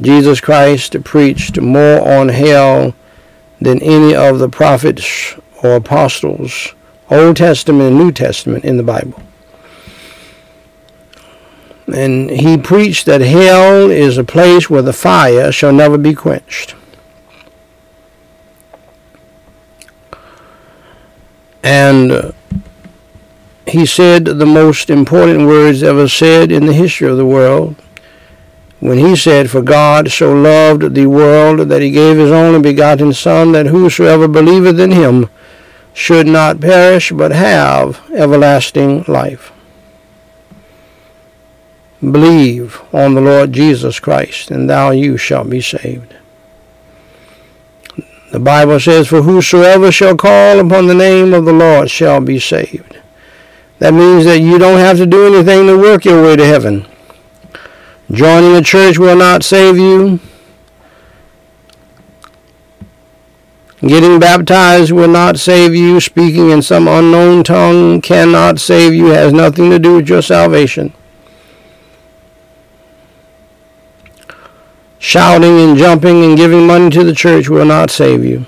Jesus 0.00 0.40
Christ 0.40 1.02
preached 1.04 1.60
more 1.60 2.00
on 2.00 2.28
hell 2.28 2.94
than 3.60 3.82
any 3.82 4.14
of 4.14 4.38
the 4.38 4.48
prophets 4.48 5.34
or 5.62 5.76
apostles, 5.76 6.74
Old 7.10 7.36
Testament 7.36 7.90
and 7.90 7.98
New 7.98 8.12
Testament 8.12 8.64
in 8.64 8.76
the 8.76 8.82
Bible. 8.82 9.20
And 11.92 12.30
he 12.30 12.56
preached 12.56 13.06
that 13.06 13.20
hell 13.20 13.90
is 13.90 14.16
a 14.16 14.24
place 14.24 14.70
where 14.70 14.82
the 14.82 14.92
fire 14.92 15.50
shall 15.50 15.72
never 15.72 15.98
be 15.98 16.14
quenched. 16.14 16.76
And 21.62 22.12
uh, 22.12 22.32
he 23.66 23.84
said 23.84 24.24
the 24.24 24.46
most 24.46 24.88
important 24.88 25.46
words 25.46 25.82
ever 25.82 26.08
said 26.08 26.50
in 26.50 26.66
the 26.66 26.72
history 26.72 27.08
of 27.08 27.16
the 27.16 27.26
world 27.26 27.76
when 28.78 28.98
he 28.98 29.14
said, 29.14 29.50
For 29.50 29.60
God 29.60 30.10
so 30.10 30.32
loved 30.32 30.94
the 30.94 31.06
world 31.06 31.68
that 31.68 31.82
he 31.82 31.90
gave 31.90 32.16
his 32.16 32.30
only 32.30 32.60
begotten 32.60 33.12
Son, 33.12 33.52
that 33.52 33.66
whosoever 33.66 34.26
believeth 34.26 34.80
in 34.80 34.92
him 34.92 35.28
should 35.92 36.26
not 36.26 36.60
perish, 36.60 37.12
but 37.12 37.32
have 37.32 38.00
everlasting 38.12 39.04
life. 39.06 39.52
Believe 42.00 42.80
on 42.94 43.14
the 43.14 43.20
Lord 43.20 43.52
Jesus 43.52 44.00
Christ, 44.00 44.50
and 44.50 44.70
thou 44.70 44.90
you 44.90 45.16
shall 45.16 45.44
be 45.44 45.60
saved. 45.60 46.14
The 48.32 48.40
Bible 48.40 48.78
says, 48.80 49.08
For 49.08 49.22
whosoever 49.22 49.90
shall 49.90 50.16
call 50.16 50.60
upon 50.60 50.86
the 50.86 50.94
name 50.94 51.34
of 51.34 51.44
the 51.44 51.52
Lord 51.52 51.90
shall 51.90 52.20
be 52.20 52.38
saved. 52.38 52.98
That 53.80 53.92
means 53.92 54.24
that 54.24 54.40
you 54.40 54.58
don't 54.58 54.78
have 54.78 54.98
to 54.98 55.06
do 55.06 55.26
anything 55.26 55.66
to 55.66 55.76
work 55.76 56.04
your 56.04 56.22
way 56.22 56.36
to 56.36 56.44
heaven. 56.46 56.86
Joining 58.10 58.56
a 58.56 58.62
church 58.62 58.98
will 58.98 59.16
not 59.16 59.42
save 59.42 59.76
you. 59.76 60.20
Getting 63.80 64.20
baptized 64.20 64.92
will 64.92 65.08
not 65.08 65.38
save 65.38 65.74
you. 65.74 66.00
Speaking 66.00 66.50
in 66.50 66.62
some 66.62 66.86
unknown 66.86 67.44
tongue 67.44 68.00
cannot 68.00 68.60
save 68.60 68.94
you, 68.94 69.06
has 69.06 69.32
nothing 69.32 69.70
to 69.70 69.78
do 69.78 69.96
with 69.96 70.08
your 70.08 70.22
salvation. 70.22 70.92
Shouting 74.98 75.58
and 75.58 75.78
jumping 75.78 76.22
and 76.24 76.36
giving 76.36 76.66
money 76.66 76.90
to 76.90 77.04
the 77.04 77.14
church 77.14 77.48
will 77.48 77.64
not 77.64 77.90
save 77.90 78.24
you. 78.24 78.44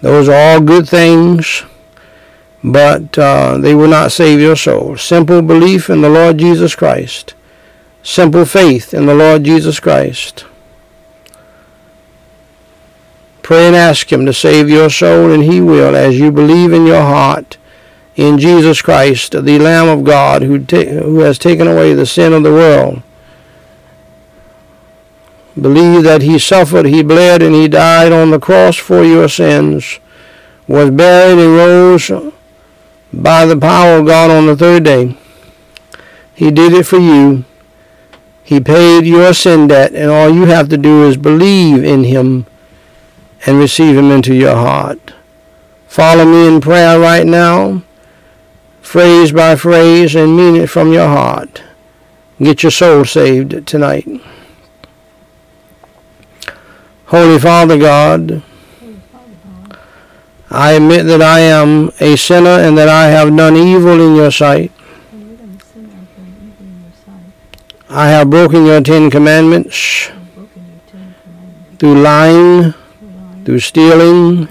Those 0.00 0.28
are 0.28 0.54
all 0.54 0.60
good 0.60 0.88
things, 0.88 1.64
but 2.62 3.18
uh, 3.18 3.58
they 3.58 3.74
will 3.74 3.88
not 3.88 4.12
save 4.12 4.40
your 4.40 4.56
soul. 4.56 4.96
Simple 4.96 5.42
belief 5.42 5.90
in 5.90 6.00
the 6.00 6.08
Lord 6.08 6.38
Jesus 6.38 6.76
Christ 6.76 7.34
simple 8.02 8.44
faith 8.44 8.92
in 8.92 9.06
the 9.06 9.14
Lord 9.14 9.44
Jesus 9.44 9.78
Christ. 9.78 10.44
Pray 13.42 13.66
and 13.66 13.76
ask 13.76 14.12
Him 14.12 14.24
to 14.26 14.32
save 14.32 14.68
your 14.68 14.88
soul, 14.88 15.32
and 15.32 15.42
He 15.42 15.60
will 15.60 15.96
as 15.96 16.18
you 16.18 16.30
believe 16.30 16.72
in 16.72 16.86
your 16.86 17.02
heart 17.02 17.58
in 18.14 18.38
Jesus 18.38 18.82
Christ, 18.82 19.32
the 19.32 19.58
Lamb 19.58 19.88
of 19.88 20.04
God 20.04 20.42
who, 20.42 20.64
ta- 20.64 20.84
who 20.84 21.20
has 21.20 21.38
taken 21.38 21.66
away 21.66 21.94
the 21.94 22.06
sin 22.06 22.32
of 22.32 22.42
the 22.42 22.52
world. 22.52 23.02
Believe 25.60 26.04
that 26.04 26.22
He 26.22 26.38
suffered, 26.38 26.86
He 26.86 27.02
bled, 27.02 27.42
and 27.42 27.54
He 27.54 27.68
died 27.68 28.12
on 28.12 28.30
the 28.30 28.40
cross 28.40 28.76
for 28.76 29.02
your 29.02 29.28
sins, 29.28 29.98
was 30.68 30.90
buried, 30.90 31.38
and 31.38 31.56
rose 31.56 32.10
by 33.12 33.44
the 33.44 33.56
power 33.56 33.98
of 33.98 34.06
God 34.06 34.30
on 34.30 34.46
the 34.46 34.56
third 34.56 34.84
day. 34.84 35.16
He 36.34 36.50
did 36.50 36.72
it 36.72 36.84
for 36.84 36.98
you. 36.98 37.44
He 38.42 38.60
paid 38.60 39.04
your 39.04 39.34
sin 39.34 39.68
debt, 39.68 39.92
and 39.94 40.10
all 40.10 40.30
you 40.30 40.46
have 40.46 40.68
to 40.70 40.78
do 40.78 41.04
is 41.04 41.16
believe 41.16 41.82
in 41.84 42.04
Him 42.04 42.46
and 43.46 43.58
receive 43.58 43.96
Him 43.96 44.10
into 44.10 44.34
your 44.34 44.56
heart. 44.56 45.12
Follow 45.86 46.24
me 46.24 46.46
in 46.46 46.60
prayer 46.60 46.98
right 46.98 47.26
now, 47.26 47.82
phrase 48.80 49.32
by 49.32 49.56
phrase, 49.56 50.14
and 50.14 50.36
mean 50.36 50.56
it 50.56 50.68
from 50.68 50.92
your 50.92 51.08
heart. 51.08 51.62
Get 52.40 52.62
your 52.62 52.72
soul 52.72 53.04
saved 53.04 53.66
tonight. 53.66 54.08
Holy 57.06 57.38
Father 57.38 57.78
God, 57.78 58.42
I 60.50 60.72
admit 60.72 61.06
that 61.06 61.22
I 61.22 61.40
am 61.40 61.92
a 62.00 62.16
sinner 62.16 62.58
and 62.60 62.76
that 62.78 62.88
I 62.88 63.08
have 63.08 63.36
done 63.36 63.56
evil 63.56 64.00
in 64.00 64.16
your 64.16 64.30
sight. 64.30 64.72
I 67.88 68.08
have 68.08 68.30
broken 68.30 68.64
your 68.64 68.80
Ten 68.80 69.10
Commandments 69.10 70.10
through 71.78 72.00
lying, 72.00 72.72
through 73.44 73.60
stealing, 73.60 74.48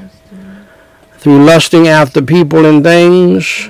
through 1.14 1.44
lusting 1.44 1.88
after 1.88 2.22
people 2.22 2.66
and 2.66 2.84
things, 2.84 3.70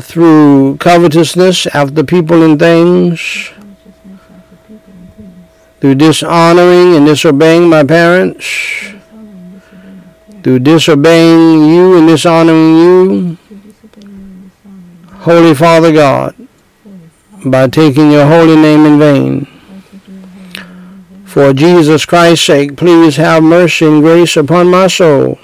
through 0.00 0.76
covetousness 0.78 1.66
after 1.68 2.02
people 2.02 2.42
and 2.42 2.58
things, 2.58 3.50
through 5.80 5.94
dishonoring 5.94 6.94
and 6.94 7.06
disobeying 7.06 7.68
my 7.68 7.84
parents, 7.84 8.46
through 10.42 10.58
disobeying 10.58 11.68
you 11.68 11.98
and 11.98 12.08
dishonoring 12.08 12.78
you. 12.78 13.38
Holy 15.18 15.54
Father 15.54 15.92
God, 15.92 16.34
by 17.46 17.68
taking 17.68 18.10
your 18.10 18.26
holy 18.26 18.56
name 18.56 18.84
in 18.84 18.98
vain. 18.98 19.53
For 21.34 21.52
Jesus 21.52 22.06
Christ's 22.06 22.46
sake, 22.46 22.76
please 22.76 23.16
have 23.16 23.42
mercy 23.42 23.84
and 23.86 24.00
grace 24.00 24.36
upon 24.36 24.70
my 24.70 24.86
soul. 24.86 25.36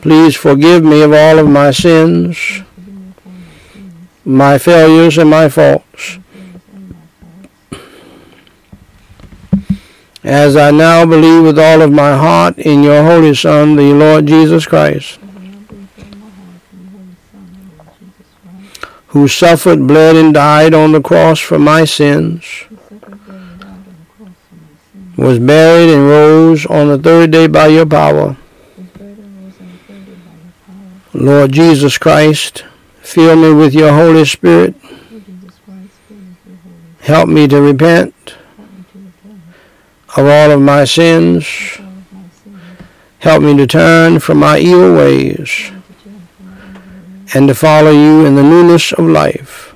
Please 0.00 0.34
forgive 0.34 0.82
me 0.82 1.02
of 1.02 1.12
all 1.12 1.38
of 1.38 1.46
my 1.46 1.70
sins, 1.70 2.62
my 4.24 4.56
failures, 4.56 5.18
and 5.18 5.28
my 5.28 5.50
faults. 5.50 6.18
As 10.22 10.56
I 10.56 10.70
now 10.70 11.04
believe 11.04 11.42
with 11.42 11.58
all 11.58 11.82
of 11.82 11.92
my 11.92 12.16
heart 12.16 12.56
in 12.56 12.82
your 12.82 13.04
Holy 13.04 13.34
Son, 13.34 13.76
the 13.76 13.92
Lord 13.92 14.24
Jesus 14.24 14.64
Christ, 14.64 15.18
who 19.14 19.28
suffered, 19.28 19.86
bled, 19.86 20.16
and 20.16 20.34
died 20.34 20.74
on 20.74 20.90
the 20.90 21.00
cross 21.00 21.38
for 21.38 21.56
my 21.56 21.84
sins, 21.84 22.64
was 25.16 25.38
buried 25.38 25.88
and 25.88 26.08
rose 26.08 26.66
on 26.66 26.88
the 26.88 26.98
third 26.98 27.30
day 27.30 27.46
by 27.46 27.68
your 27.68 27.86
power. 27.86 28.36
Lord 31.12 31.52
Jesus 31.52 31.96
Christ, 31.96 32.64
fill 33.02 33.36
me 33.36 33.52
with 33.52 33.72
your 33.72 33.92
Holy 33.92 34.24
Spirit. 34.24 34.74
Help 37.02 37.28
me 37.28 37.46
to 37.46 37.60
repent 37.60 38.34
of 40.16 40.26
all 40.26 40.50
of 40.50 40.60
my 40.60 40.84
sins. 40.84 41.46
Help 43.20 43.44
me 43.44 43.56
to 43.58 43.66
turn 43.68 44.18
from 44.18 44.38
my 44.38 44.58
evil 44.58 44.96
ways 44.96 45.70
and 47.32 47.48
to 47.48 47.54
follow 47.54 47.90
you 47.90 48.26
in 48.26 48.34
the 48.34 48.42
newness 48.42 48.92
of 48.92 49.06
life. 49.06 49.74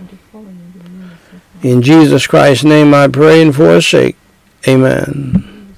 In 1.63 1.83
Jesus 1.83 2.27
Christ's 2.27 2.65
name 2.65 2.93
I 2.95 3.09
pray 3.09 3.41
and 3.43 3.55
forsake. 3.55 4.17
Amen. 4.67 5.75